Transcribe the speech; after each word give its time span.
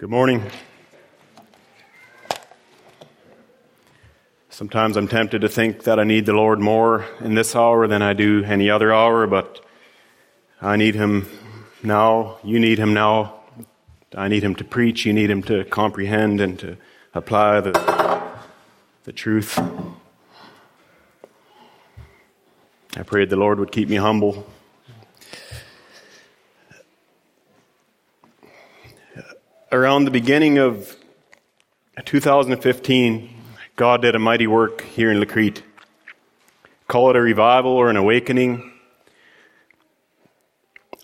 Good 0.00 0.08
morning. 0.08 0.42
Sometimes 4.48 4.96
I'm 4.96 5.08
tempted 5.08 5.42
to 5.42 5.48
think 5.50 5.82
that 5.84 6.00
I 6.00 6.04
need 6.04 6.24
the 6.24 6.32
Lord 6.32 6.58
more 6.58 7.04
in 7.20 7.34
this 7.34 7.54
hour 7.54 7.86
than 7.86 8.00
I 8.00 8.14
do 8.14 8.42
any 8.42 8.70
other 8.70 8.94
hour, 8.94 9.26
but 9.26 9.62
I 10.62 10.76
need 10.76 10.94
Him 10.94 11.28
now. 11.82 12.38
You 12.42 12.58
need 12.58 12.78
Him 12.78 12.94
now. 12.94 13.42
I 14.14 14.28
need 14.28 14.42
Him 14.42 14.54
to 14.54 14.64
preach. 14.64 15.04
You 15.04 15.12
need 15.12 15.28
Him 15.28 15.42
to 15.42 15.64
comprehend 15.64 16.40
and 16.40 16.58
to 16.60 16.78
apply 17.12 17.60
the, 17.60 18.22
the 19.04 19.12
truth. 19.12 19.58
I 22.96 23.02
prayed 23.04 23.28
the 23.28 23.36
Lord 23.36 23.58
would 23.58 23.70
keep 23.70 23.90
me 23.90 23.96
humble 23.96 24.46
around 29.72 30.04
the 30.04 30.10
beginning 30.10 30.58
of 30.58 30.96
2015, 32.04 33.30
God 33.76 34.02
did 34.02 34.16
a 34.16 34.18
mighty 34.18 34.48
work 34.48 34.82
here 34.82 35.12
in 35.12 35.20
La 35.20 35.26
Crete. 35.26 35.62
Call 36.88 37.10
it 37.10 37.16
a 37.16 37.20
revival 37.20 37.72
or 37.72 37.88
an 37.88 37.96
awakening 37.96 38.72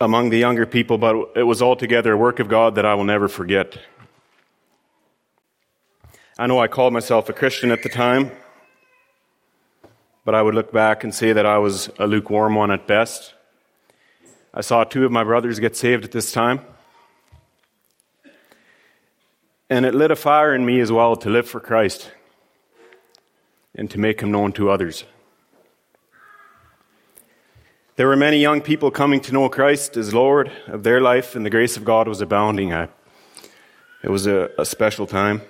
among 0.00 0.30
the 0.30 0.38
younger 0.38 0.66
people, 0.66 0.98
but 0.98 1.30
it 1.36 1.44
was 1.44 1.62
altogether 1.62 2.12
a 2.12 2.16
work 2.16 2.40
of 2.40 2.48
God 2.48 2.74
that 2.74 2.84
I 2.84 2.94
will 2.94 3.04
never 3.04 3.28
forget. 3.28 3.78
I 6.36 6.48
know 6.48 6.58
I 6.58 6.66
called 6.66 6.92
myself 6.92 7.28
a 7.28 7.32
Christian 7.32 7.70
at 7.70 7.84
the 7.84 7.88
time, 7.88 8.32
but 10.24 10.34
I 10.34 10.42
would 10.42 10.56
look 10.56 10.72
back 10.72 11.04
and 11.04 11.14
say 11.14 11.32
that 11.32 11.46
I 11.46 11.58
was 11.58 11.88
a 12.00 12.06
lukewarm 12.06 12.56
one 12.56 12.72
at 12.72 12.88
best. 12.88 13.32
I 14.52 14.60
saw 14.60 14.82
two 14.82 15.04
of 15.04 15.12
my 15.12 15.22
brothers 15.22 15.60
get 15.60 15.76
saved 15.76 16.04
at 16.04 16.10
this 16.10 16.32
time. 16.32 16.62
And 19.68 19.84
it 19.84 19.94
lit 19.94 20.10
a 20.10 20.16
fire 20.16 20.54
in 20.54 20.64
me 20.64 20.80
as 20.80 20.92
well 20.92 21.16
to 21.16 21.28
live 21.28 21.48
for 21.48 21.58
Christ 21.58 22.12
and 23.74 23.90
to 23.90 23.98
make 23.98 24.20
him 24.20 24.30
known 24.30 24.52
to 24.52 24.70
others. 24.70 25.04
There 27.96 28.06
were 28.06 28.16
many 28.16 28.38
young 28.38 28.60
people 28.60 28.90
coming 28.90 29.20
to 29.22 29.32
know 29.32 29.48
Christ 29.48 29.96
as 29.96 30.12
Lord 30.14 30.52
of 30.66 30.82
their 30.82 31.00
life, 31.00 31.34
and 31.34 31.44
the 31.44 31.50
grace 31.50 31.76
of 31.76 31.84
God 31.84 32.06
was 32.06 32.20
abounding. 32.20 32.72
I, 32.72 32.88
it 34.04 34.10
was 34.10 34.26
a, 34.26 34.50
a 34.58 34.64
special 34.64 35.06
time. 35.06 35.42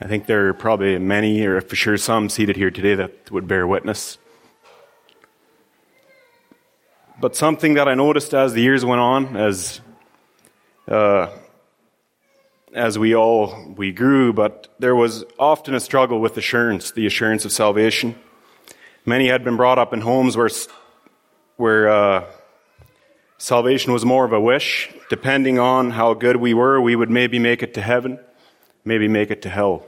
I 0.00 0.06
think 0.06 0.26
there 0.26 0.48
are 0.48 0.54
probably 0.54 0.98
many, 0.98 1.44
or 1.46 1.60
for 1.60 1.74
sure 1.74 1.96
some, 1.96 2.28
seated 2.28 2.56
here 2.56 2.70
today 2.70 2.94
that 2.96 3.30
would 3.30 3.48
bear 3.48 3.66
witness. 3.66 4.18
But 7.18 7.34
something 7.34 7.74
that 7.74 7.88
I 7.88 7.94
noticed 7.94 8.34
as 8.34 8.52
the 8.52 8.60
years 8.60 8.84
went 8.84 9.00
on, 9.00 9.36
as 9.36 9.80
uh, 10.86 11.28
as 12.74 12.98
we 12.98 13.14
all 13.14 13.72
we 13.76 13.92
grew, 13.92 14.32
but 14.32 14.68
there 14.78 14.96
was 14.96 15.24
often 15.38 15.74
a 15.74 15.80
struggle 15.80 16.20
with 16.20 16.36
assurance, 16.36 16.90
the 16.90 17.06
assurance 17.06 17.44
of 17.44 17.52
salvation. 17.52 18.16
Many 19.06 19.28
had 19.28 19.44
been 19.44 19.56
brought 19.56 19.78
up 19.78 19.92
in 19.92 20.00
homes 20.00 20.36
where 20.36 20.50
where 21.56 21.88
uh, 21.88 22.24
salvation 23.38 23.92
was 23.92 24.04
more 24.04 24.24
of 24.24 24.32
a 24.32 24.40
wish. 24.40 24.92
Depending 25.08 25.58
on 25.58 25.90
how 25.90 26.14
good 26.14 26.36
we 26.36 26.52
were, 26.52 26.80
we 26.80 26.96
would 26.96 27.10
maybe 27.10 27.38
make 27.38 27.62
it 27.62 27.74
to 27.74 27.80
heaven, 27.80 28.18
maybe 28.84 29.06
make 29.06 29.30
it 29.30 29.42
to 29.42 29.48
hell. 29.48 29.86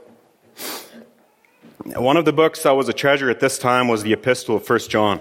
One 1.95 2.17
of 2.17 2.25
the 2.25 2.33
books 2.33 2.63
that 2.63 2.71
was 2.71 2.89
a 2.89 2.93
treasure 2.93 3.29
at 3.29 3.39
this 3.39 3.59
time 3.59 3.87
was 3.87 4.03
the 4.03 4.13
Epistle 4.13 4.55
of 4.57 4.65
First 4.65 4.89
John. 4.89 5.19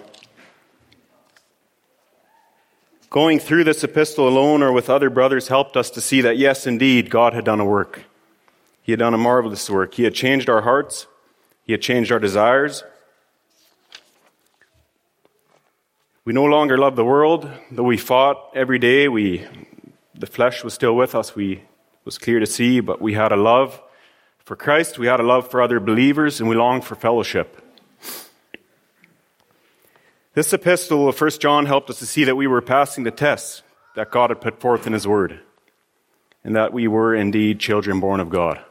Going 3.09 3.39
through 3.39 3.65
this 3.65 3.85
epistle 3.85 4.29
alone 4.29 4.63
or 4.63 4.73
with 4.73 4.91
other 4.91 5.11
brothers 5.11 5.49
helped 5.49 5.77
us 5.77 5.91
to 5.91 6.01
see 6.01 6.21
that, 6.23 6.39
yes, 6.39 6.67
indeed, 6.67 7.09
God 7.09 7.35
had 7.35 7.45
done 7.45 7.61
a 7.61 7.65
work. 7.65 8.05
He 8.83 8.93
had 8.93 8.99
done 8.99 9.15
a 9.15 9.19
marvelous 9.19 9.71
work. 9.71 9.95
He 9.95 10.05
had 10.05 10.15
changed 10.15 10.51
our 10.51 10.63
hearts. 10.63 11.07
He 11.65 11.73
had 11.73 11.83
changed 11.83 12.11
our 12.11 12.19
desires. 12.19 12.85
We 16.25 16.33
no 16.33 16.45
longer 16.45 16.77
love 16.77 16.97
the 16.97 17.05
world, 17.05 17.49
though 17.71 17.85
we 17.85 17.97
fought 17.97 18.51
every 18.55 18.81
day. 18.81 19.07
We, 19.07 19.47
the 20.15 20.27
flesh 20.27 20.65
was 20.65 20.75
still 20.75 20.97
with 20.97 21.15
us. 21.15 21.37
We 21.37 21.63
was 22.05 22.19
clear 22.19 22.41
to 22.41 22.47
see, 22.47 22.81
but 22.81 23.01
we 23.01 23.15
had 23.15 23.31
a 23.31 23.37
love 23.37 23.81
for 24.39 24.57
Christ. 24.57 24.99
We 24.99 25.07
had 25.07 25.21
a 25.21 25.25
love 25.25 25.49
for 25.51 25.63
other 25.63 25.79
believers, 25.79 26.41
and 26.41 26.49
we 26.49 26.57
longed 26.57 26.85
for 26.85 26.97
fellowship. 26.97 27.63
This 30.37 30.53
epistle 30.53 31.09
of 31.09 31.19
1 31.19 31.31
John 31.41 31.65
helped 31.65 31.89
us 31.89 31.99
to 32.01 32.05
see 32.05 32.25
that 32.25 32.37
we 32.37 32.47
were 32.47 32.61
passing 32.61 33.05
the 33.05 33.11
tests 33.11 33.63
that 33.95 34.11
God 34.11 34.29
had 34.29 34.43
put 34.43 34.61
forth 34.61 34.87
in 34.87 34.93
His 34.93 35.09
Word, 35.09 35.41
and 36.45 36.55
that 36.55 36.75
we 36.75 36.87
were 36.87 37.15
indeed 37.15 37.59
children 37.59 38.01
born 38.01 38.21
of 38.21 38.29
God. 38.29 38.63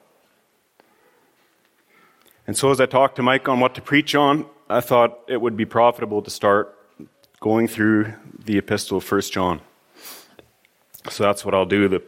And 2.45 2.55
so, 2.55 2.69
as 2.69 2.79
I 2.79 2.85
talked 2.85 3.15
to 3.15 3.23
Mike 3.23 3.49
on 3.49 3.59
what 3.59 3.73
to 3.73 3.81
preach 3.81 4.13
on, 4.13 4.45
I 4.69 4.79
thought 4.79 5.17
it 5.27 5.41
would 5.41 5.57
be 5.57 5.65
profitable 5.65 6.21
to 6.21 6.29
start 6.29 6.77
going 7.39 7.67
through 7.67 8.13
the 8.37 8.59
epistle 8.59 8.99
of 8.99 9.11
1 9.11 9.21
John. 9.21 9.59
So 11.09 11.23
that's 11.23 11.43
what 11.43 11.55
I'll 11.55 11.65
do. 11.65 11.87
The, 11.87 12.03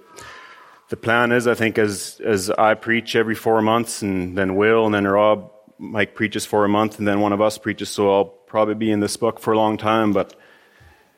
the 0.90 0.98
plan 0.98 1.32
is, 1.32 1.48
I 1.48 1.56
think, 1.56 1.80
as, 1.80 2.22
as 2.24 2.52
I 2.52 2.76
preach 2.76 3.16
every 3.16 3.34
four 3.34 3.64
months, 3.64 4.04
and 4.04 4.38
then 4.38 4.56
Will, 4.56 4.86
and 4.86 4.94
then 4.94 5.08
Rob, 5.08 5.52
Mike 5.80 6.14
preaches 6.14 6.46
for 6.46 6.64
a 6.64 6.70
month, 6.70 7.00
and 7.00 7.08
then 7.08 7.22
one 7.22 7.34
of 7.34 7.42
us 7.42 7.58
preaches, 7.58 7.90
so 7.90 8.14
I'll 8.14 8.37
probably 8.48 8.76
be 8.76 8.92
in 8.92 9.02
this 9.02 9.18
book 9.18 9.40
for 9.40 9.52
a 9.52 9.58
long 9.58 9.78
time, 9.78 10.14
but 10.14 10.34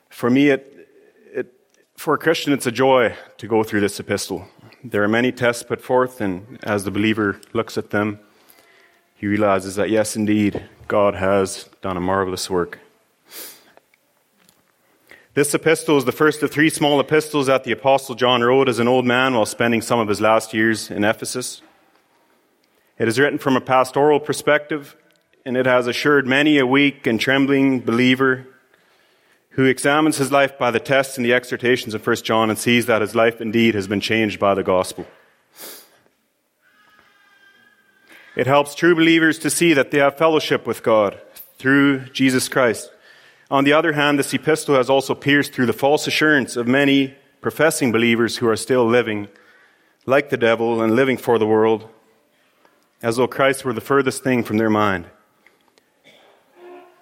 for 0.08 0.28
me, 0.28 0.50
it, 0.50 0.88
it, 1.32 1.52
for 1.96 2.14
a 2.14 2.18
Christian, 2.18 2.52
it's 2.52 2.66
a 2.66 2.72
joy 2.72 3.14
to 3.38 3.46
go 3.46 3.62
through 3.62 3.80
this 3.80 4.00
epistle. 4.00 4.48
There 4.82 5.04
are 5.04 5.08
many 5.08 5.30
tests 5.30 5.62
put 5.62 5.80
forth, 5.80 6.20
and 6.20 6.58
as 6.64 6.84
the 6.84 6.90
believer 6.90 7.40
looks 7.52 7.78
at 7.78 7.90
them, 7.90 8.18
he 9.14 9.28
realizes 9.28 9.76
that 9.76 9.90
yes, 9.90 10.16
indeed, 10.16 10.68
God 10.88 11.14
has 11.14 11.68
done 11.82 11.96
a 11.96 12.00
marvelous 12.00 12.50
work. 12.50 12.80
This 15.34 15.54
epistle 15.54 15.96
is 15.96 16.04
the 16.04 16.12
first 16.12 16.42
of 16.42 16.50
three 16.50 16.70
small 16.70 16.98
epistles 16.98 17.46
that 17.46 17.62
the 17.62 17.70
Apostle 17.70 18.16
John 18.16 18.42
wrote 18.42 18.68
as 18.68 18.80
an 18.80 18.88
old 18.88 19.06
man 19.06 19.34
while 19.34 19.46
spending 19.46 19.80
some 19.80 20.00
of 20.00 20.08
his 20.08 20.20
last 20.20 20.52
years 20.52 20.90
in 20.90 21.04
Ephesus. 21.04 21.62
It 22.98 23.06
is 23.06 23.20
written 23.20 23.38
from 23.38 23.56
a 23.56 23.60
pastoral 23.60 24.18
perspective 24.18 24.96
and 25.44 25.56
it 25.56 25.66
has 25.66 25.86
assured 25.86 26.26
many 26.26 26.58
a 26.58 26.66
weak 26.66 27.06
and 27.06 27.18
trembling 27.18 27.80
believer 27.80 28.46
who 29.50 29.64
examines 29.64 30.16
his 30.16 30.30
life 30.30 30.58
by 30.58 30.70
the 30.70 30.80
tests 30.80 31.16
and 31.16 31.24
the 31.24 31.32
exhortations 31.32 31.94
of 31.94 32.06
1 32.06 32.16
John 32.16 32.50
and 32.50 32.58
sees 32.58 32.86
that 32.86 33.02
his 33.02 33.14
life 33.14 33.40
indeed 33.40 33.74
has 33.74 33.88
been 33.88 34.00
changed 34.00 34.38
by 34.38 34.54
the 34.54 34.62
gospel. 34.62 35.06
It 38.36 38.46
helps 38.46 38.74
true 38.74 38.94
believers 38.94 39.38
to 39.40 39.50
see 39.50 39.72
that 39.74 39.90
they 39.90 39.98
have 39.98 40.16
fellowship 40.16 40.66
with 40.66 40.82
God 40.82 41.20
through 41.58 42.06
Jesus 42.10 42.48
Christ. 42.48 42.90
On 43.50 43.64
the 43.64 43.72
other 43.72 43.92
hand, 43.92 44.18
this 44.18 44.32
epistle 44.32 44.76
has 44.76 44.88
also 44.88 45.14
pierced 45.14 45.52
through 45.52 45.66
the 45.66 45.72
false 45.72 46.06
assurance 46.06 46.56
of 46.56 46.68
many 46.68 47.16
professing 47.40 47.90
believers 47.90 48.36
who 48.36 48.48
are 48.48 48.56
still 48.56 48.86
living 48.86 49.28
like 50.06 50.30
the 50.30 50.36
devil 50.36 50.80
and 50.80 50.94
living 50.94 51.16
for 51.16 51.38
the 51.38 51.46
world, 51.46 51.88
as 53.02 53.16
though 53.16 53.26
Christ 53.26 53.64
were 53.64 53.72
the 53.72 53.80
furthest 53.80 54.22
thing 54.22 54.44
from 54.44 54.58
their 54.58 54.70
mind. 54.70 55.06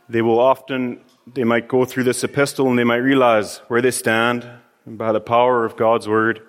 They 0.08 0.22
will 0.22 0.40
often, 0.40 1.00
they 1.26 1.44
might 1.44 1.68
go 1.68 1.84
through 1.84 2.04
this 2.04 2.24
epistle 2.24 2.68
and 2.68 2.78
they 2.78 2.84
might 2.84 2.96
realize 2.96 3.58
where 3.68 3.82
they 3.82 3.90
stand. 3.90 4.48
And 4.86 4.96
by 4.96 5.12
the 5.12 5.20
power 5.20 5.64
of 5.64 5.76
God's 5.76 6.08
word, 6.08 6.40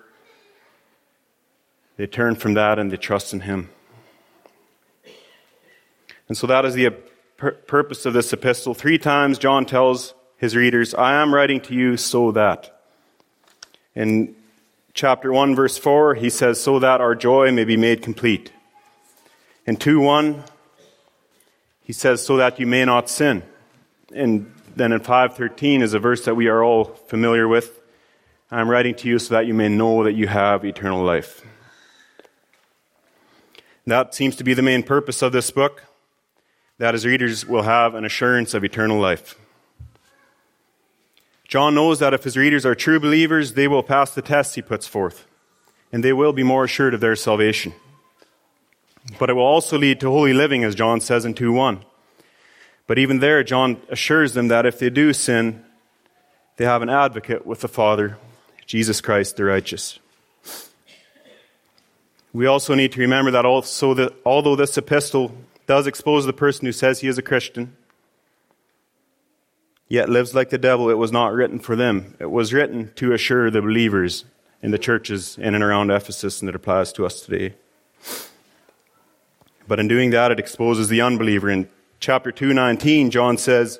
they 1.98 2.06
turn 2.06 2.36
from 2.36 2.54
that 2.54 2.78
and 2.78 2.90
they 2.90 2.96
trust 2.96 3.34
in 3.34 3.40
Him. 3.40 3.68
And 6.28 6.38
so 6.38 6.46
that 6.46 6.64
is 6.64 6.74
the 6.74 6.90
purpose 7.36 8.06
of 8.06 8.14
this 8.14 8.32
epistle. 8.32 8.72
Three 8.72 8.98
times 8.98 9.38
John 9.38 9.66
tells 9.66 10.14
his 10.38 10.56
readers, 10.56 10.94
I 10.94 11.20
am 11.20 11.34
writing 11.34 11.60
to 11.62 11.74
you 11.74 11.96
so 11.98 12.32
that. 12.32 12.80
In 13.94 14.36
chapter 14.94 15.32
1, 15.32 15.54
verse 15.54 15.76
4, 15.76 16.14
he 16.14 16.30
says, 16.30 16.60
So 16.60 16.78
that 16.78 17.00
our 17.00 17.14
joy 17.14 17.50
may 17.52 17.64
be 17.64 17.76
made 17.76 18.00
complete. 18.00 18.52
In 19.66 19.76
2 19.76 20.00
1, 20.00 20.44
he 21.82 21.92
says, 21.92 22.24
So 22.24 22.36
that 22.38 22.58
you 22.58 22.66
may 22.66 22.86
not 22.86 23.10
sin 23.10 23.42
and 24.14 24.52
then 24.76 24.92
in 24.92 25.00
513 25.00 25.82
is 25.82 25.94
a 25.94 25.98
verse 25.98 26.24
that 26.24 26.34
we 26.34 26.48
are 26.48 26.62
all 26.62 26.84
familiar 26.84 27.48
with. 27.48 27.80
I'm 28.50 28.68
writing 28.68 28.94
to 28.96 29.08
you 29.08 29.18
so 29.18 29.34
that 29.34 29.46
you 29.46 29.54
may 29.54 29.68
know 29.68 30.04
that 30.04 30.14
you 30.14 30.26
have 30.26 30.64
eternal 30.64 31.04
life. 31.04 31.44
That 33.86 34.14
seems 34.14 34.36
to 34.36 34.44
be 34.44 34.54
the 34.54 34.62
main 34.62 34.82
purpose 34.82 35.22
of 35.22 35.32
this 35.32 35.50
book, 35.50 35.84
that 36.78 36.94
his 36.94 37.06
readers 37.06 37.46
will 37.46 37.62
have 37.62 37.94
an 37.94 38.04
assurance 38.04 38.54
of 38.54 38.64
eternal 38.64 38.98
life. 39.00 39.36
John 41.48 41.74
knows 41.74 41.98
that 41.98 42.14
if 42.14 42.22
his 42.22 42.36
readers 42.36 42.64
are 42.64 42.74
true 42.74 43.00
believers, 43.00 43.54
they 43.54 43.66
will 43.66 43.82
pass 43.82 44.14
the 44.14 44.22
tests 44.22 44.54
he 44.54 44.62
puts 44.62 44.86
forth, 44.86 45.26
and 45.92 46.04
they 46.04 46.12
will 46.12 46.32
be 46.32 46.44
more 46.44 46.64
assured 46.64 46.94
of 46.94 47.00
their 47.00 47.16
salvation. 47.16 47.72
But 49.18 49.30
it 49.30 49.32
will 49.32 49.42
also 49.42 49.78
lead 49.78 49.98
to 50.00 50.10
holy 50.10 50.32
living, 50.32 50.62
as 50.62 50.74
John 50.74 51.00
says 51.00 51.24
in 51.24 51.34
2 51.34 51.52
1. 51.52 51.84
But 52.90 52.98
even 52.98 53.20
there, 53.20 53.44
John 53.44 53.80
assures 53.88 54.34
them 54.34 54.48
that 54.48 54.66
if 54.66 54.80
they 54.80 54.90
do 54.90 55.12
sin, 55.12 55.62
they 56.56 56.64
have 56.64 56.82
an 56.82 56.90
advocate 56.90 57.46
with 57.46 57.60
the 57.60 57.68
Father, 57.68 58.18
Jesus 58.66 59.00
Christ 59.00 59.36
the 59.36 59.44
righteous. 59.44 60.00
We 62.32 62.46
also 62.46 62.74
need 62.74 62.90
to 62.90 63.00
remember 63.00 63.30
that 63.30 63.46
also 63.46 63.94
that 63.94 64.12
although 64.26 64.56
this 64.56 64.76
epistle 64.76 65.32
does 65.68 65.86
expose 65.86 66.26
the 66.26 66.32
person 66.32 66.66
who 66.66 66.72
says 66.72 66.98
he 66.98 67.06
is 67.06 67.16
a 67.16 67.22
Christian, 67.22 67.76
yet 69.86 70.08
lives 70.08 70.34
like 70.34 70.50
the 70.50 70.58
devil, 70.58 70.90
it 70.90 70.98
was 70.98 71.12
not 71.12 71.32
written 71.32 71.60
for 71.60 71.76
them. 71.76 72.16
It 72.18 72.32
was 72.32 72.52
written 72.52 72.90
to 72.96 73.12
assure 73.12 73.52
the 73.52 73.62
believers 73.62 74.24
in 74.64 74.72
the 74.72 74.78
churches 74.78 75.38
in 75.38 75.54
and 75.54 75.62
around 75.62 75.92
Ephesus, 75.92 76.40
and 76.40 76.48
it 76.48 76.56
applies 76.56 76.92
to 76.94 77.06
us 77.06 77.20
today. 77.20 77.54
But 79.68 79.78
in 79.78 79.86
doing 79.86 80.10
that, 80.10 80.32
it 80.32 80.40
exposes 80.40 80.88
the 80.88 81.02
unbeliever. 81.02 81.50
In 81.50 81.68
chapter 82.00 82.32
219, 82.32 83.10
John 83.10 83.36
says, 83.36 83.78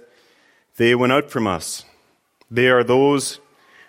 They 0.77 0.95
went 0.95 1.13
out 1.13 1.31
from 1.31 1.47
us. 1.47 1.85
They 2.51 2.69
are 2.69 2.85
those 2.85 3.41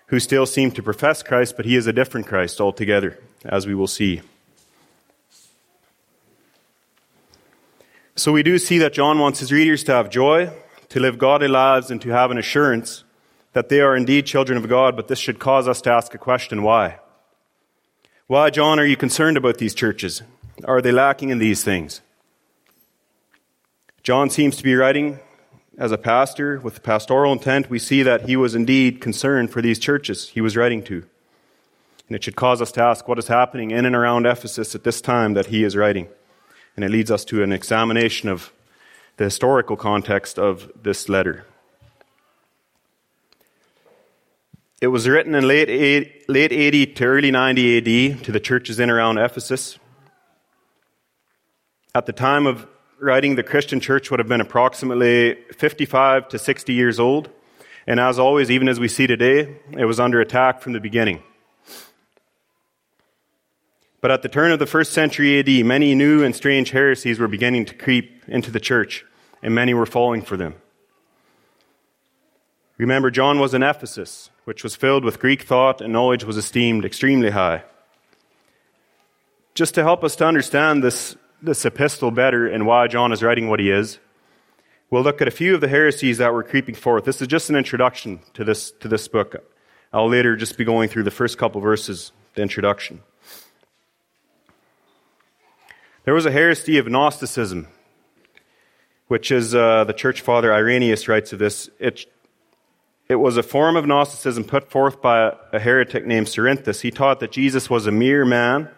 who 0.08 0.20
still 0.20 0.46
seem 0.46 0.72
to 0.72 0.84
profess 0.84 1.22
Christ, 1.22 1.56
but 1.56 1.66
he 1.66 1.76
is 1.76 1.88
a 1.88 1.94
different 1.94 2.28
Christ 2.28 2.60
altogether, 2.60 3.20
as 3.46 3.68
we 3.68 3.76
will 3.76 3.88
see. 3.88 4.22
So 8.16 8.32
we 8.32 8.44
do 8.44 8.58
see 8.58 8.78
that 8.80 8.94
John 8.94 9.20
wants 9.20 9.40
his 9.40 9.52
readers 9.52 9.84
to 9.86 9.94
have 9.94 10.10
joy, 10.10 10.52
to 10.90 11.00
live 11.00 11.18
godly 11.18 11.48
lives, 11.48 11.92
and 11.92 12.02
to 12.02 12.10
have 12.10 12.32
an 12.32 12.38
assurance 12.38 13.04
that 13.54 13.70
they 13.70 13.82
are 13.82 13.96
indeed 13.96 14.26
children 14.26 14.58
of 14.58 14.70
God, 14.70 14.96
but 14.96 15.08
this 15.08 15.20
should 15.20 15.40
cause 15.40 15.68
us 15.68 15.82
to 15.82 15.92
ask 15.92 16.14
a 16.14 16.18
question 16.18 16.64
why? 16.64 17.00
Why, 18.28 18.50
John, 18.50 18.80
are 18.80 18.86
you 18.86 18.96
concerned 18.96 19.36
about 19.36 19.58
these 19.58 19.74
churches? 19.74 20.22
Are 20.64 20.82
they 20.82 20.92
lacking 20.92 21.30
in 21.30 21.40
these 21.40 21.64
things? 21.64 22.02
John 24.04 24.32
seems 24.32 24.56
to 24.56 24.64
be 24.64 24.74
writing 24.74 25.20
as 25.78 25.92
a 25.92 25.98
pastor 25.98 26.60
with 26.60 26.82
pastoral 26.82 27.34
intent. 27.34 27.70
We 27.70 27.78
see 27.78 28.02
that 28.02 28.28
he 28.28 28.36
was 28.36 28.56
indeed 28.56 29.00
concerned 29.00 29.52
for 29.52 29.62
these 29.62 29.78
churches 29.78 30.30
he 30.30 30.42
was 30.42 30.58
writing 30.58 30.84
to. 30.86 31.06
And 32.08 32.16
it 32.16 32.24
should 32.24 32.36
cause 32.36 32.64
us 32.64 32.72
to 32.74 32.82
ask 32.82 33.08
what 33.08 33.20
is 33.20 33.28
happening 33.28 33.70
in 33.70 33.86
and 33.86 33.96
around 33.96 34.26
Ephesus 34.26 34.74
at 34.74 34.84
this 34.84 35.02
time 35.02 35.36
that 35.36 35.46
he 35.48 35.64
is 35.64 35.76
writing. 35.76 36.08
And 36.76 36.84
it 36.84 36.90
leads 36.90 37.12
us 37.12 37.24
to 37.26 37.44
an 37.44 37.52
examination 37.52 38.28
of 38.28 38.52
the 39.18 39.26
historical 39.26 39.76
context 39.76 40.40
of 40.40 40.72
this 40.82 41.08
letter. 41.08 41.46
It 44.82 44.88
was 44.88 45.08
written 45.08 45.36
in 45.36 45.48
late, 45.48 46.28
late 46.28 46.52
80 46.52 46.88
to 46.88 47.06
early 47.06 47.30
90 47.30 47.78
AD 47.78 48.24
to 48.24 48.32
the 48.32 48.40
churches 48.40 48.80
in 48.80 48.90
around 48.90 49.20
Ephesus. 49.20 49.78
At 51.94 52.08
the 52.08 52.14
time 52.14 52.48
of 52.48 52.66
writing, 53.02 53.36
the 53.36 53.44
Christian 53.44 53.80
church 53.80 54.12
would 54.12 54.20
have 54.20 54.28
been 54.28 54.42
approximately 54.42 55.36
55 55.54 56.28
to 56.30 56.40
60 56.40 56.74
years 56.74 57.00
old. 57.00 57.30
And 57.88 58.00
as 58.00 58.20
always, 58.20 58.52
even 58.52 58.70
as 58.70 58.80
we 58.80 58.88
see 58.88 59.08
today, 59.08 59.58
it 59.72 59.86
was 59.86 60.00
under 60.00 60.22
attack 60.22 60.62
from 60.62 60.74
the 60.74 60.80
beginning. 60.80 61.24
But 64.02 64.12
at 64.12 64.22
the 64.22 64.30
turn 64.30 64.52
of 64.52 64.60
the 64.60 64.68
first 64.68 64.94
century 64.94 65.40
AD, 65.40 65.66
many 65.66 65.96
new 65.96 66.24
and 66.24 66.36
strange 66.36 66.72
heresies 66.72 67.20
were 67.20 67.28
beginning 67.28 67.66
to 67.66 67.76
creep 67.76 68.24
into 68.28 68.52
the 68.52 68.60
church, 68.60 69.04
and 69.42 69.54
many 69.54 69.74
were 69.74 69.86
falling 69.86 70.22
for 70.22 70.38
them. 70.38 70.56
Remember, 72.78 73.12
John 73.12 73.40
was 73.40 73.54
in 73.54 73.62
Ephesus, 73.62 74.32
which 74.46 74.64
was 74.64 74.76
filled 74.76 75.04
with 75.06 75.20
Greek 75.20 75.44
thought, 75.44 75.82
and 75.82 75.94
knowledge 75.94 76.24
was 76.24 76.38
esteemed 76.38 76.86
extremely 76.86 77.30
high. 77.32 77.64
Just 79.54 79.76
to 79.76 79.84
help 79.84 80.04
us 80.04 80.16
to 80.16 80.26
understand 80.26 80.84
this, 80.84 81.16
this 81.42 81.66
epistle 81.66 82.12
better 82.12 82.48
and 82.48 82.66
why 82.66 82.88
John 82.88 83.12
is 83.12 83.24
writing 83.24 83.50
what 83.50 83.60
he 83.60 83.72
is, 83.72 84.00
we'll 84.90 85.04
look 85.04 85.22
at 85.22 85.28
a 85.28 85.32
few 85.32 85.56
of 85.56 85.62
the 85.62 85.68
heresies 85.68 86.20
that 86.20 86.34
were 86.34 86.44
creeping 86.44 86.76
forth. 86.76 87.06
This 87.06 87.22
is 87.22 87.28
just 87.28 87.50
an 87.50 87.56
introduction 87.56 88.20
to 88.34 88.44
this, 88.44 88.72
to 88.80 88.88
this 88.88 89.08
book. 89.08 89.36
I'll 89.94 90.10
later 90.10 90.36
just 90.36 90.58
be 90.58 90.64
going 90.64 90.90
through 90.90 91.04
the 91.04 91.12
first 91.12 91.38
couple 91.38 91.60
verses, 91.62 92.12
the 92.36 92.42
introduction. 92.42 93.02
There 96.04 96.14
was 96.14 96.26
a 96.26 96.32
heresy 96.32 96.78
of 96.78 96.88
Gnosticism, 96.88 97.68
which 99.08 99.32
is 99.32 99.54
uh, 99.54 99.84
the 99.84 99.94
church 99.94 100.22
father 100.22 100.54
Irenaeus 100.54 101.08
writes 101.08 101.34
of 101.34 101.40
this. 101.40 101.70
It, 101.80 102.06
it 103.08 103.16
was 103.16 103.38
a 103.38 103.44
form 103.44 103.76
of 103.76 103.86
Gnosticism 103.86 104.46
put 104.46 104.72
forth 104.72 105.02
by 105.02 105.36
a 105.52 105.60
heretic 105.60 106.06
named 106.06 106.28
Cerinthus. 106.28 106.82
He 106.82 106.92
taught 106.92 107.20
that 107.20 107.32
Jesus 107.32 107.70
was 107.70 107.86
a 107.86 107.92
mere 107.92 108.26
man, 108.26 108.70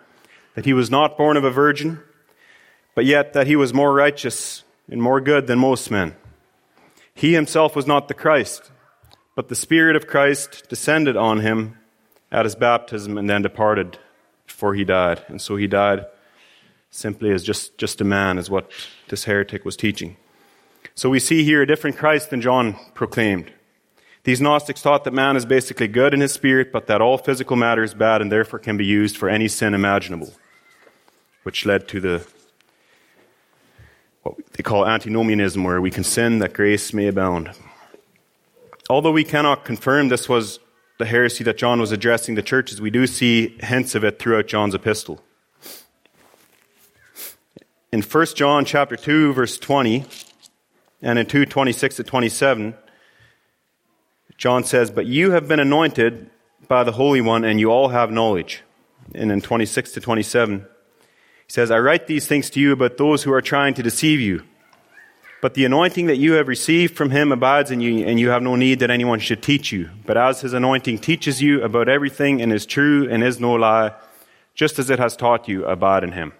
that 0.56 0.66
he 0.66 0.74
was 0.74 0.90
not 0.90 1.18
born 1.18 1.38
of 1.38 1.44
a 1.44 1.52
virgin, 1.52 2.02
but 2.96 3.06
yet 3.06 3.34
that 3.34 3.48
he 3.48 3.56
was 3.56 3.74
more 3.74 3.94
righteous 3.94 4.64
and 4.90 5.02
more 5.02 5.22
good 5.22 5.48
than 5.48 5.60
most 5.60 5.90
men. 5.90 6.16
He 7.16 7.34
himself 7.34 7.76
was 7.76 7.88
not 7.88 8.08
the 8.08 8.14
Christ, 8.14 8.72
but 9.36 9.50
the 9.50 9.56
Spirit 9.56 9.96
of 9.96 10.08
Christ 10.08 10.68
descended 10.70 11.16
on 11.16 11.40
him 11.40 11.78
at 12.32 12.46
his 12.46 12.56
baptism 12.56 13.18
and 13.18 13.30
then 13.30 13.42
departed 13.42 13.98
before 14.46 14.74
he 14.74 14.84
died. 14.84 15.24
And 15.28 15.42
so 15.42 15.56
he 15.56 15.68
died 15.68 16.06
simply 16.90 17.32
as 17.32 17.44
just, 17.44 17.78
just 17.78 18.02
a 18.02 18.04
man, 18.04 18.38
is 18.38 18.50
what 18.50 18.72
this 19.10 19.24
heretic 19.24 19.66
was 19.66 19.76
teaching. 19.76 20.18
So 20.96 21.10
we 21.10 21.20
see 21.20 21.44
here 21.44 21.62
a 21.62 21.68
different 21.68 21.98
Christ 21.98 22.30
than 22.30 22.42
John 22.42 22.76
proclaimed. 22.94 23.52
These 24.24 24.42
Gnostics 24.42 24.82
taught 24.82 25.04
that 25.04 25.14
man 25.14 25.36
is 25.36 25.46
basically 25.46 25.88
good 25.88 26.14
in 26.14 26.22
his 26.22 26.32
spirit, 26.32 26.72
but 26.72 26.88
that 26.88 27.02
all 27.02 27.18
physical 27.18 27.56
matter 27.56 27.84
is 27.84 27.94
bad 27.94 28.22
and 28.22 28.32
therefore 28.32 28.60
can 28.60 28.78
be 28.78 28.86
used 28.86 29.18
for 29.18 29.28
any 29.28 29.48
sin 29.48 29.74
imaginable, 29.74 30.34
which 31.44 31.66
led 31.66 31.88
to 31.90 32.00
the 32.00 32.26
what 34.24 34.36
they 34.54 34.64
call 34.64 34.88
antinomianism, 34.88 35.64
where 35.64 35.82
we 35.82 35.92
can 35.92 36.04
sin 36.04 36.40
that 36.40 36.54
grace 36.54 36.94
may 36.94 37.08
abound. 37.08 37.52
Although 38.90 39.12
we 39.12 39.24
cannot 39.24 39.66
confirm 39.66 40.10
this 40.10 40.28
was 40.28 40.60
the 40.98 41.06
heresy 41.06 41.44
that 41.44 41.58
John 41.58 41.80
was 41.80 41.92
addressing 41.92 42.36
the 42.36 42.42
churches, 42.42 42.82
we 42.82 42.90
do 42.90 43.08
see 43.08 43.58
hints 43.62 43.96
of 43.96 44.04
it 44.04 44.20
throughout 44.20 44.48
John's 44.48 44.76
epistle. 44.76 45.22
In 47.92 48.02
1 48.02 48.26
John 48.36 48.66
chapter 48.66 48.96
2 48.96 49.34
verse 49.34 49.58
20 49.58 50.06
and 51.02 51.20
in 51.20 51.28
2:26 51.28 51.98
to 51.98 52.04
27 52.04 52.74
John 54.36 54.64
says, 54.64 54.90
"But 54.90 55.06
you 55.06 55.32
have 55.32 55.48
been 55.48 55.60
anointed 55.60 56.30
by 56.68 56.84
the 56.84 56.94
Holy 56.94 57.22
One 57.22 57.46
and 57.46 57.60
you 57.60 57.70
all 57.72 57.90
have 57.90 58.12
knowledge." 58.12 58.64
And 59.14 59.32
in 59.32 59.42
26 59.42 59.92
to 59.92 60.02
27 60.02 60.66
he 60.66 60.73
says, 61.54 61.70
"I 61.70 61.78
write 61.78 62.08
these 62.08 62.26
things 62.26 62.50
to 62.50 62.60
you 62.60 62.72
about 62.72 62.98
those 62.98 63.22
who 63.22 63.32
are 63.32 63.40
trying 63.40 63.76
to 63.76 63.84
deceive 63.84 64.20
you. 64.20 64.42
But 65.40 65.54
the 65.54 65.66
anointing 65.66 66.08
that 66.08 66.18
you 66.18 66.34
have 66.34 66.48
received 66.48 66.96
from 66.96 67.12
him 67.12 67.32
abides 67.32 67.70
in 67.70 67.80
you, 67.80 68.04
and 68.08 68.20
you 68.20 68.30
have 68.30 68.42
no 68.42 68.56
need 68.56 68.80
that 68.80 68.90
anyone 68.90 69.20
should 69.20 69.44
teach 69.44 69.72
you. 69.72 69.92
But 70.04 70.18
as 70.18 70.42
his 70.42 70.54
anointing 70.54 70.98
teaches 70.98 71.44
you 71.44 71.62
about 71.62 71.90
everything 71.90 72.42
and 72.42 72.52
is 72.52 72.66
true 72.66 73.08
and 73.08 73.24
is 73.24 73.40
no 73.40 73.54
lie, 73.54 73.92
just 74.56 74.80
as 74.80 74.90
it 74.90 74.98
has 74.98 75.16
taught 75.16 75.48
you, 75.48 75.64
abide 75.66 76.04
in 76.04 76.14
him." 76.14 76.34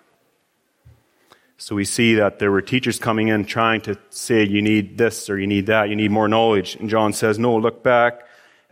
So 1.58 1.76
we 1.76 1.86
see 1.86 2.16
that 2.16 2.40
there 2.40 2.52
were 2.52 2.64
teachers 2.64 2.98
coming 2.98 3.28
in 3.28 3.46
trying 3.46 3.82
to 3.82 4.00
say, 4.10 4.44
you 4.44 4.64
need 4.64 4.98
this 4.98 5.30
or 5.30 5.38
you 5.38 5.46
need 5.46 5.68
that, 5.68 5.90
you 5.90 5.96
need 5.96 6.10
more 6.10 6.28
knowledge. 6.28 6.76
And 6.80 6.90
John 6.90 7.14
says, 7.14 7.38
no, 7.38 7.56
look 7.56 7.84
back 7.84 8.22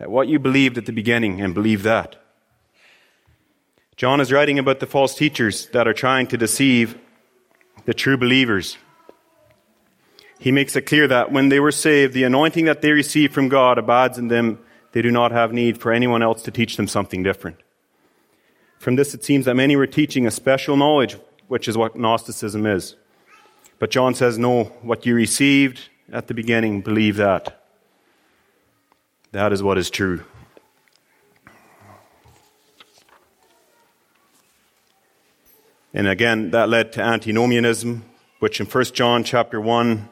at 0.00 0.10
what 0.10 0.26
you 0.26 0.40
believed 0.40 0.76
at 0.76 0.86
the 0.86 0.92
beginning 0.92 1.40
and 1.40 1.54
believe 1.54 1.84
that. 1.84 2.16
John 3.96 4.20
is 4.20 4.32
writing 4.32 4.58
about 4.58 4.80
the 4.80 4.86
false 4.86 5.14
teachers 5.14 5.66
that 5.68 5.86
are 5.86 5.92
trying 5.92 6.26
to 6.28 6.36
deceive 6.36 6.98
the 7.84 7.94
true 7.94 8.16
believers. 8.16 8.78
He 10.38 10.50
makes 10.50 10.74
it 10.74 10.82
clear 10.82 11.06
that 11.08 11.30
when 11.30 11.50
they 11.50 11.60
were 11.60 11.72
saved, 11.72 12.14
the 12.14 12.24
anointing 12.24 12.64
that 12.64 12.82
they 12.82 12.90
received 12.90 13.32
from 13.32 13.48
God 13.48 13.78
abides 13.78 14.18
in 14.18 14.28
them. 14.28 14.58
They 14.92 15.02
do 15.02 15.10
not 15.10 15.30
have 15.30 15.52
need 15.52 15.78
for 15.78 15.92
anyone 15.92 16.22
else 16.22 16.42
to 16.42 16.50
teach 16.50 16.76
them 16.76 16.88
something 16.88 17.22
different. 17.22 17.58
From 18.78 18.96
this, 18.96 19.14
it 19.14 19.22
seems 19.22 19.44
that 19.44 19.54
many 19.54 19.76
were 19.76 19.86
teaching 19.86 20.26
a 20.26 20.30
special 20.30 20.76
knowledge 20.76 21.16
which 21.52 21.68
is 21.68 21.76
what 21.76 21.94
Gnosticism 21.94 22.64
is. 22.64 22.96
But 23.78 23.90
John 23.90 24.14
says, 24.14 24.38
no, 24.38 24.64
what 24.80 25.04
you 25.04 25.14
received 25.14 25.88
at 26.10 26.26
the 26.26 26.32
beginning, 26.32 26.80
believe 26.80 27.16
that. 27.16 27.62
That 29.32 29.52
is 29.52 29.62
what 29.62 29.76
is 29.76 29.90
true. 29.90 30.24
And 35.94 36.08
again, 36.08 36.50
that 36.50 36.68
led 36.68 36.92
to 36.92 37.02
antinomianism, 37.02 38.04
which 38.38 38.60
in 38.60 38.66
1 38.66 38.84
John 38.86 39.24
chapter 39.24 39.60
1, 39.60 40.08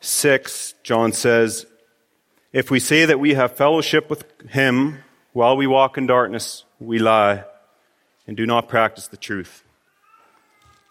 6, 0.00 0.74
John 0.82 1.12
says, 1.12 1.66
If 2.52 2.70
we 2.70 2.78
say 2.78 3.04
that 3.06 3.20
we 3.20 3.34
have 3.34 3.56
fellowship 3.56 4.10
with 4.10 4.24
him 4.50 4.98
while 5.32 5.56
we 5.56 5.66
walk 5.66 5.96
in 5.96 6.06
darkness, 6.06 6.64
we 6.78 6.98
lie 6.98 7.44
and 8.26 8.36
do 8.36 8.46
not 8.46 8.68
practice 8.68 9.08
the 9.08 9.16
truth. 9.16 9.64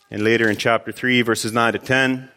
And 0.10 0.24
later 0.24 0.50
in 0.50 0.58
chapter 0.58 0.92
3, 0.92 1.22
verses 1.22 1.54
9 1.54 1.74
to 1.74 1.80
10, 1.80 2.30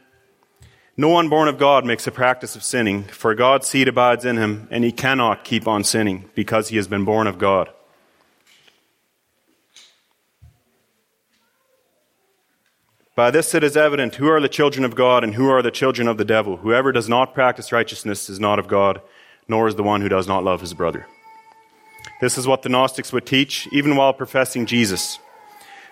no 0.97 1.09
one 1.09 1.29
born 1.29 1.49
of 1.49 1.59
God 1.59 1.85
makes 1.85 2.07
a 2.07 2.13
practice 2.13 2.55
of 2.55 2.63
sinning, 2.63 3.03
for 3.05 3.35
God's 3.35 3.67
seed 3.67 3.89
abides 3.89 4.25
in 4.25 4.37
him, 4.37 4.69
and 4.71 4.85
he 4.85 4.93
cannot 4.93 5.43
keep 5.43 5.67
on 5.67 5.83
sinning 5.83 6.31
because 6.37 6.69
he 6.69 6.77
has 6.77 6.87
been 6.87 7.05
born 7.05 7.27
of 7.27 7.39
God. 7.39 7.69
By 13.15 13.31
this 13.31 13.55
it 13.55 13.63
is 13.63 13.77
evident 13.77 14.17
who 14.17 14.29
are 14.29 14.41
the 14.41 14.49
children 14.49 14.85
of 14.85 14.97
God 14.97 15.23
and 15.23 15.35
who 15.35 15.49
are 15.49 15.63
the 15.63 15.71
children 15.71 16.09
of 16.09 16.19
the 16.19 16.25
devil. 16.25 16.57
Whoever 16.57 16.91
does 16.91 17.09
not 17.09 17.33
practice 17.33 17.71
righteousness 17.71 18.29
is 18.29 18.41
not 18.41 18.59
of 18.59 18.67
God, 18.67 19.01
nor 19.47 19.69
is 19.69 19.77
the 19.77 19.85
one 19.85 20.01
who 20.01 20.09
does 20.09 20.27
not 20.27 20.43
love 20.43 20.61
his 20.61 20.75
brother. 20.75 21.07
This 22.21 22.37
is 22.37 22.47
what 22.47 22.63
the 22.63 22.69
Gnostics 22.69 23.13
would 23.13 23.27
teach, 23.27 23.69
even 23.73 23.95
while 23.95 24.13
professing 24.13 24.67
Jesus. 24.67 25.19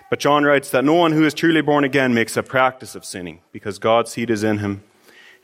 But 0.09 0.19
John 0.19 0.43
writes 0.43 0.69
that 0.71 0.83
no 0.83 0.93
one 0.93 1.13
who 1.13 1.25
is 1.25 1.33
truly 1.33 1.61
born 1.61 1.83
again 1.83 2.13
makes 2.13 2.35
a 2.35 2.43
practice 2.43 2.93
of 2.93 3.05
sinning, 3.05 3.39
because 3.51 3.79
God's 3.79 4.11
seed 4.11 4.29
is 4.29 4.43
in 4.43 4.57
him, 4.59 4.83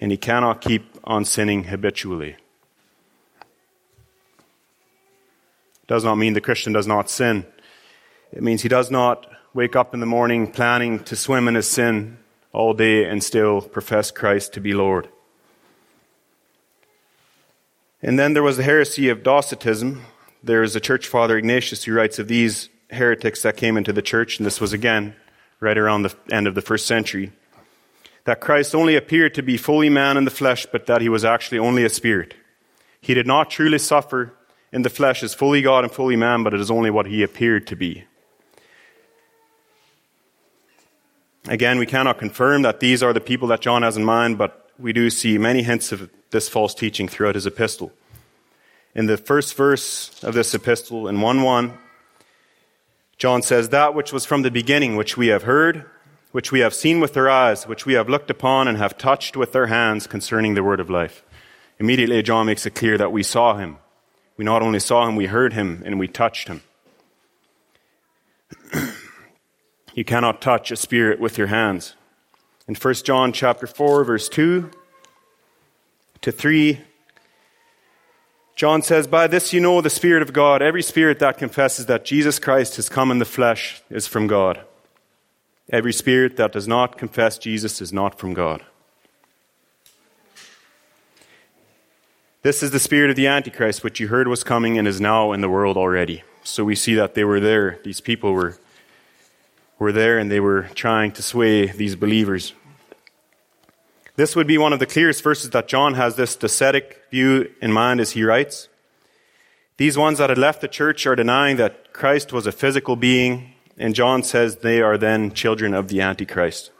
and 0.02 0.12
he 0.12 0.18
cannot 0.18 0.62
keep 0.62 0.86
on 1.06 1.24
sinning 1.26 1.66
habitually. 1.66 2.36
It 5.82 5.88
does 5.88 6.04
not 6.04 6.16
mean 6.16 6.34
the 6.34 6.42
Christian 6.42 6.74
does 6.74 6.88
not 6.88 7.10
sin. 7.10 7.46
It 8.32 8.44
means 8.44 8.62
he 8.62 8.70
does 8.70 8.92
not 8.92 9.26
wake 9.54 9.76
up 9.76 9.94
in 9.94 10.00
the 10.00 10.06
morning 10.06 10.52
planning 10.52 11.00
to 11.00 11.16
swim 11.16 11.48
in 11.48 11.56
his 11.56 11.68
sin 11.68 12.18
all 12.52 12.74
day 12.74 13.06
and 13.06 13.24
still 13.24 13.62
profess 13.62 14.12
Christ 14.12 14.54
to 14.54 14.62
be 14.62 14.74
Lord. 14.74 15.10
And 18.02 18.18
then 18.18 18.34
there 18.34 18.44
was 18.44 18.58
the 18.58 18.64
heresy 18.64 19.10
of 19.10 19.24
Docetism. 19.24 20.04
There 20.44 20.64
is 20.64 20.76
a 20.76 20.80
church 20.80 21.08
father, 21.08 21.38
Ignatius, 21.38 21.84
who 21.84 21.94
writes 21.94 22.20
of 22.20 22.28
these 22.28 22.70
heretics 22.92 23.42
that 23.42 23.58
came 23.58 23.76
into 23.76 23.92
the 23.92 24.02
church, 24.02 24.38
and 24.38 24.46
this 24.46 24.62
was 24.62 24.72
again 24.72 25.16
right 25.60 25.78
around 25.78 26.04
the 26.04 26.16
end 26.32 26.48
of 26.48 26.56
the 26.56 26.62
first 26.62 26.88
century, 26.88 27.32
that 28.24 28.40
Christ 28.40 28.74
only 28.74 28.96
appeared 28.96 29.34
to 29.34 29.42
be 29.42 29.58
fully 29.58 29.90
man 29.90 30.16
in 30.16 30.26
the 30.26 30.32
flesh, 30.32 30.66
but 30.72 30.86
that 30.86 31.02
he 31.02 31.10
was 31.10 31.26
actually 31.26 31.60
only 31.60 31.84
a 31.84 31.90
spirit. 31.90 32.36
He 33.02 33.14
did 33.14 33.28
not 33.28 33.50
truly 33.50 33.80
suffer 33.80 34.34
in 34.72 34.84
the 34.84 34.90
flesh 34.90 35.24
as 35.24 35.34
fully 35.34 35.62
God 35.62 35.84
and 35.84 35.92
fully 35.92 36.16
man, 36.16 36.44
but 36.44 36.54
it 36.54 36.60
is 36.60 36.72
only 36.72 36.90
what 36.90 37.08
he 37.08 37.24
appeared 37.24 37.68
to 37.68 37.76
be. 37.76 38.06
Again, 41.50 41.80
we 41.80 41.88
cannot 41.88 42.20
confirm 42.20 42.62
that 42.62 42.80
these 42.80 43.02
are 43.02 43.12
the 43.12 43.20
people 43.20 43.48
that 43.48 43.60
John 43.60 43.82
has 43.82 43.98
in 43.98 44.06
mind, 44.06 44.38
but 44.38 44.70
we 44.78 44.94
do 44.94 45.10
see 45.10 45.40
many 45.40 45.64
hints 45.64 45.92
of 45.92 46.08
this 46.30 46.48
false 46.48 46.76
teaching 46.76 47.08
throughout 47.08 47.34
his 47.34 47.48
epistle. 47.48 47.92
In 48.94 49.08
the 49.08 49.18
first 49.18 49.56
verse 49.56 50.24
of 50.24 50.36
this 50.36 50.54
epistle, 50.54 51.08
in 51.08 51.22
1 51.22 51.42
1, 51.42 51.74
John 53.18 53.42
says, 53.42 53.70
That 53.70 53.96
which 53.96 54.14
was 54.14 54.26
from 54.26 54.44
the 54.44 54.52
beginning, 54.52 54.96
which 54.96 55.18
we 55.18 55.30
have 55.30 55.42
heard, 55.42 55.86
which 56.34 56.52
we 56.52 56.60
have 56.60 56.76
seen 56.76 57.00
with 57.00 57.18
our 57.18 57.28
eyes, 57.28 57.66
which 57.66 57.84
we 57.84 57.94
have 57.94 58.08
looked 58.08 58.30
upon 58.30 58.68
and 58.68 58.78
have 58.78 58.96
touched 58.96 59.36
with 59.36 59.56
our 59.56 59.66
hands 59.66 60.06
concerning 60.06 60.54
the 60.54 60.64
word 60.64 60.80
of 60.80 60.92
life. 60.92 61.24
Immediately, 61.80 62.22
John 62.22 62.46
makes 62.46 62.68
it 62.68 62.76
clear 62.76 62.96
that 63.00 63.12
we 63.12 63.24
saw 63.24 63.58
him. 63.58 63.78
We 64.38 64.46
not 64.46 64.62
only 64.62 64.80
saw 64.80 65.08
him, 65.08 65.16
we 65.16 65.26
heard 65.26 65.54
him 65.54 65.82
and 65.84 65.98
we 65.98 66.08
touched 66.08 66.48
him. 66.48 66.62
you 70.00 70.06
cannot 70.06 70.42
touch 70.42 70.72
a 70.72 70.78
spirit 70.78 71.20
with 71.20 71.38
your 71.38 71.48
hands. 71.48 71.94
In 72.70 72.76
1 72.76 72.94
John 73.04 73.34
chapter 73.34 73.68
4 73.68 74.06
verse 74.06 74.30
2 74.30 74.72
to 76.22 76.32
3 76.32 76.80
John 78.56 78.82
says, 78.82 79.08
By 79.08 79.28
this 79.28 79.52
you 79.52 79.60
know 79.60 79.82
the 79.82 79.90
Spirit 79.90 80.22
of 80.22 80.32
God. 80.32 80.62
Every 80.62 80.82
spirit 80.82 81.20
that 81.20 81.38
confesses 81.38 81.88
that 81.88 82.06
Jesus 82.06 82.40
Christ 82.40 82.78
has 82.78 82.88
come 82.88 83.12
in 83.12 83.20
the 83.20 83.26
flesh 83.26 83.82
is 83.90 84.08
from 84.08 84.28
God. 84.28 84.62
Every 85.70 85.92
spirit 85.92 86.38
that 86.38 86.54
does 86.54 86.68
not 86.68 86.98
confess 86.98 87.38
Jesus 87.38 87.82
is 87.82 87.92
not 87.92 88.18
from 88.18 88.34
God. 88.34 88.64
This 92.42 92.64
is 92.64 92.72
the 92.72 92.80
spirit 92.80 93.10
of 93.10 93.18
the 93.18 93.28
Antichrist, 93.28 93.84
which 93.84 94.00
you 94.00 94.08
heard 94.08 94.30
was 94.30 94.46
coming 94.46 94.78
and 94.78 94.88
is 94.88 95.02
now 95.02 95.34
in 95.34 95.42
the 95.42 95.50
world 95.50 95.76
already. 95.76 96.24
So 96.44 96.64
we 96.64 96.76
see 96.76 96.96
that 96.96 97.16
they 97.16 97.26
were 97.26 97.42
there. 97.42 97.80
These 97.84 98.00
people 98.00 98.32
were, 98.32 98.58
were 99.80 99.92
there 99.92 100.20
and 100.20 100.30
they 100.30 100.40
were 100.40 100.64
trying 100.76 101.12
to 101.14 101.24
sway 101.24 101.68
these 101.68 101.96
believers. 101.96 102.54
This 104.18 104.36
would 104.36 104.48
be 104.48 104.58
one 104.58 104.74
of 104.74 104.80
the 104.80 104.86
clearest 104.86 105.24
verses 105.24 105.50
that 105.52 105.70
John 105.70 105.94
has 105.94 106.18
this 106.18 106.36
Docetic 106.36 106.98
view 107.10 107.50
in 107.62 107.72
mind 107.72 108.02
as 108.02 108.12
he 108.12 108.24
writes. 108.24 108.68
These 109.78 109.98
ones 109.98 110.18
that 110.18 110.30
had 110.30 110.38
left 110.38 110.60
the 110.60 110.68
church 110.68 111.08
are 111.08 111.16
denying 111.16 111.56
that 111.56 111.94
Christ 111.94 112.34
was 112.34 112.46
a 112.46 112.52
physical 112.52 112.98
being, 112.98 113.54
and 113.78 113.96
John 113.96 114.24
says 114.24 114.58
they 114.58 114.82
are 114.82 114.98
then 114.98 115.32
children 115.32 115.74
of 115.74 115.88
the 115.88 116.02
Antichrist. 116.02 116.72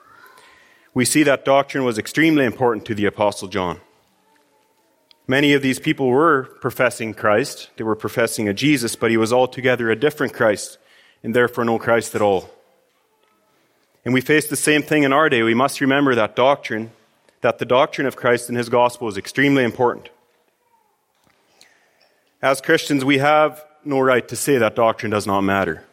We 0.94 1.06
see 1.06 1.24
that 1.24 1.46
doctrine 1.46 1.86
was 1.86 1.98
extremely 1.98 2.44
important 2.44 2.86
to 2.88 2.96
the 2.96 3.06
Apostle 3.06 3.48
John. 3.48 3.80
Many 5.26 5.54
of 5.54 5.62
these 5.62 5.80
people 5.80 6.10
were 6.10 6.50
professing 6.60 7.14
Christ. 7.14 7.70
They 7.78 7.86
were 7.86 7.96
professing 7.96 8.50
a 8.50 8.54
Jesus, 8.54 8.98
but 8.98 9.12
he 9.12 9.18
was 9.18 9.32
altogether 9.32 9.90
a 9.90 9.96
different 9.96 10.34
Christ, 10.34 10.78
and 11.24 11.34
therefore 11.34 11.64
no 11.64 11.80
Christ 11.80 12.16
at 12.16 12.22
all. 12.22 12.50
And 14.06 14.14
we 14.14 14.22
face 14.22 14.48
the 14.48 14.56
same 14.56 14.82
thing 14.82 15.04
in 15.04 15.14
our 15.14 15.30
day. 15.30 15.44
We 15.44 15.54
must 15.54 15.82
remember 15.82 16.16
that 16.16 16.36
doctrine, 16.36 16.92
that 17.42 17.60
the 17.60 17.66
doctrine 17.66 18.08
of 18.08 18.16
Christ 18.16 18.50
and 18.50 18.58
his 18.58 18.70
gospel 18.70 19.08
is 19.08 19.18
extremely 19.18 19.64
important. 19.64 20.10
As 22.42 22.62
Christians, 22.62 23.04
we 23.04 23.18
have 23.18 23.66
no 23.84 24.00
right 24.00 24.28
to 24.28 24.36
say 24.36 24.58
that 24.58 24.76
doctrine 24.76 25.12
does 25.12 25.28
not 25.28 25.42
matter. 25.42 25.86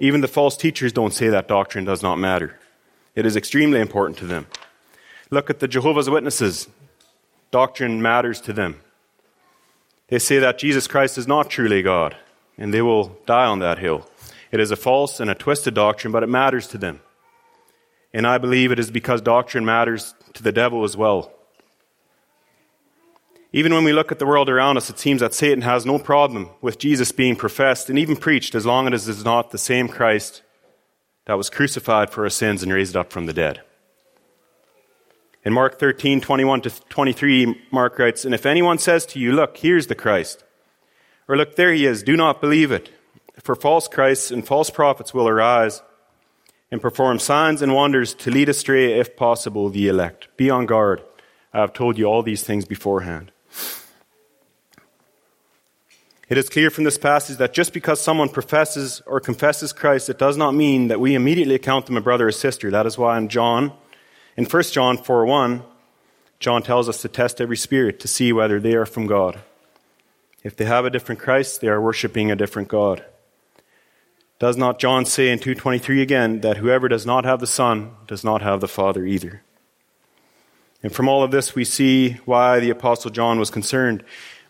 Even 0.00 0.20
the 0.20 0.28
false 0.28 0.56
teachers 0.56 0.92
don't 0.92 1.14
say 1.14 1.28
that 1.28 1.48
doctrine 1.48 1.84
does 1.84 2.02
not 2.02 2.16
matter. 2.16 2.58
It 3.14 3.24
is 3.24 3.36
extremely 3.36 3.80
important 3.80 4.18
to 4.18 4.26
them. 4.26 4.46
Look 5.30 5.48
at 5.48 5.60
the 5.60 5.68
Jehovah's 5.68 6.10
Witnesses 6.10 6.68
doctrine 7.50 8.02
matters 8.02 8.40
to 8.40 8.52
them. 8.52 8.80
They 10.08 10.18
say 10.18 10.38
that 10.38 10.58
Jesus 10.58 10.86
Christ 10.86 11.16
is 11.16 11.28
not 11.28 11.48
truly 11.48 11.82
God, 11.82 12.16
and 12.58 12.72
they 12.72 12.82
will 12.82 13.16
die 13.26 13.46
on 13.46 13.60
that 13.60 13.78
hill. 13.78 14.08
It 14.50 14.60
is 14.60 14.70
a 14.70 14.76
false 14.76 15.20
and 15.20 15.30
a 15.30 15.34
twisted 15.34 15.74
doctrine, 15.74 16.12
but 16.12 16.22
it 16.22 16.28
matters 16.28 16.66
to 16.68 16.78
them. 16.78 17.00
And 18.14 18.26
I 18.26 18.38
believe 18.38 18.72
it 18.72 18.78
is 18.78 18.90
because 18.90 19.20
doctrine 19.20 19.64
matters 19.64 20.14
to 20.34 20.42
the 20.42 20.52
devil 20.52 20.84
as 20.84 20.96
well. 20.96 21.32
Even 23.54 23.74
when 23.74 23.84
we 23.84 23.92
look 23.92 24.10
at 24.10 24.18
the 24.18 24.26
world 24.26 24.48
around 24.48 24.78
us, 24.78 24.88
it 24.88 24.98
seems 24.98 25.20
that 25.20 25.34
Satan 25.34 25.62
has 25.62 25.84
no 25.84 25.98
problem 25.98 26.48
with 26.62 26.78
Jesus 26.78 27.12
being 27.12 27.36
professed 27.36 27.90
and 27.90 27.98
even 27.98 28.16
preached 28.16 28.54
as 28.54 28.64
long 28.64 28.92
as 28.92 29.06
it 29.06 29.12
is 29.12 29.24
not 29.24 29.50
the 29.50 29.58
same 29.58 29.88
Christ 29.88 30.42
that 31.26 31.36
was 31.36 31.50
crucified 31.50 32.10
for 32.10 32.24
our 32.24 32.30
sins 32.30 32.62
and 32.62 32.72
raised 32.72 32.96
up 32.96 33.12
from 33.12 33.26
the 33.26 33.32
dead. 33.32 33.60
In 35.44 35.52
Mark 35.52 35.78
13, 35.78 36.20
21 36.20 36.62
to 36.62 36.70
23, 36.70 37.62
Mark 37.70 37.98
writes, 37.98 38.24
And 38.24 38.34
if 38.34 38.46
anyone 38.46 38.78
says 38.78 39.04
to 39.06 39.18
you, 39.18 39.32
Look, 39.32 39.58
here's 39.58 39.88
the 39.88 39.94
Christ, 39.94 40.44
or 41.28 41.36
Look, 41.36 41.56
there 41.56 41.72
he 41.72 41.84
is, 41.84 42.02
do 42.02 42.16
not 42.16 42.40
believe 42.40 42.72
it. 42.72 42.90
For 43.42 43.54
false 43.54 43.88
Christs 43.88 44.30
and 44.30 44.46
false 44.46 44.70
prophets 44.70 45.12
will 45.12 45.28
arise 45.28 45.82
and 46.72 46.82
perform 46.82 47.20
signs 47.20 47.62
and 47.62 47.74
wonders 47.74 48.14
to 48.14 48.30
lead 48.30 48.48
astray, 48.48 48.98
if 48.98 49.14
possible, 49.14 49.68
the 49.68 49.86
elect. 49.86 50.26
Be 50.36 50.50
on 50.50 50.66
guard. 50.66 51.02
I 51.52 51.60
have 51.60 51.74
told 51.74 51.98
you 51.98 52.06
all 52.06 52.22
these 52.22 52.42
things 52.42 52.64
beforehand. 52.64 53.30
It 56.30 56.38
is 56.38 56.48
clear 56.48 56.70
from 56.70 56.84
this 56.84 56.96
passage 56.96 57.36
that 57.36 57.52
just 57.52 57.74
because 57.74 58.00
someone 58.00 58.30
professes 58.30 59.02
or 59.06 59.20
confesses 59.20 59.74
Christ, 59.74 60.08
it 60.08 60.18
does 60.18 60.38
not 60.38 60.54
mean 60.54 60.88
that 60.88 60.98
we 60.98 61.14
immediately 61.14 61.58
count 61.58 61.84
them 61.84 61.98
a 61.98 62.00
brother 62.00 62.28
or 62.28 62.32
sister. 62.32 62.70
That 62.70 62.86
is 62.86 62.96
why 62.96 63.18
in 63.18 63.28
John 63.28 63.72
in 64.34 64.46
1 64.46 64.62
John 64.64 64.96
4 64.96 65.26
1, 65.26 65.62
John 66.40 66.62
tells 66.62 66.88
us 66.88 67.02
to 67.02 67.08
test 67.08 67.38
every 67.38 67.58
spirit 67.58 68.00
to 68.00 68.08
see 68.08 68.32
whether 68.32 68.58
they 68.58 68.74
are 68.74 68.86
from 68.86 69.06
God. 69.06 69.40
If 70.42 70.56
they 70.56 70.64
have 70.64 70.86
a 70.86 70.90
different 70.90 71.20
Christ, 71.20 71.60
they 71.60 71.68
are 71.68 71.80
worshiping 71.80 72.30
a 72.30 72.36
different 72.36 72.68
God. 72.68 73.04
Does 74.42 74.56
not 74.56 74.80
John 74.80 75.04
say 75.04 75.30
in 75.30 75.38
223 75.38 76.02
again 76.02 76.40
that 76.40 76.56
whoever 76.56 76.88
does 76.88 77.06
not 77.06 77.24
have 77.24 77.38
the 77.38 77.46
Son 77.46 77.92
does 78.08 78.24
not 78.24 78.42
have 78.42 78.60
the 78.60 78.66
Father 78.66 79.06
either? 79.06 79.44
And 80.82 80.92
from 80.92 81.08
all 81.08 81.22
of 81.22 81.30
this, 81.30 81.54
we 81.54 81.64
see 81.64 82.14
why 82.24 82.58
the 82.58 82.70
Apostle 82.70 83.12
John 83.12 83.38
was 83.38 83.50
concerned. 83.50 84.02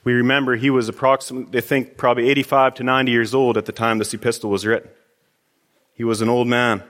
We 0.02 0.14
remember 0.14 0.56
he 0.56 0.70
was 0.70 0.88
approximately, 0.88 1.58
I 1.58 1.60
think, 1.60 1.98
probably 1.98 2.30
85 2.30 2.76
to 2.76 2.84
90 2.84 3.12
years 3.12 3.34
old 3.34 3.58
at 3.58 3.66
the 3.66 3.72
time 3.72 3.98
this 3.98 4.14
epistle 4.14 4.48
was 4.48 4.64
written. 4.64 4.88
He 5.92 6.04
was 6.04 6.22
an 6.22 6.30
old 6.30 6.48
man. 6.48 6.82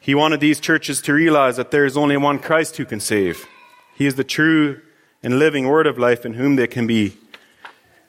He 0.00 0.14
wanted 0.14 0.40
these 0.40 0.60
churches 0.60 1.02
to 1.02 1.12
realize 1.12 1.58
that 1.58 1.72
there 1.72 1.84
is 1.84 1.98
only 1.98 2.16
one 2.16 2.38
Christ 2.38 2.78
who 2.78 2.86
can 2.86 3.00
save. 3.00 3.44
He 3.94 4.06
is 4.06 4.14
the 4.14 4.24
true 4.24 4.80
and 5.22 5.38
living 5.38 5.68
word 5.68 5.86
of 5.86 5.98
life 5.98 6.24
in 6.24 6.32
whom 6.32 6.56
they 6.56 6.68
can 6.68 6.86
be 6.86 7.18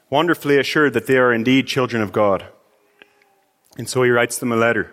wonderfully 0.09 0.57
assured 0.57 0.93
that 0.93 1.07
they 1.07 1.17
are 1.17 1.33
indeed 1.33 1.67
children 1.67 2.01
of 2.01 2.13
God. 2.13 2.45
And 3.77 3.89
so 3.89 4.03
he 4.03 4.09
writes 4.09 4.37
them 4.37 4.51
a 4.51 4.55
letter. 4.55 4.91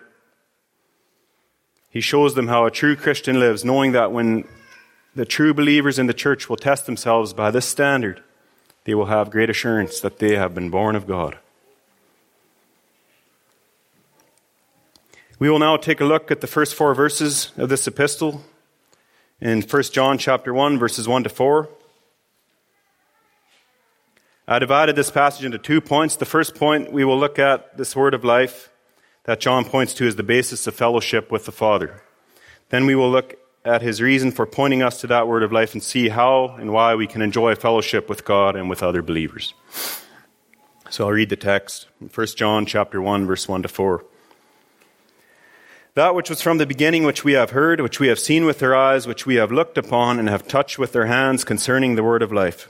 He 1.89 2.01
shows 2.01 2.35
them 2.35 2.47
how 2.47 2.65
a 2.65 2.71
true 2.71 2.95
Christian 2.95 3.39
lives, 3.39 3.65
knowing 3.65 3.91
that 3.91 4.11
when 4.11 4.47
the 5.13 5.25
true 5.25 5.53
believers 5.53 5.99
in 5.99 6.07
the 6.07 6.13
church 6.13 6.49
will 6.49 6.57
test 6.57 6.85
themselves 6.85 7.33
by 7.33 7.51
this 7.51 7.65
standard, 7.65 8.23
they 8.85 8.95
will 8.95 9.07
have 9.07 9.29
great 9.29 9.49
assurance 9.49 9.99
that 9.99 10.19
they 10.19 10.35
have 10.35 10.55
been 10.55 10.69
born 10.69 10.95
of 10.95 11.05
God. 11.05 11.37
We 15.37 15.49
will 15.49 15.59
now 15.59 15.75
take 15.75 15.99
a 15.99 16.05
look 16.05 16.31
at 16.31 16.41
the 16.41 16.47
first 16.47 16.75
four 16.75 16.95
verses 16.95 17.51
of 17.57 17.69
this 17.69 17.87
epistle 17.87 18.43
in 19.41 19.61
1 19.61 19.83
John 19.91 20.17
chapter 20.17 20.53
1 20.53 20.79
verses 20.79 21.07
1 21.07 21.23
to 21.23 21.29
4. 21.29 21.67
I 24.47 24.59
divided 24.59 24.95
this 24.95 25.11
passage 25.11 25.45
into 25.45 25.57
two 25.57 25.81
points. 25.81 26.15
The 26.15 26.25
first 26.25 26.55
point 26.55 26.91
we 26.91 27.03
will 27.03 27.17
look 27.17 27.39
at 27.39 27.77
this 27.77 27.95
word 27.95 28.13
of 28.13 28.23
life 28.23 28.70
that 29.23 29.39
John 29.39 29.65
points 29.65 29.93
to 29.95 30.07
as 30.07 30.15
the 30.15 30.23
basis 30.23 30.67
of 30.67 30.75
fellowship 30.75 31.31
with 31.31 31.45
the 31.45 31.51
Father. 31.51 32.01
Then 32.69 32.85
we 32.85 32.95
will 32.95 33.11
look 33.11 33.37
at 33.63 33.81
his 33.81 34.01
reason 34.01 34.31
for 34.31 34.45
pointing 34.45 34.81
us 34.81 34.99
to 35.01 35.07
that 35.07 35.27
word 35.27 35.43
of 35.43 35.51
life 35.51 35.73
and 35.73 35.83
see 35.83 36.09
how 36.09 36.55
and 36.59 36.73
why 36.73 36.95
we 36.95 37.05
can 37.05 37.21
enjoy 37.21 37.53
fellowship 37.53 38.09
with 38.09 38.25
God 38.25 38.55
and 38.55 38.69
with 38.69 38.81
other 38.81 39.01
believers. 39.01 39.53
So 40.89 41.05
I'll 41.05 41.11
read 41.11 41.29
the 41.29 41.35
text. 41.35 41.87
1 42.13 42.27
John 42.35 42.65
chapter 42.65 43.01
1 43.01 43.25
verse 43.25 43.47
1 43.47 43.61
to 43.61 43.67
4. 43.67 44.03
That 45.93 46.15
which 46.15 46.29
was 46.29 46.41
from 46.41 46.57
the 46.57 46.65
beginning, 46.65 47.03
which 47.03 47.25
we 47.25 47.33
have 47.33 47.51
heard, 47.51 47.81
which 47.81 47.99
we 47.99 48.07
have 48.07 48.17
seen 48.17 48.45
with 48.45 48.63
our 48.63 48.73
eyes, 48.73 49.05
which 49.05 49.25
we 49.25 49.35
have 49.35 49.51
looked 49.51 49.77
upon 49.77 50.19
and 50.19 50.29
have 50.29 50.47
touched 50.47 50.79
with 50.79 50.95
our 50.95 51.05
hands 51.05 51.43
concerning 51.43 51.95
the 51.95 52.03
word 52.03 52.21
of 52.21 52.31
life. 52.31 52.69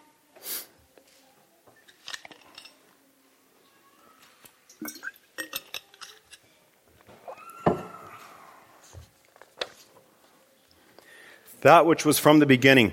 That 11.61 11.85
which 11.85 12.05
was 12.05 12.17
from 12.17 12.39
the 12.39 12.47
beginning. 12.47 12.91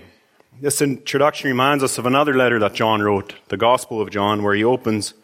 This 0.61 0.83
introduction 0.83 1.49
reminds 1.49 1.83
us 1.83 1.97
of 1.97 2.05
another 2.05 2.35
letter 2.35 2.59
that 2.59 2.75
John 2.75 3.01
wrote, 3.01 3.35
the 3.49 3.57
Gospel 3.57 4.01
of 4.01 4.11
John, 4.11 4.43
where 4.43 4.55
he 4.55 4.63
opens 4.63 5.15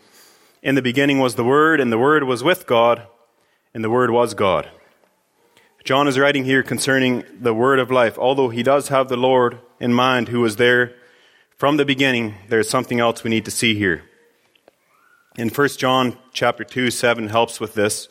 In 0.62 0.76
the 0.76 0.82
beginning 0.82 1.18
was 1.18 1.34
the 1.34 1.44
Word, 1.44 1.78
and 1.78 1.92
the 1.92 1.98
Word 1.98 2.24
was 2.24 2.42
with 2.42 2.66
God, 2.66 3.06
and 3.74 3.84
the 3.84 3.90
Word 3.90 4.10
was 4.10 4.32
God. 4.32 4.70
John 5.84 6.08
is 6.08 6.18
writing 6.18 6.46
here 6.46 6.62
concerning 6.62 7.22
the 7.38 7.52
word 7.52 7.78
of 7.78 7.90
life. 7.90 8.18
Although 8.18 8.48
he 8.48 8.62
does 8.62 8.88
have 8.88 9.08
the 9.08 9.18
Lord 9.18 9.58
in 9.78 9.92
mind 9.92 10.28
who 10.28 10.40
was 10.40 10.56
there 10.56 10.94
from 11.58 11.76
the 11.76 11.84
beginning, 11.84 12.36
there's 12.48 12.70
something 12.70 13.00
else 13.00 13.22
we 13.22 13.28
need 13.28 13.44
to 13.44 13.50
see 13.50 13.74
here. 13.74 14.04
In 15.36 15.50
1 15.50 15.68
John 15.76 16.16
chapter 16.32 16.64
2, 16.64 16.90
7 16.90 17.28
helps 17.28 17.60
with 17.60 17.74
this. 17.74 18.08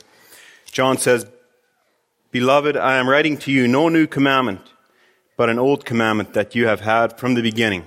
John 0.72 1.00
says, 1.00 1.26
Beloved, 2.30 2.78
I 2.78 2.98
am 2.98 3.10
writing 3.10 3.38
to 3.40 3.52
you 3.52 3.68
no 3.68 3.90
new 3.90 4.06
commandment, 4.06 4.62
but 5.36 5.50
an 5.50 5.60
old 5.60 5.86
commandment 5.86 6.34
that 6.34 6.56
you 6.56 6.68
have 6.68 6.82
had 6.82 7.18
from 7.18 7.34
the 7.34 7.42
beginning. 7.42 7.86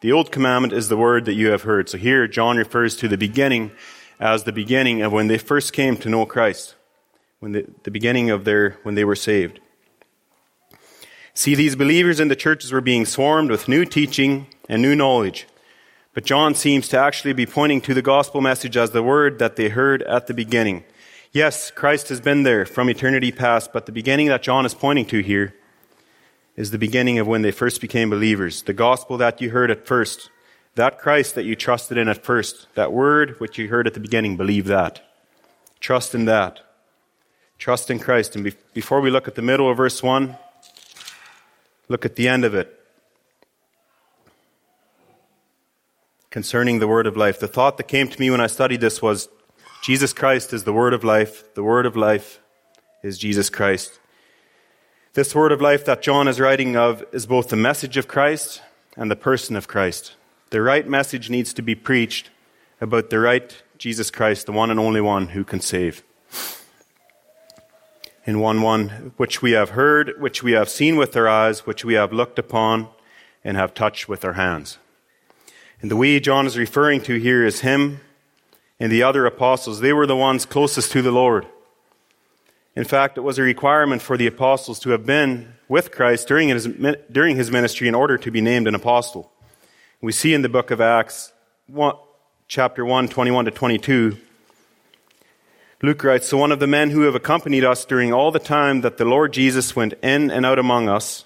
The 0.00 0.12
old 0.12 0.32
commandment 0.32 0.72
is 0.72 0.88
the 0.88 0.96
word 0.96 1.24
that 1.26 1.34
you 1.34 1.50
have 1.50 1.62
heard. 1.62 1.88
So 1.88 1.98
here 1.98 2.26
John 2.26 2.56
refers 2.56 2.96
to 2.96 3.08
the 3.08 3.16
beginning 3.16 3.70
as 4.18 4.44
the 4.44 4.52
beginning 4.52 5.02
of 5.02 5.12
when 5.12 5.28
they 5.28 5.38
first 5.38 5.72
came 5.72 5.96
to 5.98 6.08
know 6.08 6.26
Christ 6.26 6.74
when 7.42 7.52
the, 7.52 7.66
the 7.82 7.90
beginning 7.90 8.30
of 8.30 8.44
their 8.44 8.78
when 8.84 8.94
they 8.94 9.04
were 9.04 9.16
saved. 9.16 9.58
See, 11.34 11.56
these 11.56 11.74
believers 11.74 12.20
in 12.20 12.28
the 12.28 12.36
churches 12.36 12.70
were 12.70 12.80
being 12.80 13.04
swarmed 13.04 13.50
with 13.50 13.66
new 13.66 13.84
teaching 13.84 14.46
and 14.68 14.80
new 14.80 14.94
knowledge. 14.94 15.48
But 16.14 16.24
John 16.24 16.54
seems 16.54 16.86
to 16.88 16.98
actually 16.98 17.32
be 17.32 17.46
pointing 17.46 17.80
to 17.80 17.94
the 17.94 18.02
gospel 18.02 18.40
message 18.40 18.76
as 18.76 18.92
the 18.92 19.02
word 19.02 19.40
that 19.40 19.56
they 19.56 19.70
heard 19.70 20.02
at 20.02 20.28
the 20.28 20.34
beginning. 20.34 20.84
Yes, 21.32 21.72
Christ 21.72 22.10
has 22.10 22.20
been 22.20 22.44
there 22.44 22.64
from 22.64 22.88
eternity 22.88 23.32
past, 23.32 23.72
but 23.72 23.86
the 23.86 23.92
beginning 23.92 24.28
that 24.28 24.42
John 24.42 24.64
is 24.64 24.74
pointing 24.74 25.06
to 25.06 25.20
here 25.20 25.54
is 26.56 26.70
the 26.70 26.78
beginning 26.78 27.18
of 27.18 27.26
when 27.26 27.42
they 27.42 27.50
first 27.50 27.80
became 27.80 28.10
believers. 28.10 28.62
The 28.62 28.72
gospel 28.72 29.16
that 29.18 29.40
you 29.40 29.50
heard 29.50 29.70
at 29.70 29.86
first, 29.86 30.30
that 30.74 30.98
Christ 30.98 31.34
that 31.34 31.44
you 31.44 31.56
trusted 31.56 31.96
in 31.96 32.08
at 32.08 32.24
first, 32.24 32.66
that 32.74 32.92
word 32.92 33.36
which 33.38 33.58
you 33.58 33.68
heard 33.68 33.86
at 33.86 33.94
the 33.94 34.00
beginning, 34.00 34.36
believe 34.36 34.66
that. 34.66 35.00
Trust 35.80 36.14
in 36.14 36.26
that. 36.26 36.60
Trust 37.58 37.90
in 37.90 37.98
Christ. 37.98 38.34
And 38.34 38.44
be- 38.44 38.54
before 38.74 39.00
we 39.00 39.10
look 39.10 39.28
at 39.28 39.34
the 39.34 39.42
middle 39.42 39.70
of 39.70 39.76
verse 39.76 40.02
1, 40.02 40.36
look 41.88 42.04
at 42.04 42.16
the 42.16 42.28
end 42.28 42.44
of 42.44 42.54
it. 42.54 42.78
Concerning 46.30 46.78
the 46.78 46.88
word 46.88 47.06
of 47.06 47.16
life. 47.16 47.40
The 47.40 47.48
thought 47.48 47.76
that 47.76 47.88
came 47.88 48.08
to 48.08 48.20
me 48.20 48.30
when 48.30 48.40
I 48.40 48.46
studied 48.46 48.80
this 48.80 49.02
was 49.02 49.28
Jesus 49.82 50.12
Christ 50.12 50.52
is 50.52 50.64
the 50.64 50.72
word 50.72 50.94
of 50.94 51.02
life. 51.02 51.54
The 51.54 51.62
word 51.62 51.86
of 51.86 51.96
life 51.96 52.40
is 53.02 53.18
Jesus 53.18 53.50
Christ. 53.50 53.98
This 55.14 55.34
word 55.34 55.52
of 55.52 55.60
life 55.60 55.84
that 55.84 56.00
John 56.00 56.26
is 56.26 56.40
writing 56.40 56.74
of 56.74 57.04
is 57.12 57.26
both 57.26 57.50
the 57.50 57.56
message 57.56 57.98
of 57.98 58.08
Christ 58.08 58.62
and 58.96 59.10
the 59.10 59.16
person 59.16 59.56
of 59.56 59.68
Christ. 59.68 60.14
The 60.48 60.62
right 60.62 60.88
message 60.88 61.28
needs 61.28 61.52
to 61.52 61.60
be 61.60 61.74
preached 61.74 62.30
about 62.80 63.10
the 63.10 63.18
right 63.18 63.62
Jesus 63.76 64.10
Christ, 64.10 64.46
the 64.46 64.52
one 64.52 64.70
and 64.70 64.80
only 64.80 65.02
one 65.02 65.28
who 65.28 65.44
can 65.44 65.60
save 65.60 66.02
in 68.24 68.40
1 68.40 68.62
1, 68.62 69.12
which 69.18 69.42
we 69.42 69.50
have 69.50 69.70
heard, 69.70 70.14
which 70.18 70.42
we 70.42 70.52
have 70.52 70.70
seen 70.70 70.96
with 70.96 71.14
our 71.14 71.28
eyes, 71.28 71.66
which 71.66 71.84
we 71.84 71.92
have 71.92 72.14
looked 72.14 72.38
upon, 72.38 72.88
and 73.44 73.58
have 73.58 73.74
touched 73.74 74.08
with 74.08 74.24
our 74.24 74.32
hands. 74.32 74.78
And 75.82 75.90
the 75.90 75.96
we 75.96 76.20
John 76.20 76.46
is 76.46 76.56
referring 76.56 77.02
to 77.02 77.18
here 77.18 77.44
is 77.44 77.60
him 77.60 78.00
and 78.80 78.90
the 78.90 79.02
other 79.02 79.26
apostles. 79.26 79.80
They 79.80 79.92
were 79.92 80.06
the 80.06 80.16
ones 80.16 80.46
closest 80.46 80.90
to 80.92 81.02
the 81.02 81.12
Lord. 81.12 81.46
In 82.74 82.84
fact, 82.84 83.18
it 83.18 83.22
was 83.22 83.38
a 83.38 83.42
requirement 83.42 84.00
for 84.00 84.16
the 84.16 84.26
apostles 84.26 84.78
to 84.80 84.90
have 84.90 85.04
been 85.04 85.54
with 85.68 85.90
Christ 85.90 86.26
during 86.26 86.48
his, 86.48 86.66
during 87.10 87.36
his 87.36 87.50
ministry 87.50 87.86
in 87.86 87.94
order 87.94 88.16
to 88.18 88.30
be 88.30 88.40
named 88.40 88.66
an 88.66 88.74
apostle. 88.74 89.30
We 90.00 90.12
see 90.12 90.32
in 90.32 90.42
the 90.42 90.48
book 90.48 90.70
of 90.70 90.80
Acts, 90.80 91.32
1, 91.66 91.94
chapter 92.48 92.84
1, 92.84 93.08
21 93.08 93.44
to 93.44 93.50
22, 93.50 94.16
Luke 95.82 96.04
writes, 96.04 96.28
So 96.28 96.36
one 96.36 96.52
of 96.52 96.60
the 96.60 96.66
men 96.66 96.90
who 96.90 97.02
have 97.02 97.14
accompanied 97.14 97.64
us 97.64 97.84
during 97.84 98.12
all 98.12 98.30
the 98.30 98.38
time 98.38 98.82
that 98.82 98.98
the 98.98 99.04
Lord 99.04 99.32
Jesus 99.32 99.74
went 99.74 99.94
in 100.02 100.30
and 100.30 100.46
out 100.46 100.58
among 100.60 100.88
us, 100.88 101.24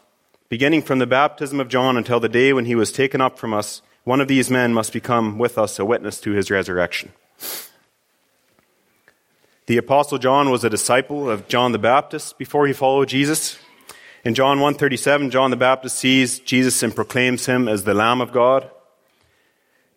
beginning 0.49 0.83
from 0.83 0.99
the 0.99 1.07
baptism 1.07 1.61
of 1.61 1.69
John 1.69 1.97
until 1.97 2.21
the 2.21 2.29
day 2.29 2.55
when 2.55 2.65
he 2.65 2.75
was 2.75 2.91
taken 2.91 3.21
up 3.21 3.39
from 3.39 3.53
us, 3.53 3.83
one 4.05 4.21
of 4.21 4.29
these 4.29 4.51
men 4.51 4.73
must 4.73 4.93
become 4.93 5.37
with 5.37 5.59
us 5.59 5.79
a 5.79 5.85
witness 5.85 6.21
to 6.23 6.33
his 6.33 6.51
resurrection. 6.51 7.13
The 9.67 9.79
apostle 9.79 10.19
John 10.19 10.51
was 10.51 10.63
a 10.63 10.71
disciple 10.71 11.29
of 11.29 11.49
John 11.49 11.73
the 11.73 11.79
Baptist 11.79 12.39
before 12.39 12.69
he 12.69 12.73
followed 12.73 13.09
Jesus. 13.09 13.59
In 14.25 14.35
John 14.35 14.61
1:37, 14.61 15.31
John 15.31 15.51
the 15.51 15.57
Baptist 15.57 15.99
sees 15.99 16.39
Jesus 16.39 16.85
and 16.85 16.95
proclaims 16.95 17.47
him 17.47 17.67
as 17.67 17.83
the 17.83 17.93
Lamb 17.93 18.21
of 18.21 18.31
God. 18.31 18.71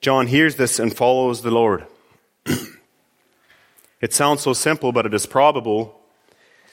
John 0.02 0.26
hears 0.26 0.56
this 0.56 0.80
and 0.80 0.96
follows 0.96 1.44
the 1.44 1.52
Lord. 1.52 1.86
It 4.02 4.14
sounds 4.14 4.42
so 4.42 4.54
simple, 4.54 4.94
but 4.94 5.06
it 5.06 5.14
is 5.14 5.26
probable 5.26 6.00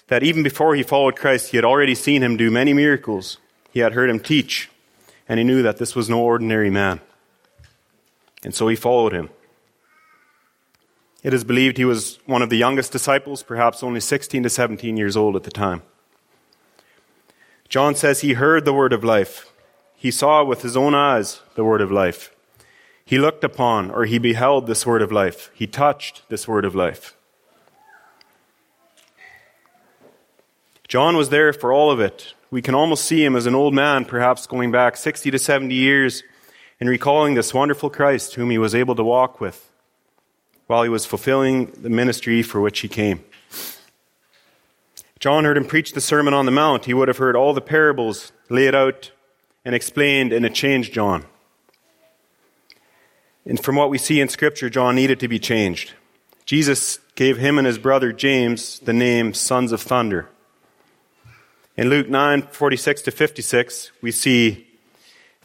that 0.06 0.22
even 0.22 0.44
before 0.44 0.76
he 0.76 0.84
followed 0.84 1.16
Christ, 1.16 1.50
he 1.50 1.56
had 1.56 1.64
already 1.64 1.96
seen 1.96 2.22
him 2.22 2.36
do 2.36 2.52
many 2.52 2.72
miracles. 2.72 3.38
He 3.72 3.80
had 3.80 3.94
heard 3.94 4.08
him 4.08 4.20
teach, 4.20 4.70
and 5.28 5.40
he 5.40 5.44
knew 5.44 5.60
that 5.62 5.78
this 5.78 5.96
was 5.96 6.08
no 6.08 6.20
ordinary 6.20 6.70
man. 6.70 7.00
And 8.44 8.54
so 8.54 8.68
he 8.68 8.76
followed 8.76 9.12
him. 9.12 9.30
It 11.26 11.34
is 11.34 11.42
believed 11.42 11.76
he 11.76 11.84
was 11.84 12.20
one 12.26 12.40
of 12.40 12.50
the 12.50 12.56
youngest 12.56 12.92
disciples, 12.92 13.42
perhaps 13.42 13.82
only 13.82 13.98
16 13.98 14.44
to 14.44 14.48
17 14.48 14.96
years 14.96 15.16
old 15.16 15.34
at 15.34 15.42
the 15.42 15.50
time. 15.50 15.82
John 17.68 17.96
says 17.96 18.20
he 18.20 18.34
heard 18.34 18.64
the 18.64 18.72
word 18.72 18.92
of 18.92 19.02
life. 19.02 19.52
He 19.96 20.12
saw 20.12 20.44
with 20.44 20.62
his 20.62 20.76
own 20.76 20.94
eyes 20.94 21.40
the 21.56 21.64
word 21.64 21.80
of 21.80 21.90
life. 21.90 22.30
He 23.04 23.18
looked 23.18 23.42
upon 23.42 23.90
or 23.90 24.04
he 24.04 24.20
beheld 24.20 24.68
this 24.68 24.86
word 24.86 25.02
of 25.02 25.10
life. 25.10 25.50
He 25.52 25.66
touched 25.66 26.22
this 26.28 26.46
word 26.46 26.64
of 26.64 26.76
life. 26.76 27.16
John 30.86 31.16
was 31.16 31.30
there 31.30 31.52
for 31.52 31.72
all 31.72 31.90
of 31.90 31.98
it. 31.98 32.34
We 32.52 32.62
can 32.62 32.76
almost 32.76 33.04
see 33.04 33.24
him 33.24 33.34
as 33.34 33.46
an 33.46 33.54
old 33.56 33.74
man, 33.74 34.04
perhaps 34.04 34.46
going 34.46 34.70
back 34.70 34.96
60 34.96 35.32
to 35.32 35.40
70 35.40 35.74
years, 35.74 36.22
and 36.78 36.88
recalling 36.88 37.34
this 37.34 37.52
wonderful 37.52 37.90
Christ 37.90 38.34
whom 38.34 38.50
he 38.50 38.58
was 38.58 38.76
able 38.76 38.94
to 38.94 39.02
walk 39.02 39.40
with 39.40 39.72
while 40.66 40.82
he 40.82 40.88
was 40.88 41.06
fulfilling 41.06 41.66
the 41.66 41.90
ministry 41.90 42.42
for 42.42 42.60
which 42.60 42.80
he 42.80 42.88
came. 42.88 43.24
John 45.18 45.44
heard 45.44 45.56
him 45.56 45.64
preach 45.64 45.92
the 45.92 46.00
Sermon 46.00 46.34
on 46.34 46.44
the 46.44 46.52
Mount. 46.52 46.84
He 46.84 46.94
would 46.94 47.08
have 47.08 47.18
heard 47.18 47.36
all 47.36 47.54
the 47.54 47.60
parables 47.60 48.32
laid 48.48 48.74
out 48.74 49.10
and 49.64 49.74
explained, 49.74 50.32
and 50.32 50.44
it 50.44 50.54
changed 50.54 50.92
John. 50.92 51.24
And 53.44 53.62
from 53.62 53.76
what 53.76 53.90
we 53.90 53.98
see 53.98 54.20
in 54.20 54.28
Scripture, 54.28 54.68
John 54.68 54.94
needed 54.94 55.20
to 55.20 55.28
be 55.28 55.38
changed. 55.38 55.92
Jesus 56.44 56.98
gave 57.14 57.38
him 57.38 57.58
and 57.58 57.66
his 57.66 57.78
brother 57.78 58.12
James 58.12 58.78
the 58.80 58.92
name 58.92 59.34
Sons 59.34 59.72
of 59.72 59.80
Thunder. 59.80 60.28
In 61.76 61.90
Luke 61.90 62.08
9, 62.08 62.42
46 62.42 63.02
to 63.02 63.10
56, 63.10 63.92
we 64.00 64.10
see 64.10 64.66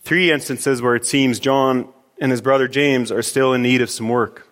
three 0.01 0.31
instances 0.31 0.81
where 0.81 0.95
it 0.95 1.05
seems 1.05 1.39
John 1.39 1.89
and 2.19 2.31
his 2.31 2.41
brother 2.41 2.67
James 2.67 3.11
are 3.11 3.21
still 3.21 3.53
in 3.53 3.61
need 3.61 3.81
of 3.81 3.89
some 3.89 4.09
work. 4.09 4.47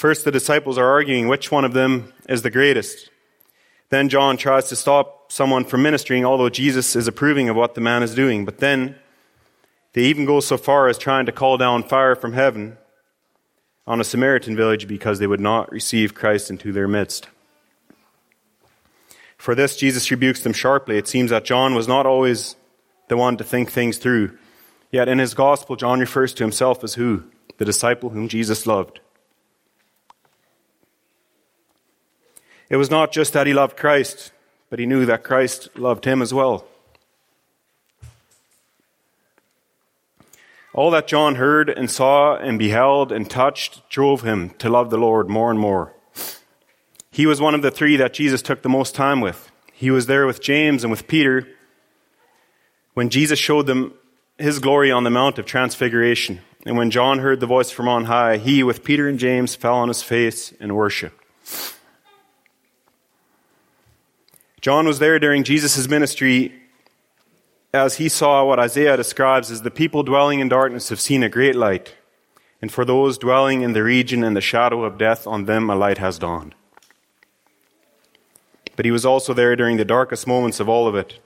First, 0.00 0.24
the 0.24 0.32
disciples 0.32 0.78
are 0.78 0.88
arguing 0.88 1.28
which 1.28 1.52
one 1.52 1.66
of 1.66 1.74
them 1.74 2.14
is 2.26 2.40
the 2.40 2.48
greatest. 2.48 3.10
Then 3.90 4.08
John 4.08 4.38
tries 4.38 4.70
to 4.70 4.76
stop 4.76 5.30
someone 5.30 5.66
from 5.66 5.82
ministering, 5.82 6.24
although 6.24 6.48
Jesus 6.48 6.96
is 6.96 7.06
approving 7.06 7.50
of 7.50 7.56
what 7.56 7.74
the 7.74 7.82
man 7.82 8.02
is 8.02 8.14
doing. 8.14 8.46
But 8.46 8.60
then 8.60 8.94
they 9.92 10.04
even 10.04 10.24
go 10.24 10.40
so 10.40 10.56
far 10.56 10.88
as 10.88 10.96
trying 10.96 11.26
to 11.26 11.32
call 11.32 11.58
down 11.58 11.82
fire 11.82 12.16
from 12.16 12.32
heaven 12.32 12.78
on 13.86 14.00
a 14.00 14.04
Samaritan 14.04 14.56
village 14.56 14.88
because 14.88 15.18
they 15.18 15.26
would 15.26 15.38
not 15.38 15.70
receive 15.70 16.14
Christ 16.14 16.48
into 16.48 16.72
their 16.72 16.88
midst. 16.88 17.28
For 19.36 19.54
this, 19.54 19.76
Jesus 19.76 20.10
rebukes 20.10 20.42
them 20.42 20.54
sharply. 20.54 20.96
It 20.96 21.08
seems 21.08 21.28
that 21.28 21.44
John 21.44 21.74
was 21.74 21.86
not 21.86 22.06
always 22.06 22.56
the 23.08 23.18
one 23.18 23.36
to 23.36 23.44
think 23.44 23.70
things 23.70 23.98
through. 23.98 24.38
Yet 24.90 25.08
in 25.08 25.18
his 25.18 25.34
gospel, 25.34 25.76
John 25.76 26.00
refers 26.00 26.32
to 26.32 26.44
himself 26.44 26.82
as 26.82 26.94
who? 26.94 27.24
The 27.58 27.66
disciple 27.66 28.08
whom 28.08 28.28
Jesus 28.28 28.66
loved. 28.66 29.00
It 32.70 32.76
was 32.76 32.90
not 32.90 33.12
just 33.12 33.32
that 33.32 33.46
he 33.48 33.52
loved 33.52 33.76
Christ, 33.76 34.32
but 34.70 34.78
he 34.78 34.86
knew 34.86 35.04
that 35.04 35.24
Christ 35.24 35.68
loved 35.76 36.04
him 36.04 36.22
as 36.22 36.32
well. 36.32 36.64
All 40.72 40.92
that 40.92 41.08
John 41.08 41.34
heard 41.34 41.68
and 41.68 41.90
saw 41.90 42.36
and 42.36 42.56
beheld 42.56 43.10
and 43.10 43.28
touched 43.28 43.90
drove 43.90 44.22
him 44.22 44.50
to 44.58 44.70
love 44.70 44.90
the 44.90 44.96
Lord 44.96 45.28
more 45.28 45.50
and 45.50 45.58
more. 45.58 45.92
He 47.10 47.26
was 47.26 47.40
one 47.40 47.56
of 47.56 47.62
the 47.62 47.72
three 47.72 47.96
that 47.96 48.14
Jesus 48.14 48.40
took 48.40 48.62
the 48.62 48.68
most 48.68 48.94
time 48.94 49.20
with. 49.20 49.50
He 49.72 49.90
was 49.90 50.06
there 50.06 50.26
with 50.26 50.40
James 50.40 50.84
and 50.84 50.90
with 50.92 51.08
Peter 51.08 51.48
when 52.94 53.10
Jesus 53.10 53.38
showed 53.38 53.66
them 53.66 53.94
his 54.38 54.60
glory 54.60 54.92
on 54.92 55.02
the 55.02 55.10
Mount 55.10 55.40
of 55.40 55.44
Transfiguration. 55.44 56.40
And 56.64 56.76
when 56.76 56.92
John 56.92 57.18
heard 57.18 57.40
the 57.40 57.46
voice 57.46 57.70
from 57.72 57.88
on 57.88 58.04
high, 58.04 58.36
he, 58.36 58.62
with 58.62 58.84
Peter 58.84 59.08
and 59.08 59.18
James, 59.18 59.56
fell 59.56 59.74
on 59.74 59.88
his 59.88 60.02
face 60.02 60.52
and 60.60 60.76
worshiped. 60.76 61.20
John 64.60 64.86
was 64.86 64.98
there 64.98 65.18
during 65.18 65.44
Jesus' 65.44 65.88
ministry 65.88 66.54
as 67.72 67.96
he 67.96 68.08
saw 68.08 68.44
what 68.44 68.58
Isaiah 68.58 68.96
describes 68.96 69.50
as 69.50 69.62
the 69.62 69.70
people 69.70 70.02
dwelling 70.02 70.40
in 70.40 70.48
darkness 70.48 70.88
have 70.88 71.00
seen 71.00 71.22
a 71.22 71.28
great 71.28 71.54
light. 71.54 71.94
And 72.60 72.70
for 72.70 72.84
those 72.84 73.16
dwelling 73.16 73.62
in 73.62 73.72
the 73.72 73.82
region 73.82 74.22
and 74.22 74.36
the 74.36 74.40
shadow 74.40 74.84
of 74.84 74.98
death, 74.98 75.26
on 75.26 75.46
them 75.46 75.70
a 75.70 75.76
light 75.76 75.98
has 75.98 76.18
dawned. 76.18 76.54
But 78.76 78.84
he 78.84 78.90
was 78.90 79.06
also 79.06 79.32
there 79.32 79.56
during 79.56 79.76
the 79.76 79.84
darkest 79.84 80.26
moments 80.26 80.60
of 80.60 80.68
all 80.68 80.86
of 80.86 80.94
it 80.94 81.20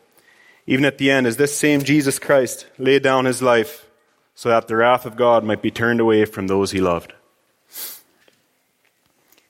even 0.66 0.84
at 0.84 0.98
the 0.98 1.10
end, 1.10 1.26
as 1.26 1.36
this 1.36 1.56
same 1.56 1.82
Jesus 1.82 2.18
Christ 2.18 2.66
laid 2.78 3.02
down 3.02 3.26
his 3.26 3.42
life 3.42 3.86
so 4.34 4.48
that 4.48 4.66
the 4.66 4.76
wrath 4.76 5.06
of 5.06 5.16
God 5.16 5.44
might 5.44 5.62
be 5.62 5.70
turned 5.70 6.00
away 6.00 6.24
from 6.24 6.46
those 6.46 6.70
he 6.70 6.80
loved. 6.80 7.12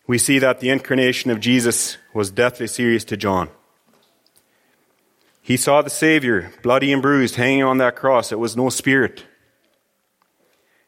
We 0.07 0.19
see 0.19 0.39
that 0.41 0.61
the 0.61 0.69
incarnation 0.69 1.31
of 1.31 1.41
Jesus 1.41 1.97
was 2.13 2.31
deathly 2.31 2.67
serious 2.67 3.05
to 3.05 3.17
John. 3.17 3.49
He 5.45 5.59
saw 5.59 5.83
the 5.83 5.91
Savior, 5.91 6.51
bloody 6.63 6.91
and 6.91 7.03
bruised, 7.03 7.35
hanging 7.35 7.65
on 7.65 7.77
that 7.77 7.97
cross. 7.97 8.33
It 8.33 8.39
was 8.39 8.57
no 8.57 8.71
spirit. 8.71 9.27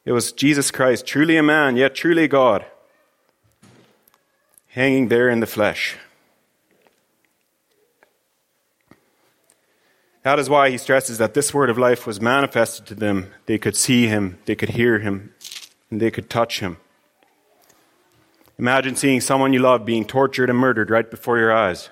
It 0.07 0.13
was 0.13 0.33
Jesus 0.33 0.71
Christ, 0.71 1.07
truly 1.07 1.37
a 1.37 1.43
man, 1.43 1.77
yet 1.77 1.95
truly 1.95 2.27
God, 2.27 2.65
hanging 4.69 5.09
there 5.09 5.29
in 5.29 5.41
the 5.41 5.47
flesh. 5.47 5.99
That 10.23 10.39
is 10.39 10.49
why 10.49 10.71
he 10.71 10.79
stresses 10.79 11.19
that 11.19 11.35
this 11.35 11.53
word 11.53 11.69
of 11.69 11.77
life 11.77 12.07
was 12.07 12.19
manifested 12.23 12.87
to 12.87 12.95
them. 12.95 13.35
They 13.45 13.59
could 13.59 13.77
see 13.77 14.07
him, 14.07 14.39
they 14.47 14.55
could 14.55 14.71
hear 14.71 15.01
him, 15.01 15.35
and 15.91 16.01
they 16.01 16.11
could 16.11 16.31
touch 16.31 16.61
him. 16.61 16.79
Imagine 18.59 18.97
seeing 18.97 19.21
someone 19.21 19.53
you 19.53 19.59
love 19.59 19.85
being 19.85 20.07
tortured 20.07 20.49
and 20.49 20.59
murdered 20.59 20.89
right 20.89 21.11
before 21.11 21.37
your 21.37 21.53
eyes. 21.53 21.91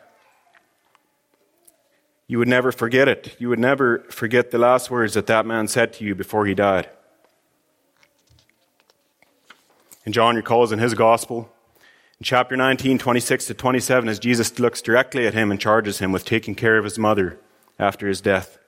You 2.27 2.39
would 2.39 2.49
never 2.49 2.73
forget 2.73 3.09
it. 3.09 3.37
You 3.39 3.49
would 3.51 3.59
never 3.59 4.01
forget 4.11 4.51
the 4.51 4.59
last 4.59 4.91
words 4.91 5.15
that 5.15 5.27
that 5.27 5.45
man 5.45 5.69
said 5.69 5.93
to 5.95 6.05
you 6.05 6.15
before 6.15 6.47
he 6.47 6.55
died. 6.55 6.89
And 10.05 10.15
John 10.15 10.37
recalls 10.37 10.73
in 10.73 10.79
his 10.79 10.95
gospel, 10.95 11.51
in 12.21 12.25
chapter 12.25 12.57
19, 12.57 12.99
26 12.99 13.47
to 13.47 13.55
27, 13.55 14.09
as 14.09 14.19
Jesus 14.19 14.59
looks 14.59 14.83
directly 14.83 15.27
at 15.27 15.35
him 15.35 15.51
and 15.51 15.61
charges 15.61 15.99
him 15.99 16.13
with 16.13 16.25
taking 16.25 16.55
care 16.55 16.79
of 16.79 16.85
his 16.85 16.99
mother 16.99 17.39
after 17.79 18.07
his 18.07 18.21
death. 18.21 18.59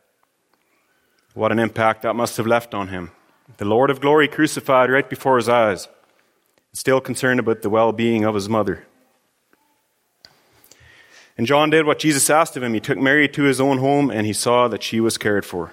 What 1.34 1.52
an 1.52 1.58
impact 1.58 2.02
that 2.02 2.16
must 2.16 2.38
have 2.38 2.46
left 2.46 2.74
on 2.74 2.88
him. 2.88 3.10
The 3.58 3.66
Lord 3.66 3.90
of 3.90 4.00
glory 4.00 4.28
crucified 4.28 4.90
right 4.90 5.08
before 5.08 5.36
his 5.36 5.48
eyes, 5.48 5.88
still 6.72 7.00
concerned 7.00 7.40
about 7.40 7.62
the 7.62 7.70
well 7.70 7.92
being 7.92 8.24
of 8.24 8.34
his 8.34 8.48
mother. 8.48 8.85
And 11.38 11.46
John 11.46 11.70
did 11.70 11.86
what 11.86 11.98
Jesus 11.98 12.30
asked 12.30 12.56
of 12.56 12.62
him. 12.62 12.72
He 12.72 12.80
took 12.80 12.98
Mary 12.98 13.28
to 13.28 13.42
his 13.42 13.60
own 13.60 13.78
home 13.78 14.10
and 14.10 14.26
he 14.26 14.32
saw 14.32 14.68
that 14.68 14.82
she 14.82 15.00
was 15.00 15.18
cared 15.18 15.44
for. 15.44 15.72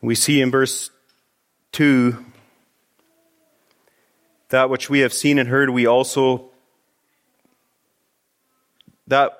We 0.00 0.16
see 0.16 0.40
in 0.40 0.50
verse 0.50 0.90
2 1.72 2.24
that 4.48 4.68
which 4.68 4.90
we 4.90 5.00
have 5.00 5.12
seen 5.12 5.38
and 5.38 5.48
heard, 5.48 5.70
we 5.70 5.86
also 5.86 6.50
that 9.06 9.38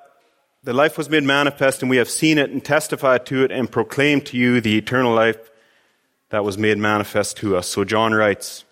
the 0.63 0.73
life 0.73 0.97
was 0.97 1.09
made 1.09 1.23
manifest 1.23 1.81
and 1.81 1.89
we 1.89 1.97
have 1.97 2.09
seen 2.09 2.37
it 2.37 2.49
and 2.49 2.63
testified 2.63 3.25
to 3.25 3.43
it 3.43 3.51
and 3.51 3.69
proclaimed 3.69 4.25
to 4.27 4.37
you 4.37 4.61
the 4.61 4.77
eternal 4.77 5.13
life 5.13 5.51
that 6.29 6.45
was 6.45 6.57
made 6.57 6.77
manifest 6.77 7.37
to 7.37 7.57
us. 7.57 7.67
So 7.67 7.83
John 7.83 8.13
writes, 8.13 8.63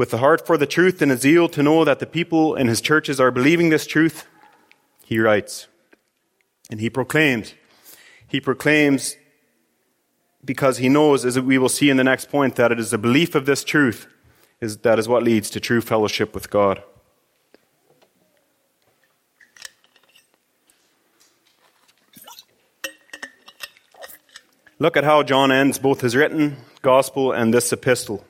with 0.00 0.08
the 0.08 0.16
heart 0.16 0.46
for 0.46 0.56
the 0.56 0.66
truth 0.66 1.02
and 1.02 1.12
a 1.12 1.16
zeal 1.18 1.46
to 1.46 1.62
know 1.62 1.84
that 1.84 1.98
the 1.98 2.06
people 2.06 2.54
in 2.54 2.68
his 2.68 2.80
churches 2.80 3.20
are 3.20 3.30
believing 3.30 3.68
this 3.68 3.86
truth, 3.86 4.26
he 5.04 5.18
writes. 5.18 5.68
And 6.70 6.80
he 6.80 6.88
proclaims. 6.88 7.52
He 8.26 8.40
proclaims 8.40 9.18
because 10.42 10.78
he 10.78 10.88
knows, 10.88 11.26
as 11.26 11.38
we 11.38 11.58
will 11.58 11.68
see 11.68 11.90
in 11.90 11.98
the 11.98 12.04
next 12.04 12.30
point, 12.30 12.56
that 12.56 12.72
it 12.72 12.80
is 12.80 12.92
the 12.92 12.96
belief 12.96 13.34
of 13.34 13.44
this 13.44 13.62
truth 13.62 14.06
is, 14.58 14.78
that 14.78 14.98
is 14.98 15.06
what 15.06 15.22
leads 15.22 15.50
to 15.50 15.60
true 15.60 15.82
fellowship 15.82 16.32
with 16.32 16.48
God. 16.48 16.82
Look 24.78 24.96
at 24.96 25.04
how 25.04 25.22
John 25.24 25.52
ends 25.52 25.78
both 25.78 26.00
his 26.00 26.16
written 26.16 26.56
gospel 26.80 27.32
and 27.32 27.52
this 27.52 27.70
epistle. 27.70 28.24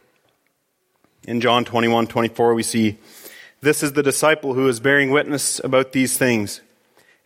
In 1.27 1.41
John 1.41 1.65
21, 1.65 2.07
24, 2.07 2.55
we 2.55 2.63
see, 2.63 2.99
This 3.61 3.83
is 3.83 3.93
the 3.93 4.03
disciple 4.03 4.55
who 4.55 4.69
is 4.69 4.81
bearing 4.81 5.11
witness 5.11 5.61
about 5.63 5.93
these 5.93 6.17
things, 6.17 6.61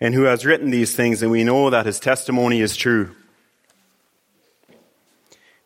and 0.01 0.15
who 0.15 0.25
has 0.25 0.45
written 0.45 0.71
these 0.71 0.95
things, 0.95 1.23
and 1.23 1.31
we 1.31 1.45
know 1.45 1.71
that 1.71 1.87
his 1.87 2.01
testimony 2.01 2.61
is 2.61 2.77
true. 2.77 3.15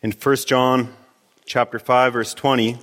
In 0.02 0.12
1 0.12 0.36
John 0.46 0.94
chapter 1.46 1.78
5, 1.78 2.12
verse 2.12 2.34
20, 2.34 2.78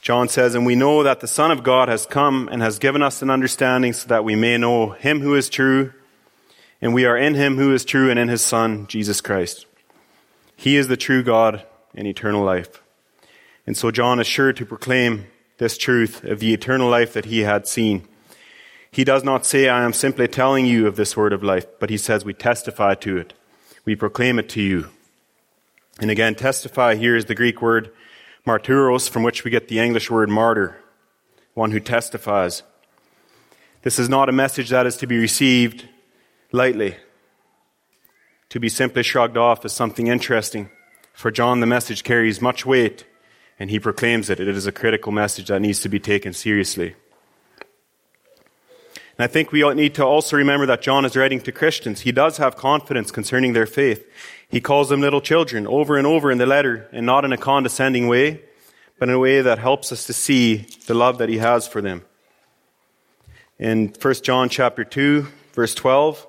John 0.00 0.28
says, 0.28 0.54
And 0.54 0.64
we 0.64 0.76
know 0.76 1.02
that 1.02 1.20
the 1.20 1.26
Son 1.26 1.50
of 1.50 1.62
God 1.62 1.88
has 1.88 2.06
come 2.06 2.48
and 2.52 2.62
has 2.62 2.78
given 2.78 3.02
us 3.02 3.22
an 3.22 3.30
understanding 3.30 3.92
so 3.92 4.06
that 4.08 4.24
we 4.24 4.36
may 4.36 4.56
know 4.58 4.90
him 4.90 5.20
who 5.20 5.34
is 5.34 5.48
true 5.48 5.92
and 6.84 6.92
we 6.92 7.06
are 7.06 7.16
in 7.16 7.34
him 7.34 7.56
who 7.56 7.72
is 7.72 7.84
true 7.84 8.10
and 8.10 8.18
in 8.18 8.28
his 8.28 8.42
Son, 8.42 8.86
Jesus 8.86 9.22
Christ. 9.22 9.64
He 10.54 10.76
is 10.76 10.88
the 10.88 10.98
true 10.98 11.22
God 11.22 11.64
and 11.94 12.06
eternal 12.06 12.44
life. 12.44 12.82
And 13.66 13.76
so 13.76 13.90
John 13.90 14.20
is 14.20 14.26
sure 14.26 14.52
to 14.52 14.66
proclaim 14.66 15.26
this 15.58 15.78
truth 15.78 16.24
of 16.24 16.40
the 16.40 16.52
eternal 16.52 16.88
life 16.88 17.12
that 17.14 17.26
he 17.26 17.40
had 17.40 17.66
seen. 17.66 18.06
He 18.90 19.04
does 19.04 19.24
not 19.24 19.46
say, 19.46 19.68
I 19.68 19.84
am 19.84 19.92
simply 19.92 20.28
telling 20.28 20.66
you 20.66 20.86
of 20.86 20.96
this 20.96 21.16
word 21.16 21.32
of 21.32 21.42
life, 21.42 21.66
but 21.80 21.90
he 21.90 21.96
says, 21.96 22.24
we 22.24 22.34
testify 22.34 22.94
to 22.96 23.16
it. 23.16 23.32
We 23.84 23.96
proclaim 23.96 24.38
it 24.38 24.48
to 24.50 24.62
you. 24.62 24.88
And 26.00 26.10
again, 26.10 26.34
testify 26.34 26.94
here 26.96 27.16
is 27.16 27.24
the 27.24 27.34
Greek 27.34 27.62
word 27.62 27.90
martyros, 28.46 29.08
from 29.08 29.22
which 29.22 29.44
we 29.44 29.50
get 29.50 29.68
the 29.68 29.78
English 29.78 30.10
word 30.10 30.28
martyr, 30.28 30.76
one 31.54 31.70
who 31.70 31.80
testifies. 31.80 32.62
This 33.82 33.98
is 33.98 34.08
not 34.08 34.28
a 34.28 34.32
message 34.32 34.70
that 34.70 34.86
is 34.86 34.96
to 34.98 35.06
be 35.06 35.18
received 35.18 35.88
lightly, 36.52 36.96
to 38.48 38.60
be 38.60 38.68
simply 38.68 39.02
shrugged 39.02 39.36
off 39.36 39.64
as 39.64 39.72
something 39.72 40.06
interesting. 40.06 40.70
For 41.12 41.30
John, 41.30 41.60
the 41.60 41.66
message 41.66 42.04
carries 42.04 42.40
much 42.40 42.66
weight, 42.66 43.04
and 43.58 43.70
he 43.70 43.78
proclaims 43.78 44.30
it. 44.30 44.40
It 44.40 44.48
is 44.48 44.66
a 44.66 44.72
critical 44.72 45.12
message 45.12 45.48
that 45.48 45.60
needs 45.60 45.80
to 45.80 45.88
be 45.88 46.00
taken 46.00 46.32
seriously. 46.32 46.94
And 49.16 49.24
I 49.24 49.28
think 49.28 49.52
we 49.52 49.62
need 49.74 49.94
to 49.94 50.04
also 50.04 50.36
remember 50.36 50.66
that 50.66 50.82
John 50.82 51.04
is 51.04 51.16
writing 51.16 51.40
to 51.42 51.52
Christians. 51.52 52.00
He 52.00 52.10
does 52.10 52.38
have 52.38 52.56
confidence 52.56 53.12
concerning 53.12 53.52
their 53.52 53.66
faith. 53.66 54.04
He 54.48 54.60
calls 54.60 54.88
them 54.88 55.00
little 55.00 55.20
children 55.20 55.66
over 55.68 55.96
and 55.96 56.06
over 56.06 56.32
in 56.32 56.38
the 56.38 56.46
letter, 56.46 56.88
and 56.90 57.06
not 57.06 57.24
in 57.24 57.32
a 57.32 57.36
condescending 57.36 58.08
way, 58.08 58.42
but 58.98 59.08
in 59.08 59.14
a 59.14 59.18
way 59.18 59.40
that 59.40 59.58
helps 59.58 59.92
us 59.92 60.06
to 60.06 60.12
see 60.12 60.66
the 60.86 60.94
love 60.94 61.18
that 61.18 61.28
he 61.28 61.38
has 61.38 61.68
for 61.68 61.80
them. 61.80 62.02
In 63.58 63.88
1 63.88 64.14
John 64.22 64.48
chapter 64.48 64.84
2, 64.84 65.28
verse 65.52 65.74
12, 65.74 66.26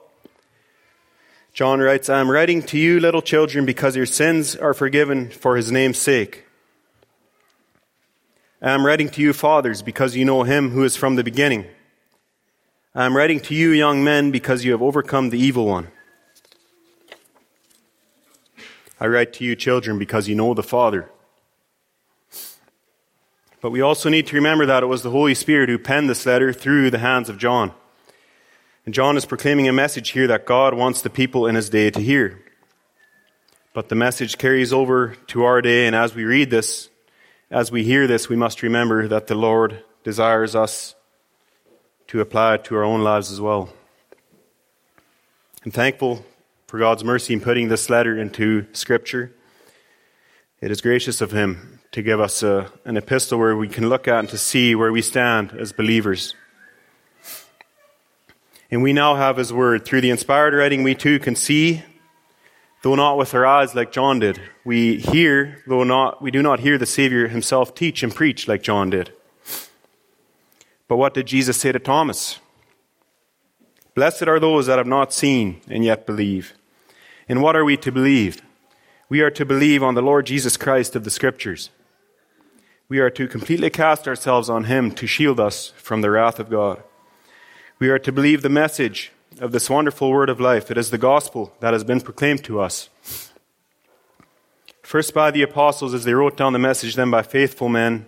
John 1.53 1.79
writes, 1.79 2.07
I 2.07 2.19
am 2.19 2.29
writing 2.29 2.61
to 2.63 2.77
you, 2.77 2.99
little 2.99 3.21
children, 3.21 3.65
because 3.65 3.95
your 3.95 4.05
sins 4.05 4.55
are 4.55 4.75
forgiven 4.75 5.29
for 5.29 5.55
his 5.55 5.71
name's 5.71 5.97
sake. 5.97 6.44
I 8.65 8.71
am 8.71 8.83
writing 8.83 9.09
to 9.09 9.21
you, 9.21 9.31
fathers, 9.31 9.83
because 9.83 10.15
you 10.15 10.25
know 10.25 10.41
him 10.41 10.71
who 10.71 10.83
is 10.83 10.95
from 10.95 11.17
the 11.17 11.23
beginning. 11.23 11.67
I 12.95 13.05
am 13.05 13.15
writing 13.15 13.39
to 13.41 13.53
you, 13.53 13.69
young 13.69 14.03
men, 14.03 14.31
because 14.31 14.65
you 14.65 14.71
have 14.71 14.81
overcome 14.81 15.29
the 15.29 15.37
evil 15.37 15.67
one. 15.67 15.89
I 18.99 19.05
write 19.05 19.33
to 19.33 19.43
you, 19.43 19.55
children, 19.55 19.99
because 19.99 20.27
you 20.27 20.33
know 20.33 20.55
the 20.55 20.63
Father. 20.63 21.11
But 23.61 23.69
we 23.69 23.81
also 23.81 24.09
need 24.09 24.25
to 24.27 24.35
remember 24.35 24.65
that 24.65 24.81
it 24.81 24.87
was 24.87 25.03
the 25.03 25.11
Holy 25.11 25.35
Spirit 25.35 25.69
who 25.69 25.77
penned 25.77 26.09
this 26.09 26.25
letter 26.25 26.51
through 26.51 26.89
the 26.89 26.97
hands 26.97 27.29
of 27.29 27.37
John. 27.37 27.71
And 28.83 28.95
John 28.95 29.15
is 29.15 29.27
proclaiming 29.27 29.67
a 29.67 29.73
message 29.73 30.09
here 30.09 30.25
that 30.25 30.47
God 30.47 30.73
wants 30.73 31.03
the 31.03 31.11
people 31.11 31.45
in 31.45 31.53
his 31.53 31.69
day 31.69 31.91
to 31.91 32.01
hear. 32.01 32.43
But 33.73 33.89
the 33.89 33.95
message 33.95 34.39
carries 34.39 34.73
over 34.73 35.17
to 35.27 35.43
our 35.43 35.61
day, 35.61 35.85
and 35.85 35.95
as 35.95 36.15
we 36.15 36.23
read 36.23 36.49
this, 36.49 36.89
as 37.55 37.71
we 37.71 37.85
hear 37.85 38.05
this, 38.05 38.27
we 38.27 38.35
must 38.35 38.61
remember 38.61 39.07
that 39.07 39.27
the 39.27 39.33
Lord 39.33 39.81
desires 40.03 40.57
us 40.57 40.93
to 42.07 42.19
apply 42.19 42.55
it 42.55 42.65
to 42.65 42.75
our 42.75 42.83
own 42.83 43.01
lives 43.01 43.31
as 43.31 43.39
well. 43.39 43.69
I'm 45.63 45.71
thankful 45.71 46.25
for 46.67 46.79
God's 46.79 47.05
mercy 47.05 47.33
in 47.33 47.39
putting 47.39 47.69
this 47.69 47.89
letter 47.89 48.19
into 48.19 48.65
Scripture. 48.73 49.33
It 50.59 50.69
is 50.69 50.81
gracious 50.81 51.21
of 51.21 51.31
Him 51.31 51.79
to 51.93 52.01
give 52.01 52.19
us 52.19 52.43
a, 52.43 52.69
an 52.83 52.97
epistle 52.97 53.39
where 53.39 53.55
we 53.55 53.69
can 53.69 53.87
look 53.87 54.05
at 54.05 54.19
and 54.19 54.29
to 54.29 54.37
see 54.37 54.75
where 54.75 54.91
we 54.91 55.01
stand 55.01 55.53
as 55.57 55.71
believers. 55.71 56.35
And 58.69 58.83
we 58.83 58.91
now 58.91 59.15
have 59.15 59.37
His 59.37 59.53
Word. 59.53 59.85
Through 59.85 60.01
the 60.01 60.09
inspired 60.09 60.53
writing, 60.53 60.83
we 60.83 60.93
too 60.93 61.19
can 61.19 61.37
see, 61.37 61.83
though 62.85 62.93
not 62.93 63.17
with 63.17 63.33
our 63.33 63.47
eyes 63.47 63.73
like 63.73 63.91
John 63.91 64.19
did. 64.19 64.39
We 64.63 64.97
hear, 64.97 65.63
though 65.65 65.83
not, 65.83 66.21
we 66.21 66.29
do 66.29 66.43
not 66.43 66.59
hear 66.59 66.77
the 66.77 66.85
Savior 66.85 67.27
Himself 67.27 67.73
teach 67.73 68.03
and 68.03 68.13
preach 68.13 68.47
like 68.47 68.61
John 68.61 68.91
did. 68.91 69.11
But 70.87 70.97
what 70.97 71.15
did 71.15 71.25
Jesus 71.25 71.57
say 71.57 71.71
to 71.71 71.79
Thomas? 71.79 72.37
Blessed 73.95 74.27
are 74.27 74.39
those 74.39 74.67
that 74.67 74.77
have 74.77 74.85
not 74.85 75.11
seen 75.11 75.61
and 75.67 75.83
yet 75.83 76.05
believe. 76.05 76.53
And 77.27 77.41
what 77.41 77.55
are 77.55 77.65
we 77.65 77.75
to 77.77 77.91
believe? 77.91 78.43
We 79.09 79.21
are 79.21 79.31
to 79.31 79.47
believe 79.47 79.81
on 79.81 79.95
the 79.95 80.03
Lord 80.03 80.27
Jesus 80.27 80.55
Christ 80.55 80.95
of 80.95 81.03
the 81.05 81.09
Scriptures. 81.09 81.71
We 82.87 82.99
are 82.99 83.09
to 83.09 83.27
completely 83.27 83.71
cast 83.71 84.07
ourselves 84.07 84.47
on 84.47 84.65
Him 84.65 84.91
to 84.91 85.07
shield 85.07 85.39
us 85.39 85.69
from 85.77 86.01
the 86.01 86.11
wrath 86.11 86.39
of 86.39 86.51
God. 86.51 86.83
We 87.79 87.89
are 87.89 87.97
to 87.97 88.11
believe 88.11 88.43
the 88.43 88.49
message 88.49 89.11
of 89.39 89.51
this 89.51 89.69
wonderful 89.69 90.11
word 90.11 90.29
of 90.29 90.39
life. 90.39 90.71
It 90.71 90.77
is 90.77 90.91
the 90.91 90.97
gospel 90.97 91.53
that 91.59 91.73
has 91.73 91.83
been 91.83 92.01
proclaimed 92.01 92.43
to 92.45 92.59
us. 92.59 92.89
First 94.81 95.13
by 95.13 95.31
the 95.31 95.41
apostles 95.41 95.93
as 95.93 96.03
they 96.03 96.13
wrote 96.13 96.37
down 96.37 96.53
the 96.53 96.59
message, 96.59 96.95
then 96.95 97.11
by 97.11 97.23
faithful 97.23 97.69
men 97.69 98.05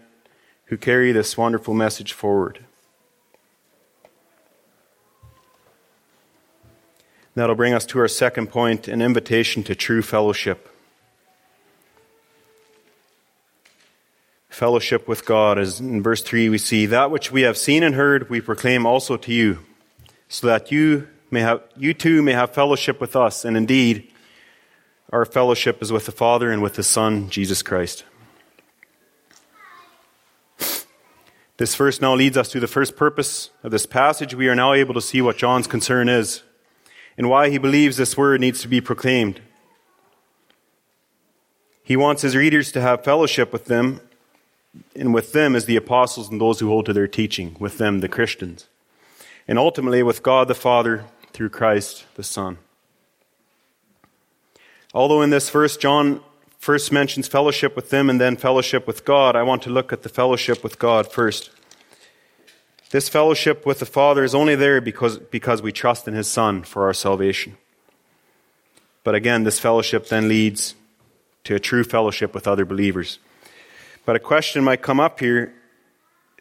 who 0.66 0.78
carry 0.78 1.12
this 1.12 1.38
wonderful 1.38 1.74
message 1.74 2.14
forward. 2.14 2.60
That'll 7.36 7.56
bring 7.56 7.74
us 7.74 7.86
to 7.88 8.00
our 8.00 8.08
second 8.08 8.48
point 8.48 8.88
an 8.88 9.02
invitation 9.02 9.64
to 9.64 9.76
true 9.76 10.02
fellowship. 10.02 10.70
Fellowship 14.50 15.08
with 15.08 15.24
God, 15.26 15.60
as 15.60 15.80
in 15.80 16.02
verse 16.02 16.24
3 16.24 16.50
we 16.50 16.58
see, 16.58 16.88
that 16.88 17.12
which 17.12 17.32
we 17.32 17.44
have 17.44 17.58
seen 17.58 17.84
and 17.84 17.94
heard, 17.94 18.30
we 18.30 18.42
proclaim 18.42 18.88
also 18.88 19.18
to 19.18 19.32
you, 19.32 19.60
so 20.30 20.48
that 20.48 20.72
you, 20.72 21.08
may 21.30 21.42
have, 21.42 21.62
you 21.76 21.94
too 21.94 22.22
may 22.22 22.34
have 22.34 22.54
fellowship 22.54 23.00
with 23.02 23.16
us. 23.16 23.46
And 23.46 23.58
indeed, 23.58 24.12
our 25.12 25.26
fellowship 25.26 25.82
is 25.82 25.92
with 25.92 26.06
the 26.06 26.12
Father 26.12 26.52
and 26.52 26.62
with 26.62 26.76
the 26.76 26.84
Son, 26.84 27.30
Jesus 27.30 27.62
Christ. 27.62 28.04
This 31.58 31.74
verse 31.74 32.00
now 32.00 32.14
leads 32.14 32.38
us 32.38 32.50
to 32.50 32.60
the 32.60 32.68
first 32.68 32.96
purpose 32.96 33.50
of 33.64 33.72
this 33.72 33.88
passage. 33.88 34.36
We 34.36 34.48
are 34.48 34.56
now 34.56 34.74
able 34.74 34.94
to 34.94 35.02
see 35.02 35.22
what 35.22 35.38
John's 35.38 35.66
concern 35.66 36.08
is 36.08 36.44
and 37.18 37.30
why 37.30 37.50
he 37.50 37.58
believes 37.58 37.98
this 37.98 38.16
word 38.16 38.42
needs 38.42 38.62
to 38.62 38.68
be 38.68 38.80
proclaimed. 38.80 39.42
He 41.84 41.96
wants 41.96 42.22
his 42.22 42.36
readers 42.36 42.72
to 42.74 42.82
have 42.82 43.04
fellowship 43.04 43.52
with 43.52 43.66
them, 43.66 44.02
and 44.96 45.14
with 45.14 45.32
them 45.32 45.56
as 45.56 45.66
the 45.66 45.78
apostles 45.78 46.30
and 46.30 46.40
those 46.40 46.60
who 46.60 46.68
hold 46.68 46.86
to 46.86 46.94
their 46.94 47.08
teaching, 47.08 47.56
with 47.60 47.80
them, 47.80 48.02
the 48.02 48.08
Christians, 48.08 48.68
and 49.48 49.58
ultimately 49.58 50.04
with 50.04 50.22
God 50.22 50.48
the 50.48 50.54
Father 50.54 51.06
through 51.38 51.50
Christ 51.50 52.04
the 52.16 52.24
Son. 52.24 52.58
Although 54.92 55.22
in 55.22 55.30
this 55.30 55.52
verse 55.52 55.78
John 55.78 56.20
first 56.58 56.92
mentions 56.92 57.28
fellowship 57.28 57.76
with 57.76 57.92
them 57.92 58.10
and 58.10 58.20
then 58.20 58.38
fellowship 58.38 58.88
with 58.88 59.06
God, 59.06 59.36
I 59.36 59.44
want 59.44 59.62
to 59.62 59.70
look 59.70 59.94
at 59.94 60.02
the 60.02 60.10
fellowship 60.10 60.64
with 60.64 60.80
God 60.80 61.12
first. 61.12 61.52
This 62.90 63.08
fellowship 63.08 63.68
with 63.68 63.78
the 63.78 63.86
Father 63.86 64.24
is 64.24 64.34
only 64.34 64.56
there 64.56 64.82
because, 64.82 65.20
because 65.20 65.62
we 65.62 65.72
trust 65.72 66.08
in 66.08 66.16
His 66.16 66.28
Son 66.28 66.64
for 66.64 66.86
our 66.86 66.94
salvation. 66.94 67.56
But 69.04 69.14
again, 69.14 69.44
this 69.44 69.60
fellowship 69.60 70.08
then 70.08 70.28
leads 70.28 70.74
to 71.44 71.54
a 71.54 71.60
true 71.60 71.84
fellowship 71.84 72.34
with 72.34 72.48
other 72.48 72.66
believers. 72.66 73.20
But 74.06 74.16
a 74.16 74.20
question 74.20 74.64
might 74.64 74.82
come 74.82 75.00
up 75.00 75.20
here. 75.20 75.54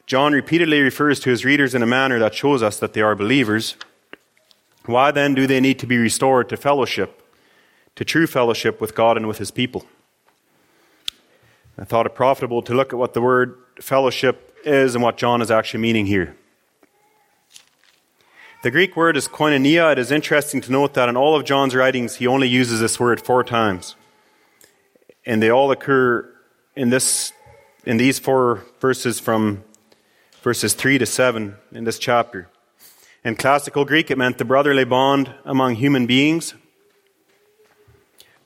John 0.06 0.32
repeatedly 0.32 0.80
refers 0.80 1.20
to 1.20 1.28
his 1.28 1.44
readers 1.44 1.74
in 1.74 1.82
a 1.82 1.86
manner 1.86 2.18
that 2.18 2.34
shows 2.34 2.62
us 2.62 2.78
that 2.78 2.94
they 2.94 3.02
are 3.02 3.14
believers. 3.14 3.76
Why 4.86 5.10
then 5.10 5.34
do 5.34 5.46
they 5.46 5.60
need 5.60 5.78
to 5.80 5.86
be 5.86 5.98
restored 5.98 6.48
to 6.48 6.56
fellowship, 6.56 7.22
to 7.96 8.04
true 8.04 8.26
fellowship 8.26 8.80
with 8.80 8.94
God 8.94 9.16
and 9.16 9.26
with 9.26 9.38
His 9.38 9.50
people? 9.50 9.86
I 11.78 11.84
thought 11.84 12.06
it 12.06 12.14
profitable 12.14 12.62
to 12.62 12.74
look 12.74 12.92
at 12.92 12.98
what 12.98 13.14
the 13.14 13.20
word 13.20 13.58
fellowship 13.80 14.58
is 14.64 14.94
and 14.94 15.04
what 15.04 15.16
John 15.16 15.42
is 15.42 15.50
actually 15.50 15.80
meaning 15.80 16.06
here. 16.06 16.36
The 18.62 18.70
Greek 18.70 18.96
word 18.96 19.16
is 19.16 19.28
koinonia. 19.28 19.92
It 19.92 19.98
is 19.98 20.10
interesting 20.10 20.60
to 20.62 20.72
note 20.72 20.94
that 20.94 21.08
in 21.08 21.16
all 21.16 21.36
of 21.36 21.44
John's 21.44 21.74
writings, 21.74 22.16
he 22.16 22.26
only 22.26 22.48
uses 22.48 22.80
this 22.80 22.98
word 22.98 23.20
four 23.20 23.44
times. 23.44 23.94
And 25.24 25.42
they 25.42 25.50
all 25.50 25.70
occur 25.70 26.28
in, 26.74 26.90
this, 26.90 27.32
in 27.84 27.96
these 27.96 28.18
four 28.18 28.64
verses 28.80 29.20
from 29.20 29.62
verses 30.42 30.74
3 30.74 30.98
to 30.98 31.06
7 31.06 31.56
in 31.72 31.84
this 31.84 31.98
chapter. 31.98 32.48
In 33.26 33.34
classical 33.34 33.84
Greek, 33.84 34.12
it 34.12 34.18
meant 34.18 34.38
the 34.38 34.44
brotherly 34.44 34.84
bond 34.84 35.34
among 35.44 35.74
human 35.74 36.06
beings. 36.06 36.54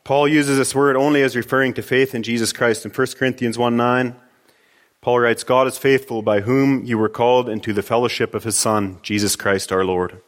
Paul 0.04 0.26
uses 0.26 0.56
this 0.56 0.74
word 0.74 0.96
only 0.96 1.22
as 1.22 1.36
referring 1.36 1.74
to 1.74 1.82
faith 1.82 2.14
in 2.14 2.22
Jesus 2.22 2.50
Christ 2.50 2.86
in 2.86 2.90
1 2.90 3.06
Corinthians 3.18 3.58
1 3.58 3.76
9. 3.76 4.16
Paul 5.02 5.20
writes, 5.20 5.44
God 5.44 5.66
is 5.66 5.76
faithful, 5.76 6.22
by 6.22 6.40
whom 6.40 6.82
you 6.86 6.96
were 6.96 7.10
called 7.10 7.46
into 7.46 7.74
the 7.74 7.82
fellowship 7.82 8.34
of 8.34 8.44
his 8.44 8.56
Son, 8.56 8.98
Jesus 9.02 9.36
Christ 9.36 9.70
our 9.70 9.84
Lord. 9.84 10.22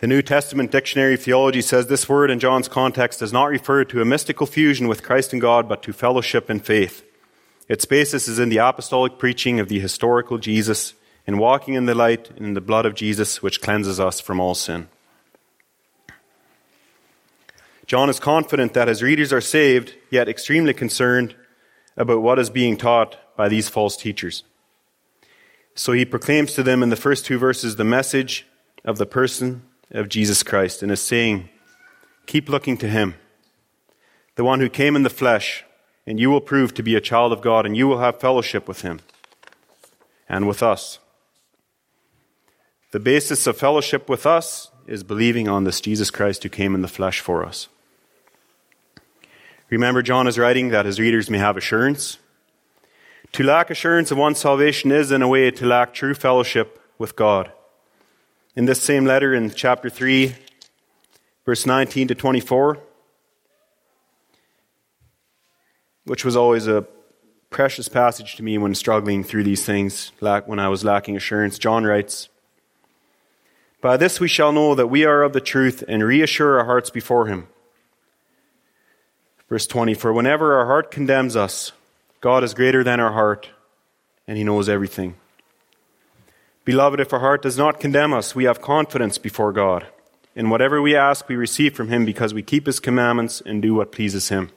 The 0.00 0.06
New 0.06 0.20
Testament 0.20 0.70
Dictionary 0.70 1.14
of 1.14 1.22
Theology 1.22 1.62
says 1.62 1.86
this 1.86 2.06
word 2.06 2.30
in 2.30 2.38
John's 2.38 2.68
context 2.68 3.20
does 3.20 3.32
not 3.32 3.48
refer 3.48 3.82
to 3.86 4.02
a 4.02 4.04
mystical 4.04 4.46
fusion 4.46 4.88
with 4.88 5.02
Christ 5.02 5.32
and 5.32 5.40
God, 5.40 5.70
but 5.70 5.82
to 5.84 5.94
fellowship 5.94 6.50
in 6.50 6.60
faith. 6.60 7.02
Its 7.66 7.86
basis 7.86 8.28
is 8.28 8.38
in 8.38 8.50
the 8.50 8.58
apostolic 8.58 9.16
preaching 9.16 9.58
of 9.58 9.70
the 9.70 9.80
historical 9.80 10.36
Jesus, 10.36 10.92
in 11.26 11.38
walking 11.38 11.74
in 11.74 11.86
the 11.86 11.94
light 11.94 12.30
and 12.30 12.46
in 12.46 12.54
the 12.54 12.60
blood 12.60 12.86
of 12.86 12.94
Jesus, 12.94 13.42
which 13.42 13.60
cleanses 13.60 14.00
us 14.00 14.20
from 14.20 14.40
all 14.40 14.54
sin. 14.54 14.88
John 17.86 18.08
is 18.08 18.20
confident 18.20 18.74
that 18.74 18.88
his 18.88 19.02
readers 19.02 19.32
are 19.32 19.40
saved, 19.40 19.94
yet 20.10 20.28
extremely 20.28 20.72
concerned 20.72 21.34
about 21.96 22.22
what 22.22 22.38
is 22.38 22.50
being 22.50 22.76
taught 22.76 23.18
by 23.36 23.48
these 23.48 23.68
false 23.68 23.96
teachers. 23.96 24.44
So 25.74 25.92
he 25.92 26.04
proclaims 26.04 26.54
to 26.54 26.62
them 26.62 26.82
in 26.82 26.90
the 26.90 26.96
first 26.96 27.24
two 27.24 27.38
verses 27.38 27.76
the 27.76 27.84
message 27.84 28.46
of 28.84 28.98
the 28.98 29.06
person 29.06 29.62
of 29.90 30.08
Jesus 30.08 30.42
Christ 30.42 30.82
and 30.82 30.90
is 30.90 31.00
saying, 31.00 31.48
Keep 32.26 32.48
looking 32.48 32.76
to 32.78 32.88
him, 32.88 33.14
the 34.36 34.44
one 34.44 34.60
who 34.60 34.68
came 34.68 34.96
in 34.96 35.02
the 35.02 35.10
flesh, 35.10 35.64
and 36.06 36.18
you 36.18 36.30
will 36.30 36.40
prove 36.40 36.74
to 36.74 36.82
be 36.82 36.94
a 36.94 37.00
child 37.00 37.32
of 37.32 37.42
God, 37.42 37.66
and 37.66 37.76
you 37.76 37.86
will 37.86 38.00
have 38.00 38.20
fellowship 38.20 38.66
with 38.66 38.82
him 38.82 39.00
and 40.28 40.48
with 40.48 40.62
us. 40.62 40.98
The 42.92 43.00
basis 43.00 43.46
of 43.46 43.56
fellowship 43.56 44.06
with 44.10 44.26
us 44.26 44.70
is 44.86 45.02
believing 45.02 45.48
on 45.48 45.64
this 45.64 45.80
Jesus 45.80 46.10
Christ 46.10 46.42
who 46.42 46.50
came 46.50 46.74
in 46.74 46.82
the 46.82 46.88
flesh 46.88 47.20
for 47.20 47.42
us. 47.42 47.68
Remember, 49.70 50.02
John 50.02 50.26
is 50.26 50.38
writing 50.38 50.68
that 50.68 50.84
his 50.84 51.00
readers 51.00 51.30
may 51.30 51.38
have 51.38 51.56
assurance. 51.56 52.18
To 53.32 53.44
lack 53.44 53.70
assurance 53.70 54.10
of 54.10 54.18
one's 54.18 54.38
salvation 54.38 54.92
is, 54.92 55.10
in 55.10 55.22
a 55.22 55.28
way, 55.28 55.50
to 55.50 55.64
lack 55.64 55.94
true 55.94 56.12
fellowship 56.12 56.78
with 56.98 57.16
God. 57.16 57.50
In 58.54 58.66
this 58.66 58.82
same 58.82 59.06
letter, 59.06 59.32
in 59.32 59.50
chapter 59.52 59.88
3, 59.88 60.34
verse 61.46 61.64
19 61.64 62.08
to 62.08 62.14
24, 62.14 62.78
which 66.04 66.26
was 66.26 66.36
always 66.36 66.66
a 66.66 66.86
precious 67.48 67.88
passage 67.88 68.36
to 68.36 68.42
me 68.42 68.58
when 68.58 68.74
struggling 68.74 69.24
through 69.24 69.44
these 69.44 69.64
things, 69.64 70.12
when 70.20 70.58
I 70.58 70.68
was 70.68 70.84
lacking 70.84 71.16
assurance, 71.16 71.58
John 71.58 71.84
writes, 71.84 72.28
By 73.82 73.96
this 73.96 74.20
we 74.20 74.28
shall 74.28 74.52
know 74.52 74.76
that 74.76 74.86
we 74.86 75.04
are 75.04 75.22
of 75.22 75.32
the 75.32 75.40
truth 75.40 75.82
and 75.88 76.04
reassure 76.04 76.58
our 76.58 76.64
hearts 76.64 76.88
before 76.88 77.26
Him. 77.26 77.48
Verse 79.48 79.66
20 79.66 79.92
For 79.94 80.12
whenever 80.12 80.56
our 80.56 80.66
heart 80.66 80.92
condemns 80.92 81.34
us, 81.34 81.72
God 82.20 82.44
is 82.44 82.54
greater 82.54 82.84
than 82.84 83.00
our 83.00 83.12
heart, 83.12 83.50
and 84.26 84.38
He 84.38 84.44
knows 84.44 84.68
everything. 84.68 85.16
Beloved, 86.64 87.00
if 87.00 87.12
our 87.12 87.18
heart 87.18 87.42
does 87.42 87.58
not 87.58 87.80
condemn 87.80 88.14
us, 88.14 88.36
we 88.36 88.44
have 88.44 88.62
confidence 88.62 89.18
before 89.18 89.52
God. 89.52 89.88
In 90.36 90.48
whatever 90.48 90.80
we 90.80 90.94
ask, 90.94 91.28
we 91.28 91.34
receive 91.34 91.74
from 91.74 91.88
Him 91.88 92.04
because 92.04 92.32
we 92.32 92.40
keep 92.40 92.66
His 92.66 92.78
commandments 92.78 93.42
and 93.44 93.60
do 93.60 93.74
what 93.74 93.90
pleases 93.90 94.28
Him. 94.28 94.52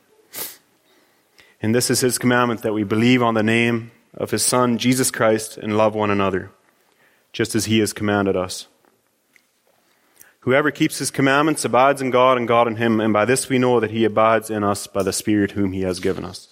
And 1.63 1.73
this 1.73 1.89
is 1.89 2.01
His 2.01 2.19
commandment 2.19 2.61
that 2.61 2.73
we 2.73 2.83
believe 2.83 3.23
on 3.23 3.33
the 3.33 3.41
name 3.41 3.89
of 4.13 4.29
His 4.29 4.45
Son, 4.45 4.77
Jesus 4.77 5.09
Christ, 5.09 5.57
and 5.57 5.75
love 5.75 5.95
one 5.95 6.11
another, 6.11 6.51
just 7.33 7.55
as 7.55 7.65
he 7.65 7.79
has 7.79 7.91
commanded 7.91 8.35
us. 8.35 8.67
Whoever 10.45 10.69
keeps 10.69 10.99
his 10.99 11.09
commandments 11.09 11.65
abides 11.65 12.03
in 12.03 12.11
God 12.11 12.37
and 12.37 12.47
God 12.47 12.67
in 12.67 12.75
him, 12.75 13.01
and 13.01 13.11
by 13.11 13.25
this 13.25 13.49
we 13.49 13.57
know 13.57 13.79
that 13.79 13.89
he 13.89 14.05
abides 14.05 14.51
in 14.51 14.63
us 14.63 14.85
by 14.85 15.01
the 15.01 15.11
Spirit 15.11 15.53
whom 15.53 15.71
he 15.71 15.81
has 15.81 15.99
given 15.99 16.23
us. 16.23 16.49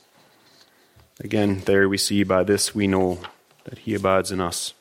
Again, 1.19 1.61
there 1.65 1.87
we 1.87 1.99
see 1.99 2.23
by 2.23 2.43
this 2.43 2.73
we 2.73 2.87
know 2.87 3.19
that 3.65 3.77
he 3.77 3.93
abides 3.93 4.31
in 4.31 4.41
us. 4.41 4.73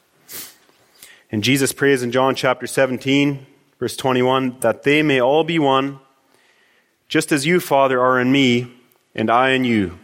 And 1.30 1.44
Jesus 1.44 1.72
prays 1.74 2.02
in 2.02 2.10
John 2.10 2.34
chapter 2.34 2.66
17, 2.66 3.46
verse 3.78 3.98
21, 3.98 4.60
that 4.60 4.82
they 4.82 5.02
may 5.02 5.20
all 5.20 5.44
be 5.44 5.58
one, 5.58 5.98
just 7.06 7.32
as 7.32 7.44
you, 7.44 7.60
Father, 7.60 8.00
are 8.00 8.18
in 8.18 8.32
me, 8.32 8.72
and 9.14 9.30
I 9.30 9.50
in 9.50 9.64
you, 9.64 9.98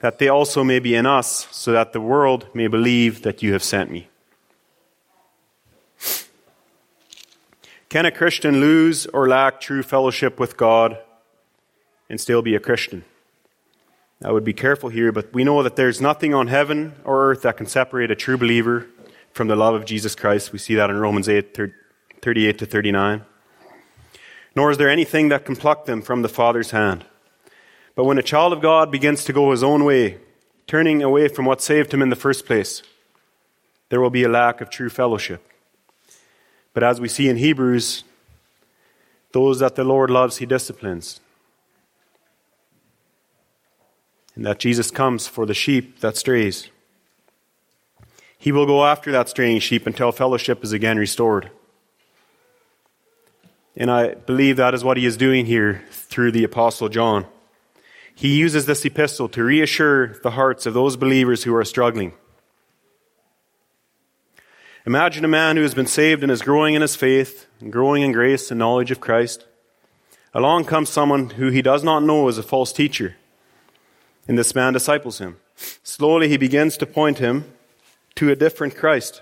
that 0.00 0.18
they 0.18 0.28
also 0.28 0.62
may 0.64 0.80
be 0.80 0.94
in 0.94 1.06
us, 1.06 1.48
so 1.50 1.72
that 1.72 1.94
the 1.94 2.00
world 2.02 2.46
may 2.52 2.66
believe 2.66 3.22
that 3.22 3.42
you 3.42 3.54
have 3.54 3.62
sent 3.62 3.90
me. 3.90 4.09
Can 7.90 8.06
a 8.06 8.12
Christian 8.12 8.60
lose 8.60 9.06
or 9.06 9.28
lack 9.28 9.60
true 9.60 9.82
fellowship 9.82 10.38
with 10.38 10.56
God 10.56 10.96
and 12.08 12.20
still 12.20 12.40
be 12.40 12.54
a 12.54 12.60
Christian? 12.60 13.04
I 14.24 14.30
would 14.30 14.44
be 14.44 14.52
careful 14.52 14.90
here, 14.90 15.10
but 15.10 15.34
we 15.34 15.42
know 15.42 15.64
that 15.64 15.74
there's 15.74 16.00
nothing 16.00 16.32
on 16.32 16.46
heaven 16.46 16.94
or 17.04 17.28
earth 17.28 17.42
that 17.42 17.56
can 17.56 17.66
separate 17.66 18.12
a 18.12 18.14
true 18.14 18.38
believer 18.38 18.86
from 19.32 19.48
the 19.48 19.56
love 19.56 19.74
of 19.74 19.86
Jesus 19.86 20.14
Christ. 20.14 20.52
We 20.52 20.60
see 20.60 20.76
that 20.76 20.88
in 20.88 21.00
Romans 21.00 21.28
8 21.28 21.58
38 22.22 22.58
to 22.58 22.66
39. 22.66 23.24
Nor 24.54 24.70
is 24.70 24.78
there 24.78 24.88
anything 24.88 25.28
that 25.30 25.44
can 25.44 25.56
pluck 25.56 25.86
them 25.86 26.00
from 26.00 26.22
the 26.22 26.28
Father's 26.28 26.70
hand. 26.70 27.04
But 27.96 28.04
when 28.04 28.18
a 28.18 28.22
child 28.22 28.52
of 28.52 28.60
God 28.60 28.92
begins 28.92 29.24
to 29.24 29.32
go 29.32 29.50
his 29.50 29.64
own 29.64 29.84
way, 29.84 30.18
turning 30.68 31.02
away 31.02 31.26
from 31.26 31.44
what 31.44 31.60
saved 31.60 31.92
him 31.92 32.02
in 32.02 32.10
the 32.10 32.14
first 32.14 32.46
place, 32.46 32.84
there 33.88 34.00
will 34.00 34.10
be 34.10 34.22
a 34.22 34.28
lack 34.28 34.60
of 34.60 34.70
true 34.70 34.90
fellowship. 34.90 35.49
But 36.72 36.82
as 36.82 37.00
we 37.00 37.08
see 37.08 37.28
in 37.28 37.36
Hebrews, 37.36 38.04
those 39.32 39.58
that 39.60 39.76
the 39.76 39.84
Lord 39.84 40.10
loves, 40.10 40.38
he 40.38 40.46
disciplines. 40.46 41.20
And 44.34 44.46
that 44.46 44.58
Jesus 44.58 44.90
comes 44.90 45.26
for 45.26 45.46
the 45.46 45.54
sheep 45.54 46.00
that 46.00 46.16
strays. 46.16 46.68
He 48.38 48.52
will 48.52 48.66
go 48.66 48.86
after 48.86 49.12
that 49.12 49.28
straying 49.28 49.60
sheep 49.60 49.86
until 49.86 50.12
fellowship 50.12 50.64
is 50.64 50.72
again 50.72 50.96
restored. 50.96 51.50
And 53.76 53.90
I 53.90 54.14
believe 54.14 54.56
that 54.56 54.74
is 54.74 54.82
what 54.82 54.96
he 54.96 55.06
is 55.06 55.16
doing 55.16 55.46
here 55.46 55.82
through 55.90 56.32
the 56.32 56.44
Apostle 56.44 56.88
John. 56.88 57.26
He 58.14 58.36
uses 58.36 58.66
this 58.66 58.84
epistle 58.84 59.28
to 59.30 59.44
reassure 59.44 60.18
the 60.22 60.32
hearts 60.32 60.66
of 60.66 60.74
those 60.74 60.96
believers 60.96 61.44
who 61.44 61.54
are 61.54 61.64
struggling. 61.64 62.12
Imagine 64.86 65.26
a 65.26 65.28
man 65.28 65.56
who 65.56 65.62
has 65.62 65.74
been 65.74 65.86
saved 65.86 66.22
and 66.22 66.32
is 66.32 66.40
growing 66.40 66.74
in 66.74 66.80
his 66.80 66.96
faith 66.96 67.46
and 67.60 67.70
growing 67.70 68.02
in 68.02 68.12
grace 68.12 68.50
and 68.50 68.58
knowledge 68.58 68.90
of 68.90 69.00
Christ. 69.00 69.44
Along 70.32 70.64
comes 70.64 70.88
someone 70.88 71.30
who 71.30 71.50
he 71.50 71.60
does 71.60 71.84
not 71.84 72.02
know 72.02 72.28
is 72.28 72.38
a 72.38 72.42
false 72.42 72.72
teacher, 72.72 73.16
and 74.26 74.38
this 74.38 74.54
man 74.54 74.72
disciples 74.72 75.18
him. 75.18 75.36
Slowly 75.82 76.28
he 76.28 76.38
begins 76.38 76.78
to 76.78 76.86
point 76.86 77.18
him 77.18 77.44
to 78.14 78.30
a 78.30 78.36
different 78.36 78.74
Christ. 78.74 79.20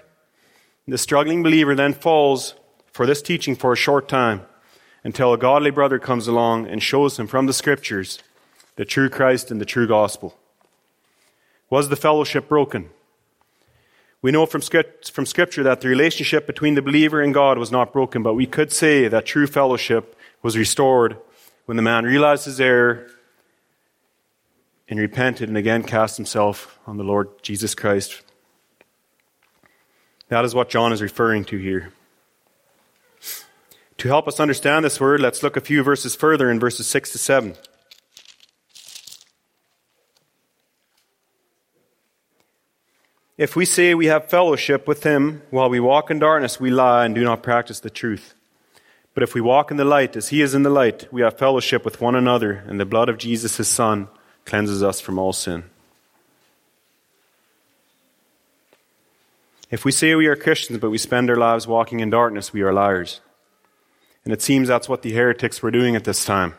The 0.86 0.96
struggling 0.96 1.42
believer 1.42 1.74
then 1.74 1.92
falls 1.92 2.54
for 2.92 3.04
this 3.04 3.20
teaching 3.20 3.56
for 3.56 3.72
a 3.72 3.76
short 3.76 4.08
time 4.08 4.42
until 5.02 5.32
a 5.32 5.38
godly 5.38 5.70
brother 5.70 5.98
comes 5.98 6.28
along 6.28 6.68
and 6.68 6.82
shows 6.82 7.18
him 7.18 7.26
from 7.26 7.46
the 7.46 7.52
scriptures 7.52 8.20
the 8.76 8.84
true 8.84 9.08
Christ 9.08 9.50
and 9.50 9.60
the 9.60 9.64
true 9.64 9.88
gospel. 9.88 10.38
Was 11.68 11.88
the 11.88 11.96
fellowship 11.96 12.48
broken? 12.48 12.90
We 14.20 14.33
know 14.33 14.46
from, 14.46 14.61
from 14.61 15.26
Scripture 15.26 15.62
that 15.62 15.81
the 15.81 15.88
relationship 15.88 16.46
between 16.46 16.74
the 16.74 16.83
believer 16.83 17.20
and 17.20 17.33
God 17.33 17.57
was 17.57 17.70
not 17.70 17.92
broken, 17.92 18.22
but 18.22 18.35
we 18.35 18.46
could 18.46 18.72
say 18.72 19.07
that 19.07 19.26
true 19.26 19.46
fellowship 19.46 20.16
was 20.42 20.57
restored 20.57 21.16
when 21.66 21.76
the 21.76 21.83
man 21.83 22.04
realized 22.04 22.46
his 22.46 22.61
error 22.61 23.07
and 24.88 24.98
repented 24.98 25.48
and 25.48 25.57
again 25.57 25.83
cast 25.83 26.16
himself 26.16 26.78
on 26.87 26.96
the 26.96 27.04
Lord 27.04 27.28
Jesus 27.42 27.74
Christ. 27.74 28.22
That 30.28 30.44
is 30.44 30.54
what 30.54 30.68
John 30.68 30.92
is 30.92 31.00
referring 31.00 31.44
to 31.46 31.59
here. 31.59 31.92
To 33.98 34.09
help 34.09 34.28
us 34.28 34.40
understand 34.40 34.85
this 34.85 35.00
word, 35.00 35.20
let's 35.20 35.42
look 35.42 35.57
a 35.57 35.61
few 35.61 35.83
verses 35.83 36.14
further 36.14 36.50
in 36.50 36.61
verses 36.61 36.87
6 36.87 37.11
to 37.11 37.18
7. 37.18 37.57
If 43.38 43.55
we 43.55 43.64
say 43.64 43.94
we 43.94 44.07
have 44.07 44.29
fellowship 44.29 44.88
with 44.88 45.05
him 45.05 45.42
while 45.51 45.70
we 45.70 45.79
walk 45.79 46.11
in 46.11 46.18
darkness, 46.18 46.59
we 46.59 46.70
lie 46.70 47.05
and 47.05 47.14
do 47.14 47.22
not 47.22 47.40
practice 47.40 47.79
the 47.79 47.88
truth. 47.88 48.35
But 49.14 49.22
if 49.22 49.33
we 49.33 49.40
walk 49.40 49.70
in 49.70 49.77
the 49.77 49.85
light 49.85 50.16
as 50.16 50.29
he 50.29 50.42
is 50.42 50.55
in 50.55 50.64
the 50.64 50.70
light, 50.70 51.07
we 51.12 51.22
have 51.22 51.38
fellowship 51.38 51.85
with 51.85 52.01
one 52.01 52.16
another, 52.16 52.64
and 52.66 52.81
the 52.81 52.85
blood 52.85 53.09
of 53.09 53.16
Jesus, 53.16 53.57
his 53.57 53.68
Son, 53.68 54.09
cleanses 54.44 54.83
us 54.83 55.01
from 55.01 55.20
all 55.20 55.33
sin. 55.33 55.62
If 59.70 59.85
we 59.85 59.92
say 59.92 60.16
we 60.16 60.27
are 60.27 60.35
Christians, 60.35 60.81
but 60.81 60.90
we 60.90 60.98
spend 60.98 61.31
our 61.31 61.37
lives 61.37 61.66
walking 61.66 62.01
in 62.01 62.11
darkness, 62.11 62.53
we 62.53 62.62
are 62.62 62.72
liars. 62.72 63.20
And 64.24 64.33
it 64.33 64.42
seems 64.42 64.66
that's 64.66 64.88
what 64.88 65.03
the 65.03 65.12
heretics 65.12 65.62
were 65.62 65.70
doing 65.70 65.94
at 65.94 66.05
this 66.05 66.24
time. 66.24 66.55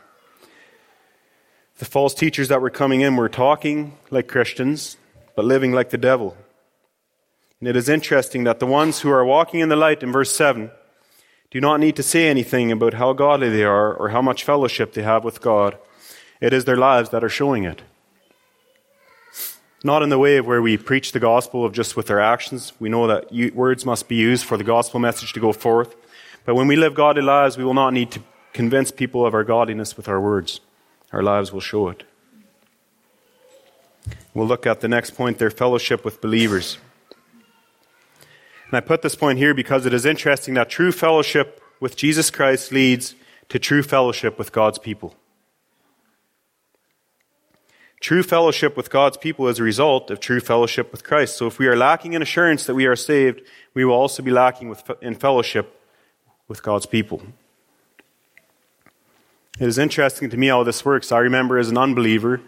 The 1.80 1.86
false 1.86 2.14
teachers 2.14 2.48
that 2.48 2.62
were 2.62 2.70
coming 2.70 3.02
in 3.02 3.18
were 3.18 3.30
talking 3.30 3.98
like 4.12 4.30
Christians, 4.30 4.96
but 5.36 5.44
living 5.44 5.74
like 5.74 5.90
the 5.90 5.98
devil. 5.98 6.38
And 7.60 7.68
it 7.68 7.76
is 7.76 7.90
interesting 7.90 8.46
that 8.46 8.60
the 8.60 8.66
ones 8.66 9.02
who 9.02 9.10
are 9.10 9.26
walking 9.26 9.60
in 9.60 9.70
the 9.70 9.76
light 9.76 10.02
in 10.02 10.12
verse 10.12 10.34
7 10.36 10.72
do 11.52 11.60
not 11.60 11.80
need 11.80 11.96
to 11.96 12.04
say 12.04 12.28
anything 12.28 12.72
about 12.72 12.94
how 12.94 13.12
godly 13.14 13.50
they 13.50 13.64
are 13.64 13.94
or 13.94 14.10
how 14.10 14.22
much 14.22 14.44
fellowship 14.44 14.94
they 14.94 15.02
have 15.02 15.24
with 15.24 15.42
God. 15.42 15.78
It 16.40 16.54
is 16.54 16.66
their 16.66 16.78
lives 16.78 17.10
that 17.10 17.24
are 17.24 17.30
showing 17.30 17.66
it. 17.66 17.82
Not 19.84 20.04
in 20.04 20.10
the 20.10 20.20
way 20.20 20.38
of 20.38 20.46
where 20.46 20.62
we 20.62 20.78
preach 20.78 21.12
the 21.12 21.20
gospel 21.20 21.66
of 21.66 21.74
just 21.74 21.98
with 21.98 22.12
our 22.12 22.20
actions. 22.20 22.74
We 22.80 22.90
know 22.90 23.08
that 23.08 23.34
words 23.54 23.86
must 23.86 24.08
be 24.08 24.16
used 24.16 24.46
for 24.46 24.58
the 24.58 24.64
gospel 24.64 25.00
message 25.00 25.34
to 25.34 25.40
go 25.40 25.52
forth. 25.52 25.96
But 26.46 26.56
when 26.56 26.68
we 26.68 26.76
live 26.76 26.96
godly 26.96 27.22
lives, 27.22 27.58
we 27.58 27.64
will 27.64 27.74
not 27.74 27.94
need 27.94 28.12
to 28.12 28.22
convince 28.54 28.92
people 28.92 29.26
of 29.26 29.34
our 29.34 29.44
godliness 29.44 29.98
with 29.98 30.08
our 30.08 30.20
words. 30.20 30.62
Our 31.12 31.24
lives 31.24 31.52
will 31.52 31.62
show 31.62 31.90
it. 31.90 32.04
We'll 34.34 34.48
look 34.48 34.66
at 34.66 34.82
the 34.82 34.88
next 34.88 35.12
point 35.12 35.40
their 35.40 35.50
fellowship 35.50 36.06
with 36.06 36.22
believers. 36.22 36.78
And 38.70 38.78
I 38.78 38.82
put 38.82 39.02
this 39.02 39.16
point 39.16 39.40
here 39.40 39.56
because 39.56 39.88
it 39.88 39.94
is 39.94 40.06
interesting 40.06 40.54
that 40.54 40.70
true 40.70 40.92
fellowship 40.92 41.62
with 41.80 41.96
Jesus 41.96 42.30
Christ 42.30 42.72
leads 42.72 43.16
to 43.50 43.58
true 43.58 43.82
fellowship 43.82 44.38
with 44.38 44.52
God's 44.52 44.78
people. 44.78 45.16
True 48.00 48.22
fellowship 48.22 48.78
with 48.78 48.92
God's 48.92 49.18
people 49.18 49.48
is 49.48 49.60
a 49.60 49.64
result 49.64 50.12
of 50.12 50.20
true 50.20 50.40
fellowship 50.40 50.92
with 50.92 51.04
Christ. 51.04 51.36
So 51.36 51.48
if 51.48 51.58
we 51.58 51.68
are 51.68 51.76
lacking 51.76 52.14
in 52.14 52.22
assurance 52.22 52.66
that 52.66 52.76
we 52.76 52.86
are 52.86 52.96
saved, 52.96 53.42
we 53.74 53.84
will 53.84 53.96
also 53.96 54.22
be 54.22 54.32
lacking 54.32 54.70
with, 54.70 54.90
in 55.02 55.16
fellowship 55.16 55.82
with 56.48 56.62
God's 56.62 56.86
people. 56.86 57.24
It 59.60 59.68
is 59.68 59.78
interesting 59.80 60.30
to 60.30 60.38
me 60.38 60.48
how 60.48 60.64
this 60.64 60.86
works. 60.86 61.12
I 61.12 61.18
remember 61.18 61.58
as 61.58 61.70
an 61.70 61.78
unbeliever, 61.78 62.40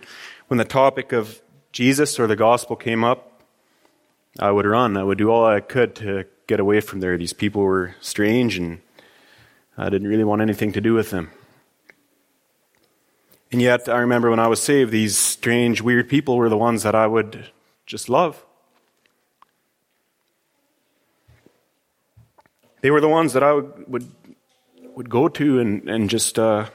when 0.48 0.60
the 0.60 0.66
topic 0.66 1.12
of 1.12 1.42
Jesus 1.72 2.20
or 2.20 2.28
the 2.28 2.36
gospel 2.36 2.76
came 2.76 3.04
up, 3.04 3.31
I 4.40 4.52
would 4.52 4.66
run. 4.66 4.98
I 4.98 5.04
would 5.04 5.18
do 5.18 5.30
all 5.30 5.46
I 5.46 5.60
could 5.60 5.96
to 5.96 6.26
get 6.48 6.60
away 6.60 6.82
from 6.82 7.00
there. 7.00 7.18
These 7.18 7.34
people 7.34 7.62
were 7.64 7.96
strange 8.00 8.58
and 8.58 8.82
I 9.78 9.90
didn't 9.90 10.08
really 10.08 10.24
want 10.24 10.42
anything 10.42 10.72
to 10.74 10.82
do 10.82 10.94
with 10.94 11.12
them. 11.12 11.32
And 13.52 13.62
yet, 13.62 13.90
I 13.90 13.98
remember 14.00 14.30
when 14.30 14.40
I 14.40 14.48
was 14.48 14.62
saved, 14.62 14.92
these 14.92 15.18
strange, 15.18 15.82
weird 15.82 16.08
people 16.08 16.38
were 16.38 16.48
the 16.48 16.58
ones 16.58 16.84
that 16.84 16.96
I 16.96 17.06
would 17.06 17.50
just 17.86 18.08
love. 18.08 18.46
They 22.80 22.92
were 22.92 23.02
the 23.02 23.10
ones 23.10 23.34
that 23.34 23.44
I 23.44 23.52
would 23.54 23.88
would, 23.88 24.12
would 24.96 25.10
go 25.10 25.28
to 25.28 25.60
and, 25.60 25.88
and 25.90 26.10
just, 26.10 26.40
uh, 26.40 26.68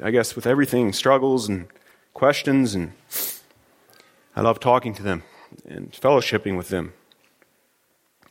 I 0.00 0.12
guess, 0.12 0.36
with 0.36 0.46
everything, 0.46 0.92
struggles 0.92 1.48
and 1.48 1.66
questions, 2.14 2.74
and 2.74 2.92
I 4.36 4.42
love 4.42 4.60
talking 4.60 4.94
to 4.94 5.02
them 5.02 5.24
and 5.64 5.92
fellowshipping 5.92 6.56
with 6.56 6.68
them. 6.68 6.92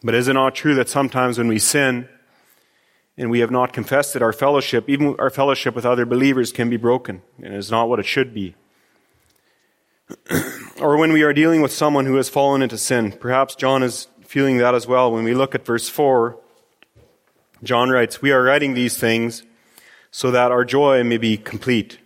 But 0.03 0.15
is 0.15 0.27
it 0.27 0.33
not 0.33 0.55
true 0.55 0.75
that 0.75 0.89
sometimes 0.89 1.37
when 1.37 1.47
we 1.47 1.59
sin 1.59 2.07
and 3.17 3.31
we 3.31 3.39
have 3.39 3.51
not 3.51 3.73
confessed 3.73 4.15
it, 4.15 4.21
our 4.21 4.33
fellowship, 4.33 4.89
even 4.89 5.15
our 5.17 5.29
fellowship 5.29 5.73
with 5.75 5.85
other 5.85 6.05
believers, 6.05 6.51
can 6.51 6.69
be 6.69 6.77
broken 6.77 7.21
and 7.41 7.55
is 7.55 7.71
not 7.71 7.89
what 7.89 7.99
it 7.99 8.05
should 8.05 8.33
be? 8.33 8.55
or 10.79 10.97
when 10.97 11.11
we 11.11 11.23
are 11.23 11.33
dealing 11.33 11.61
with 11.61 11.71
someone 11.71 12.05
who 12.05 12.15
has 12.15 12.29
fallen 12.29 12.61
into 12.61 12.77
sin, 12.77 13.11
perhaps 13.11 13.55
John 13.55 13.81
is 13.81 14.07
feeling 14.21 14.57
that 14.57 14.75
as 14.75 14.85
well. 14.85 15.11
When 15.11 15.23
we 15.23 15.33
look 15.33 15.55
at 15.55 15.65
verse 15.65 15.89
4, 15.89 16.37
John 17.63 17.89
writes, 17.89 18.21
We 18.21 18.31
are 18.31 18.43
writing 18.43 18.73
these 18.73 18.97
things 18.97 19.43
so 20.11 20.31
that 20.31 20.51
our 20.51 20.63
joy 20.63 21.03
may 21.03 21.17
be 21.17 21.37
complete. 21.37 21.97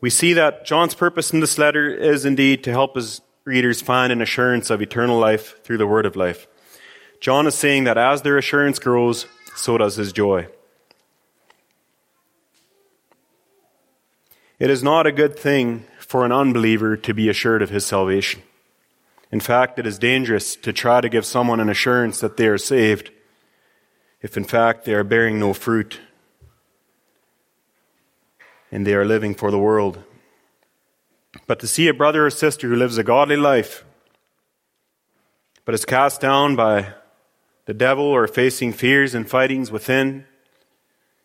We 0.00 0.10
see 0.10 0.32
that 0.34 0.64
John's 0.64 0.94
purpose 0.94 1.32
in 1.32 1.40
this 1.40 1.58
letter 1.58 1.88
is 1.88 2.24
indeed 2.24 2.62
to 2.64 2.70
help 2.70 2.94
his 2.94 3.20
readers 3.44 3.80
find 3.80 4.12
an 4.12 4.22
assurance 4.22 4.70
of 4.70 4.80
eternal 4.80 5.18
life 5.18 5.62
through 5.64 5.78
the 5.78 5.86
word 5.86 6.06
of 6.06 6.16
life. 6.16 6.46
John 7.20 7.46
is 7.46 7.54
saying 7.54 7.84
that 7.84 7.98
as 7.98 8.22
their 8.22 8.38
assurance 8.38 8.78
grows, 8.78 9.26
so 9.56 9.76
does 9.78 9.96
his 9.96 10.12
joy. 10.12 10.46
It 14.58 14.70
is 14.70 14.82
not 14.82 15.06
a 15.06 15.12
good 15.12 15.38
thing 15.38 15.84
for 15.98 16.24
an 16.24 16.32
unbeliever 16.32 16.96
to 16.96 17.14
be 17.14 17.28
assured 17.28 17.62
of 17.62 17.70
his 17.70 17.86
salvation. 17.86 18.42
In 19.30 19.40
fact, 19.40 19.78
it 19.78 19.86
is 19.86 19.98
dangerous 19.98 20.56
to 20.56 20.72
try 20.72 21.00
to 21.00 21.08
give 21.08 21.26
someone 21.26 21.60
an 21.60 21.68
assurance 21.68 22.20
that 22.20 22.36
they 22.36 22.46
are 22.46 22.58
saved 22.58 23.10
if 24.20 24.36
in 24.36 24.44
fact 24.44 24.84
they 24.84 24.94
are 24.94 25.04
bearing 25.04 25.38
no 25.38 25.52
fruit 25.52 26.00
and 28.70 28.86
they 28.86 28.94
are 28.94 29.04
living 29.04 29.34
for 29.34 29.50
the 29.50 29.58
world. 29.58 30.02
But 31.46 31.60
to 31.60 31.66
see 31.66 31.88
a 31.88 31.94
brother 31.94 32.26
or 32.26 32.30
sister 32.30 32.68
who 32.68 32.76
lives 32.76 32.98
a 32.98 33.04
godly 33.04 33.36
life, 33.36 33.84
but 35.64 35.74
is 35.74 35.84
cast 35.84 36.20
down 36.20 36.56
by 36.56 36.94
the 37.66 37.74
devil 37.74 38.04
or 38.04 38.26
facing 38.26 38.72
fears 38.72 39.14
and 39.14 39.28
fightings 39.28 39.70
within 39.70 40.24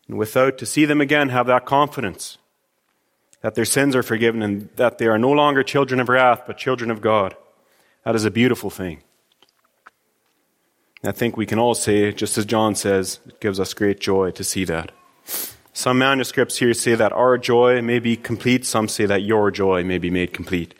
and 0.08 0.18
without, 0.18 0.58
to 0.58 0.66
see 0.66 0.84
them 0.84 1.00
again 1.00 1.30
have 1.30 1.46
that 1.46 1.64
confidence 1.64 2.38
that 3.40 3.54
their 3.54 3.64
sins 3.64 3.94
are 3.94 4.02
forgiven 4.02 4.42
and 4.42 4.70
that 4.76 4.98
they 4.98 5.06
are 5.06 5.18
no 5.18 5.30
longer 5.30 5.62
children 5.62 6.00
of 6.00 6.08
wrath, 6.08 6.44
but 6.46 6.56
children 6.56 6.90
of 6.90 7.00
God. 7.00 7.36
That 8.04 8.14
is 8.14 8.24
a 8.24 8.30
beautiful 8.30 8.70
thing. 8.70 9.02
I 11.02 11.12
think 11.12 11.36
we 11.36 11.44
can 11.44 11.58
all 11.58 11.74
say, 11.74 12.10
just 12.12 12.38
as 12.38 12.46
John 12.46 12.74
says, 12.74 13.20
it 13.26 13.40
gives 13.40 13.60
us 13.60 13.74
great 13.74 14.00
joy 14.00 14.30
to 14.30 14.44
see 14.44 14.64
that. 14.64 14.92
Some 15.76 15.98
manuscripts 15.98 16.58
here 16.58 16.72
say 16.72 16.94
that 16.94 17.12
our 17.12 17.36
joy 17.36 17.82
may 17.82 17.98
be 17.98 18.16
complete, 18.16 18.64
some 18.64 18.86
say 18.86 19.06
that 19.06 19.22
your 19.22 19.50
joy 19.50 19.82
may 19.82 19.98
be 19.98 20.08
made 20.08 20.32
complete. 20.32 20.72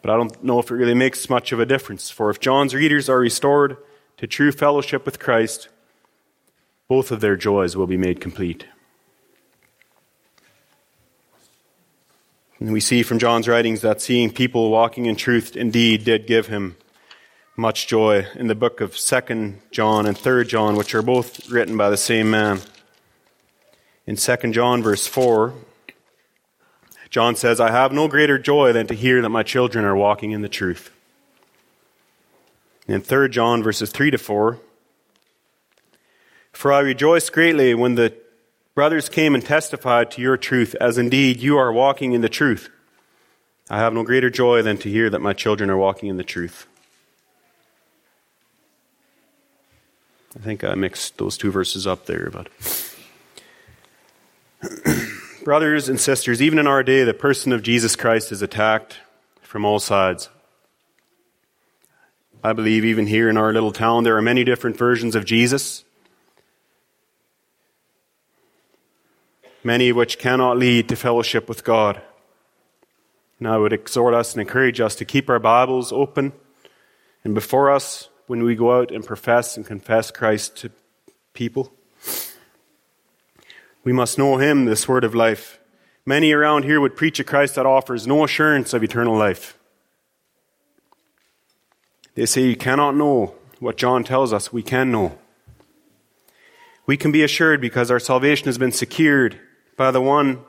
But 0.00 0.10
I 0.10 0.16
don't 0.16 0.42
know 0.42 0.58
if 0.58 0.70
it 0.70 0.74
really 0.74 0.94
makes 0.94 1.28
much 1.28 1.52
of 1.52 1.60
a 1.60 1.66
difference, 1.66 2.08
for 2.08 2.30
if 2.30 2.40
John's 2.40 2.74
readers 2.74 3.10
are 3.10 3.18
restored 3.18 3.76
to 4.16 4.26
true 4.26 4.50
fellowship 4.50 5.04
with 5.04 5.18
Christ, 5.18 5.68
both 6.88 7.10
of 7.10 7.20
their 7.20 7.36
joys 7.36 7.76
will 7.76 7.86
be 7.86 7.98
made 7.98 8.22
complete. 8.22 8.64
And 12.58 12.72
we 12.72 12.80
see 12.80 13.02
from 13.02 13.18
John's 13.18 13.48
writings 13.48 13.82
that 13.82 14.00
seeing 14.00 14.30
people 14.30 14.70
walking 14.70 15.04
in 15.04 15.16
truth 15.16 15.56
indeed 15.56 16.04
did 16.04 16.26
give 16.26 16.46
him 16.46 16.76
much 17.54 17.86
joy 17.86 18.26
in 18.34 18.46
the 18.46 18.54
book 18.54 18.80
of 18.80 18.92
2nd 18.92 19.56
John 19.70 20.06
and 20.06 20.16
3rd 20.16 20.48
John, 20.48 20.76
which 20.76 20.94
are 20.94 21.02
both 21.02 21.50
written 21.50 21.76
by 21.76 21.90
the 21.90 21.98
same 21.98 22.30
man 22.30 22.62
in 24.06 24.16
2 24.16 24.36
John 24.52 24.82
verse 24.82 25.06
4, 25.06 25.54
John 27.10 27.36
says, 27.36 27.60
I 27.60 27.70
have 27.70 27.92
no 27.92 28.08
greater 28.08 28.38
joy 28.38 28.72
than 28.72 28.86
to 28.86 28.94
hear 28.94 29.20
that 29.20 29.28
my 29.28 29.42
children 29.42 29.84
are 29.84 29.94
walking 29.94 30.30
in 30.30 30.40
the 30.40 30.48
truth. 30.48 30.90
In 32.88 33.00
3 33.00 33.28
John 33.28 33.62
verses 33.62 33.90
3 33.90 34.10
to 34.10 34.18
4, 34.18 34.58
For 36.52 36.72
I 36.72 36.80
rejoiced 36.80 37.32
greatly 37.32 37.74
when 37.74 37.94
the 37.94 38.14
brothers 38.74 39.08
came 39.08 39.34
and 39.34 39.44
testified 39.44 40.10
to 40.12 40.22
your 40.22 40.36
truth, 40.36 40.74
as 40.80 40.98
indeed 40.98 41.40
you 41.40 41.58
are 41.58 41.72
walking 41.72 42.12
in 42.12 42.22
the 42.22 42.28
truth. 42.28 42.70
I 43.70 43.78
have 43.78 43.92
no 43.92 44.02
greater 44.02 44.30
joy 44.30 44.62
than 44.62 44.78
to 44.78 44.90
hear 44.90 45.10
that 45.10 45.20
my 45.20 45.32
children 45.32 45.70
are 45.70 45.76
walking 45.76 46.08
in 46.08 46.16
the 46.16 46.24
truth. 46.24 46.66
I 50.34 50.40
think 50.40 50.64
I 50.64 50.74
mixed 50.74 51.18
those 51.18 51.36
two 51.36 51.50
verses 51.50 51.86
up 51.86 52.06
there, 52.06 52.30
but. 52.32 52.48
Brothers 55.44 55.88
and 55.88 55.98
sisters, 55.98 56.40
even 56.40 56.58
in 56.58 56.66
our 56.66 56.82
day, 56.82 57.04
the 57.04 57.14
person 57.14 57.52
of 57.52 57.62
Jesus 57.62 57.96
Christ 57.96 58.30
is 58.30 58.42
attacked 58.42 58.98
from 59.40 59.64
all 59.64 59.80
sides. 59.80 60.28
I 62.44 62.52
believe 62.52 62.84
even 62.84 63.06
here 63.06 63.28
in 63.28 63.36
our 63.36 63.52
little 63.52 63.72
town, 63.72 64.04
there 64.04 64.16
are 64.16 64.22
many 64.22 64.44
different 64.44 64.76
versions 64.76 65.14
of 65.14 65.24
Jesus, 65.24 65.84
many 69.62 69.90
of 69.90 69.96
which 69.96 70.18
cannot 70.18 70.58
lead 70.58 70.88
to 70.88 70.96
fellowship 70.96 71.48
with 71.48 71.64
God. 71.64 72.00
And 73.38 73.48
I 73.48 73.58
would 73.58 73.72
exhort 73.72 74.14
us 74.14 74.32
and 74.32 74.40
encourage 74.40 74.80
us 74.80 74.94
to 74.96 75.04
keep 75.04 75.28
our 75.28 75.38
Bibles 75.38 75.92
open 75.92 76.32
and 77.24 77.34
before 77.34 77.70
us 77.70 78.08
when 78.26 78.42
we 78.42 78.54
go 78.54 78.78
out 78.78 78.90
and 78.92 79.04
profess 79.04 79.56
and 79.56 79.66
confess 79.66 80.10
Christ 80.10 80.56
to 80.58 80.70
people. 81.32 81.72
We 83.84 83.92
must 83.92 84.18
know 84.18 84.36
Him, 84.36 84.64
this 84.64 84.88
word 84.88 85.04
of 85.04 85.14
life. 85.14 85.58
Many 86.04 86.32
around 86.32 86.64
here 86.64 86.80
would 86.80 86.96
preach 86.96 87.20
a 87.20 87.24
Christ 87.24 87.54
that 87.54 87.66
offers 87.66 88.06
no 88.06 88.24
assurance 88.24 88.72
of 88.72 88.82
eternal 88.82 89.16
life. 89.16 89.58
They 92.14 92.26
say 92.26 92.42
you 92.42 92.56
cannot 92.56 92.96
know 92.96 93.34
what 93.58 93.76
John 93.76 94.04
tells 94.04 94.32
us 94.32 94.52
we 94.52 94.62
can 94.62 94.90
know. 94.90 95.18
We 96.86 96.96
can 96.96 97.12
be 97.12 97.22
assured 97.22 97.60
because 97.60 97.90
our 97.90 98.00
salvation 98.00 98.46
has 98.46 98.58
been 98.58 98.72
secured 98.72 99.38
by 99.76 99.90
the 99.90 100.00
one 100.00 100.44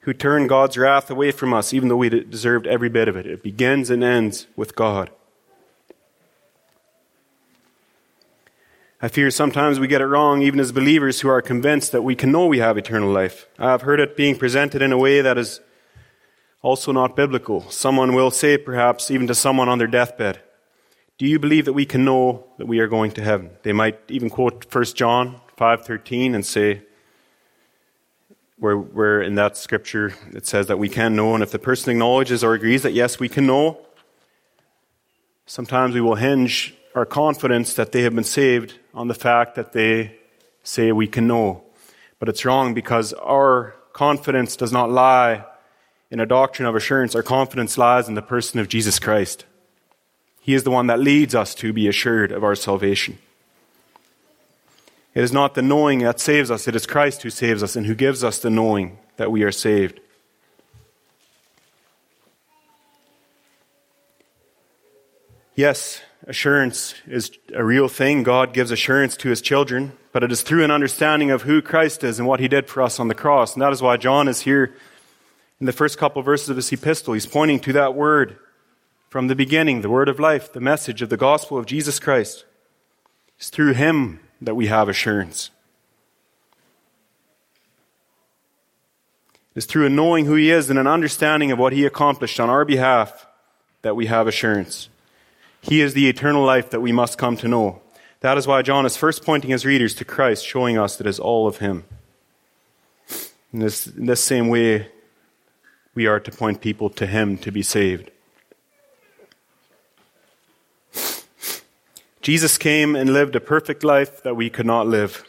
who 0.00 0.12
turned 0.12 0.48
God's 0.48 0.78
wrath 0.78 1.10
away 1.10 1.30
from 1.30 1.52
us, 1.52 1.72
even 1.72 1.88
though 1.88 1.96
we 1.96 2.08
deserved 2.08 2.66
every 2.66 2.88
bit 2.88 3.08
of 3.08 3.16
it. 3.16 3.26
It 3.26 3.42
begins 3.42 3.90
and 3.90 4.02
ends 4.02 4.46
with 4.56 4.74
God. 4.74 5.10
I 9.04 9.08
fear 9.08 9.32
sometimes 9.32 9.80
we 9.80 9.88
get 9.88 10.00
it 10.00 10.06
wrong, 10.06 10.42
even 10.42 10.60
as 10.60 10.70
believers 10.70 11.20
who 11.20 11.28
are 11.28 11.42
convinced 11.42 11.90
that 11.90 12.02
we 12.02 12.14
can 12.14 12.30
know 12.30 12.46
we 12.46 12.60
have 12.60 12.78
eternal 12.78 13.10
life. 13.10 13.48
I've 13.58 13.82
heard 13.82 13.98
it 13.98 14.16
being 14.16 14.36
presented 14.36 14.80
in 14.80 14.92
a 14.92 14.96
way 14.96 15.20
that 15.20 15.36
is 15.36 15.60
also 16.62 16.92
not 16.92 17.16
biblical. 17.16 17.68
Someone 17.68 18.14
will 18.14 18.30
say, 18.30 18.56
perhaps, 18.56 19.10
even 19.10 19.26
to 19.26 19.34
someone 19.34 19.68
on 19.68 19.78
their 19.78 19.88
deathbed, 19.88 20.38
Do 21.18 21.26
you 21.26 21.40
believe 21.40 21.64
that 21.64 21.72
we 21.72 21.84
can 21.84 22.04
know 22.04 22.44
that 22.58 22.66
we 22.66 22.78
are 22.78 22.86
going 22.86 23.10
to 23.12 23.24
heaven? 23.24 23.50
They 23.64 23.72
might 23.72 23.98
even 24.08 24.30
quote 24.30 24.72
1 24.72 24.84
John 24.94 25.40
5.13 25.58 26.36
and 26.36 26.46
say, 26.46 26.82
where, 28.58 28.78
where 28.78 29.20
in 29.20 29.34
that 29.34 29.56
scripture 29.56 30.14
it 30.32 30.46
says 30.46 30.68
that 30.68 30.78
we 30.78 30.88
can 30.88 31.16
know, 31.16 31.34
and 31.34 31.42
if 31.42 31.50
the 31.50 31.58
person 31.58 31.90
acknowledges 31.90 32.44
or 32.44 32.54
agrees 32.54 32.82
that 32.82 32.92
yes, 32.92 33.18
we 33.18 33.28
can 33.28 33.46
know, 33.46 33.80
sometimes 35.44 35.92
we 35.92 36.00
will 36.00 36.14
hinge 36.14 36.76
our 36.94 37.06
confidence 37.06 37.74
that 37.74 37.92
they 37.92 38.02
have 38.02 38.14
been 38.14 38.24
saved 38.24 38.74
on 38.94 39.08
the 39.08 39.14
fact 39.14 39.54
that 39.54 39.72
they 39.72 40.16
say 40.62 40.92
we 40.92 41.06
can 41.06 41.26
know. 41.26 41.64
But 42.18 42.28
it's 42.28 42.44
wrong 42.44 42.74
because 42.74 43.12
our 43.14 43.74
confidence 43.92 44.56
does 44.56 44.72
not 44.72 44.90
lie 44.90 45.44
in 46.10 46.20
a 46.20 46.26
doctrine 46.26 46.68
of 46.68 46.76
assurance. 46.76 47.14
Our 47.14 47.22
confidence 47.22 47.78
lies 47.78 48.08
in 48.08 48.14
the 48.14 48.22
person 48.22 48.60
of 48.60 48.68
Jesus 48.68 48.98
Christ. 48.98 49.44
He 50.40 50.54
is 50.54 50.64
the 50.64 50.70
one 50.70 50.88
that 50.88 51.00
leads 51.00 51.34
us 51.34 51.54
to 51.56 51.72
be 51.72 51.88
assured 51.88 52.32
of 52.32 52.44
our 52.44 52.54
salvation. 52.54 53.18
It 55.14 55.22
is 55.22 55.32
not 55.32 55.54
the 55.54 55.62
knowing 55.62 56.00
that 56.00 56.20
saves 56.20 56.50
us, 56.50 56.66
it 56.66 56.74
is 56.74 56.86
Christ 56.86 57.22
who 57.22 57.30
saves 57.30 57.62
us 57.62 57.76
and 57.76 57.86
who 57.86 57.94
gives 57.94 58.24
us 58.24 58.38
the 58.38 58.50
knowing 58.50 58.98
that 59.16 59.30
we 59.30 59.42
are 59.42 59.52
saved. 59.52 60.00
Yes, 65.54 66.00
assurance 66.26 66.94
is 67.06 67.30
a 67.54 67.64
real 67.64 67.88
thing. 67.88 68.22
God 68.22 68.52
gives 68.52 68.70
assurance 68.70 69.16
to 69.18 69.28
his 69.28 69.40
children, 69.40 69.92
but 70.12 70.22
it 70.22 70.32
is 70.32 70.42
through 70.42 70.64
an 70.64 70.70
understanding 70.70 71.30
of 71.30 71.42
who 71.42 71.62
Christ 71.62 72.04
is 72.04 72.18
and 72.18 72.28
what 72.28 72.40
he 72.40 72.48
did 72.48 72.68
for 72.68 72.82
us 72.82 73.00
on 73.00 73.08
the 73.08 73.14
cross. 73.14 73.54
And 73.54 73.62
that 73.62 73.72
is 73.72 73.82
why 73.82 73.96
John 73.96 74.28
is 74.28 74.40
here 74.40 74.74
in 75.60 75.66
the 75.66 75.72
first 75.72 75.98
couple 75.98 76.20
of 76.20 76.26
verses 76.26 76.48
of 76.48 76.56
his 76.56 76.72
epistle. 76.72 77.14
He's 77.14 77.26
pointing 77.26 77.60
to 77.60 77.72
that 77.74 77.94
word 77.94 78.36
from 79.08 79.28
the 79.28 79.34
beginning, 79.34 79.82
the 79.82 79.90
word 79.90 80.08
of 80.08 80.18
life, 80.18 80.52
the 80.52 80.60
message 80.60 81.02
of 81.02 81.08
the 81.08 81.16
gospel 81.16 81.58
of 81.58 81.66
Jesus 81.66 81.98
Christ. 81.98 82.44
It's 83.36 83.50
through 83.50 83.74
him 83.74 84.20
that 84.40 84.54
we 84.54 84.68
have 84.68 84.88
assurance. 84.88 85.50
It's 89.54 89.66
through 89.66 89.86
a 89.86 89.90
knowing 89.90 90.24
who 90.24 90.34
he 90.34 90.50
is 90.50 90.70
and 90.70 90.78
an 90.78 90.86
understanding 90.86 91.52
of 91.52 91.58
what 91.58 91.74
he 91.74 91.84
accomplished 91.84 92.40
on 92.40 92.48
our 92.48 92.64
behalf 92.64 93.26
that 93.82 93.94
we 93.94 94.06
have 94.06 94.26
assurance. 94.26 94.88
He 95.62 95.80
is 95.80 95.94
the 95.94 96.08
eternal 96.08 96.44
life 96.44 96.70
that 96.70 96.80
we 96.80 96.92
must 96.92 97.16
come 97.16 97.36
to 97.38 97.48
know. 97.48 97.80
That 98.20 98.36
is 98.36 98.46
why 98.46 98.62
John 98.62 98.84
is 98.84 98.96
first 98.96 99.24
pointing 99.24 99.50
his 99.50 99.64
readers 99.64 99.94
to 99.94 100.04
Christ, 100.04 100.44
showing 100.44 100.76
us 100.76 100.96
that 100.96 101.06
it 101.06 101.10
is 101.10 101.20
all 101.20 101.46
of 101.46 101.58
him. 101.58 101.84
In 103.52 103.60
this, 103.60 103.86
in 103.86 104.06
this 104.06 104.22
same 104.22 104.48
way, 104.48 104.88
we 105.94 106.06
are 106.06 106.18
to 106.20 106.30
point 106.30 106.60
people 106.60 106.90
to 106.90 107.06
him 107.06 107.38
to 107.38 107.52
be 107.52 107.62
saved. 107.62 108.10
Jesus 112.22 112.58
came 112.58 112.94
and 112.96 113.12
lived 113.12 113.36
a 113.36 113.40
perfect 113.40 113.84
life 113.84 114.22
that 114.22 114.36
we 114.36 114.50
could 114.50 114.66
not 114.66 114.86
live. 114.86 115.24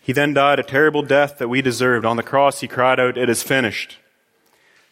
He 0.00 0.12
then 0.12 0.34
died 0.34 0.58
a 0.58 0.62
terrible 0.62 1.02
death 1.02 1.38
that 1.38 1.48
we 1.48 1.62
deserved. 1.62 2.06
On 2.06 2.16
the 2.16 2.22
cross, 2.22 2.60
he 2.60 2.68
cried 2.68 3.00
out, 3.00 3.18
It 3.18 3.28
is 3.28 3.42
finished. 3.42 3.98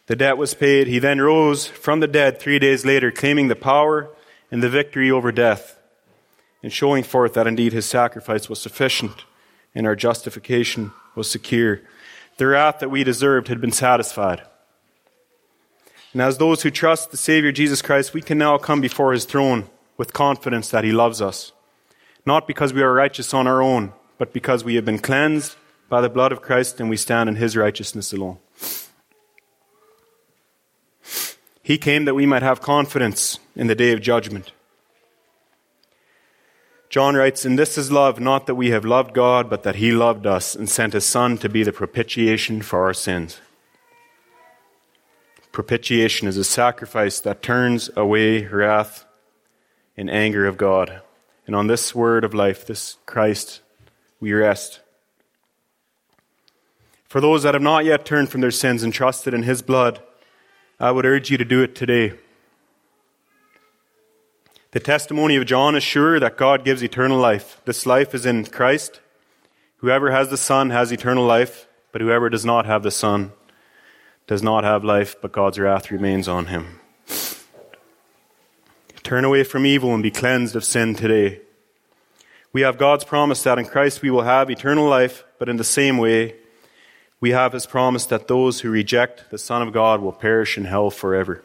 The 0.07 0.15
debt 0.15 0.37
was 0.37 0.53
paid. 0.53 0.87
He 0.87 0.99
then 0.99 1.19
rose 1.19 1.67
from 1.67 1.99
the 1.99 2.07
dead 2.07 2.39
three 2.39 2.59
days 2.59 2.85
later, 2.85 3.11
claiming 3.11 3.47
the 3.47 3.55
power 3.55 4.09
and 4.51 4.61
the 4.61 4.69
victory 4.69 5.09
over 5.09 5.31
death, 5.31 5.79
and 6.61 6.71
showing 6.71 7.03
forth 7.03 7.33
that 7.33 7.47
indeed 7.47 7.73
his 7.73 7.85
sacrifice 7.85 8.47
was 8.47 8.61
sufficient 8.61 9.25
and 9.73 9.85
our 9.85 9.95
justification 9.95 10.91
was 11.15 11.29
secure. 11.29 11.81
The 12.37 12.47
wrath 12.47 12.79
that 12.79 12.91
we 12.91 13.03
deserved 13.03 13.47
had 13.47 13.59
been 13.59 13.71
satisfied. 13.71 14.41
And 16.13 16.21
as 16.21 16.37
those 16.37 16.61
who 16.61 16.71
trust 16.71 17.11
the 17.11 17.17
Savior 17.17 17.51
Jesus 17.51 17.81
Christ, 17.81 18.13
we 18.13 18.21
can 18.21 18.37
now 18.37 18.57
come 18.57 18.79
before 18.79 19.11
his 19.11 19.25
throne 19.25 19.69
with 19.97 20.13
confidence 20.13 20.69
that 20.69 20.83
he 20.83 20.91
loves 20.91 21.21
us. 21.21 21.51
Not 22.25 22.47
because 22.47 22.73
we 22.73 22.81
are 22.81 22.93
righteous 22.93 23.33
on 23.33 23.47
our 23.47 23.61
own, 23.61 23.93
but 24.17 24.33
because 24.33 24.63
we 24.63 24.75
have 24.75 24.85
been 24.85 24.99
cleansed 24.99 25.55
by 25.89 26.01
the 26.01 26.09
blood 26.09 26.31
of 26.31 26.41
Christ 26.41 26.79
and 26.79 26.89
we 26.89 26.97
stand 26.97 27.29
in 27.29 27.35
his 27.35 27.57
righteousness 27.57 28.13
alone. 28.13 28.39
He 31.65 31.79
came 31.79 32.05
that 32.05 32.13
we 32.13 32.27
might 32.27 32.43
have 32.43 32.61
confidence 32.61 33.39
in 33.55 33.65
the 33.65 33.73
day 33.73 33.91
of 33.91 33.99
judgment. 33.99 34.51
John 36.91 37.15
writes, 37.15 37.43
And 37.43 37.57
this 37.57 37.75
is 37.75 37.91
love, 37.91 38.19
not 38.19 38.45
that 38.45 38.53
we 38.53 38.69
have 38.69 38.85
loved 38.85 39.15
God, 39.15 39.49
but 39.49 39.63
that 39.63 39.77
He 39.77 39.91
loved 39.91 40.27
us 40.27 40.53
and 40.53 40.69
sent 40.69 40.93
His 40.93 41.07
Son 41.07 41.39
to 41.39 41.49
be 41.49 41.63
the 41.63 41.73
propitiation 41.73 42.61
for 42.61 42.85
our 42.85 42.93
sins. 42.93 43.41
Propitiation 45.51 46.27
is 46.27 46.37
a 46.37 46.43
sacrifice 46.43 47.19
that 47.19 47.41
turns 47.41 47.89
away 47.95 48.45
wrath 48.45 49.03
and 49.97 50.07
anger 50.07 50.45
of 50.45 50.57
God. 50.57 51.01
And 51.47 51.55
on 51.55 51.65
this 51.65 51.95
word 51.95 52.23
of 52.23 52.35
life, 52.35 52.67
this 52.67 52.97
Christ, 53.07 53.61
we 54.19 54.31
rest. 54.33 54.81
For 57.05 57.19
those 57.19 57.41
that 57.41 57.55
have 57.55 57.63
not 57.63 57.85
yet 57.85 58.05
turned 58.05 58.29
from 58.29 58.41
their 58.41 58.51
sins 58.51 58.83
and 58.83 58.93
trusted 58.93 59.33
in 59.33 59.41
His 59.41 59.63
blood, 59.63 59.99
I 60.79 60.91
would 60.91 61.05
urge 61.05 61.31
you 61.31 61.37
to 61.37 61.45
do 61.45 61.63
it 61.63 61.73
today. 61.75 62.13
The 64.71 64.79
testimony 64.81 65.37
of 65.37 65.45
John 65.45 65.75
is 65.75 65.83
sure 65.83 66.19
that 66.19 66.35
God 66.35 66.65
gives 66.65 66.83
eternal 66.83 67.17
life. 67.17 67.61
This 67.63 67.85
life 67.85 68.13
is 68.13 68.25
in 68.25 68.45
Christ. 68.45 68.99
Whoever 69.77 70.11
has 70.11 70.29
the 70.29 70.37
Son 70.37 70.71
has 70.71 70.91
eternal 70.91 71.25
life, 71.25 71.67
but 71.93 72.01
whoever 72.01 72.29
does 72.29 72.43
not 72.43 72.65
have 72.65 72.83
the 72.83 72.91
Son 72.91 73.31
does 74.27 74.43
not 74.43 74.65
have 74.65 74.83
life, 74.83 75.15
but 75.21 75.31
God's 75.31 75.59
wrath 75.59 75.91
remains 75.91 76.27
on 76.27 76.47
him. 76.47 76.81
Turn 79.03 79.23
away 79.23 79.43
from 79.43 79.65
evil 79.65 79.93
and 79.93 80.03
be 80.03 80.11
cleansed 80.11 80.55
of 80.55 80.65
sin 80.65 80.95
today. 80.95 81.39
We 82.51 82.61
have 82.61 82.77
God's 82.77 83.03
promise 83.03 83.43
that 83.43 83.59
in 83.59 83.65
Christ 83.65 84.01
we 84.01 84.09
will 84.09 84.23
have 84.23 84.49
eternal 84.49 84.89
life, 84.89 85.23
but 85.37 85.47
in 85.47 85.57
the 85.57 85.63
same 85.63 85.99
way, 85.99 86.35
we 87.19 87.31
have 87.31 87.53
his 87.53 87.65
promise 87.65 88.05
that 88.05 88.27
those 88.27 88.61
who 88.61 88.69
reject 88.69 89.29
the 89.31 89.37
Son 89.37 89.61
of 89.61 89.73
God 89.73 90.01
will 90.01 90.11
perish 90.11 90.57
in 90.57 90.65
hell 90.65 90.89
forever. 90.89 91.43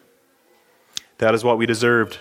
That 1.18 1.34
is 1.34 1.44
what 1.44 1.58
we 1.58 1.66
deserved. 1.66 2.18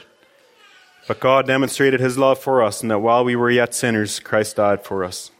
But 1.08 1.20
God 1.20 1.48
demonstrated 1.48 2.00
his 2.00 2.18
love 2.18 2.38
for 2.38 2.62
us, 2.62 2.82
and 2.82 2.92
that 2.92 3.00
while 3.00 3.24
we 3.24 3.36
were 3.36 3.50
yet 3.50 3.74
sinners, 3.74 4.20
Christ 4.20 4.58
died 4.58 4.84
for 4.84 5.04
us. 5.04 5.32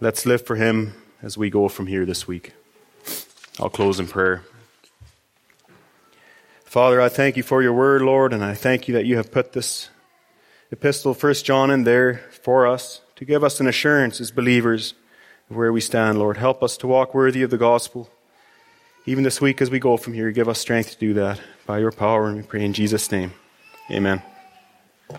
Let's 0.00 0.26
live 0.26 0.44
for 0.46 0.56
him 0.56 0.94
as 1.22 1.38
we 1.38 1.48
go 1.48 1.68
from 1.68 1.86
here 1.86 2.04
this 2.04 2.28
week. 2.28 2.52
I'll 3.58 3.70
close 3.70 3.98
in 3.98 4.06
prayer. 4.06 4.42
Father, 6.64 7.00
I 7.00 7.08
thank 7.08 7.36
you 7.36 7.42
for 7.42 7.62
your 7.62 7.72
word, 7.72 8.02
Lord, 8.02 8.32
and 8.32 8.44
I 8.44 8.54
thank 8.54 8.86
you 8.86 8.94
that 8.94 9.06
you 9.06 9.16
have 9.16 9.32
put 9.32 9.52
this 9.52 9.88
epistle, 10.70 11.14
First 11.14 11.44
John, 11.44 11.70
in 11.70 11.84
there 11.84 12.18
for 12.42 12.66
us 12.66 13.00
to 13.16 13.24
give 13.24 13.42
us 13.42 13.60
an 13.60 13.66
assurance 13.66 14.20
as 14.20 14.30
believers 14.30 14.94
where 15.50 15.72
we 15.72 15.80
stand, 15.80 16.18
Lord. 16.18 16.36
Help 16.36 16.62
us 16.62 16.76
to 16.78 16.86
walk 16.86 17.14
worthy 17.14 17.42
of 17.42 17.50
the 17.50 17.58
gospel. 17.58 18.08
Even 19.06 19.24
this 19.24 19.40
week 19.40 19.60
as 19.60 19.70
we 19.70 19.78
go 19.78 19.96
from 19.96 20.14
here, 20.14 20.30
give 20.30 20.48
us 20.48 20.60
strength 20.60 20.92
to 20.92 20.98
do 20.98 21.14
that 21.14 21.40
by 21.66 21.78
your 21.78 21.92
power, 21.92 22.28
and 22.28 22.36
we 22.36 22.42
pray 22.42 22.64
in 22.64 22.72
Jesus' 22.72 23.10
name. 23.10 23.32
Amen. 23.90 24.22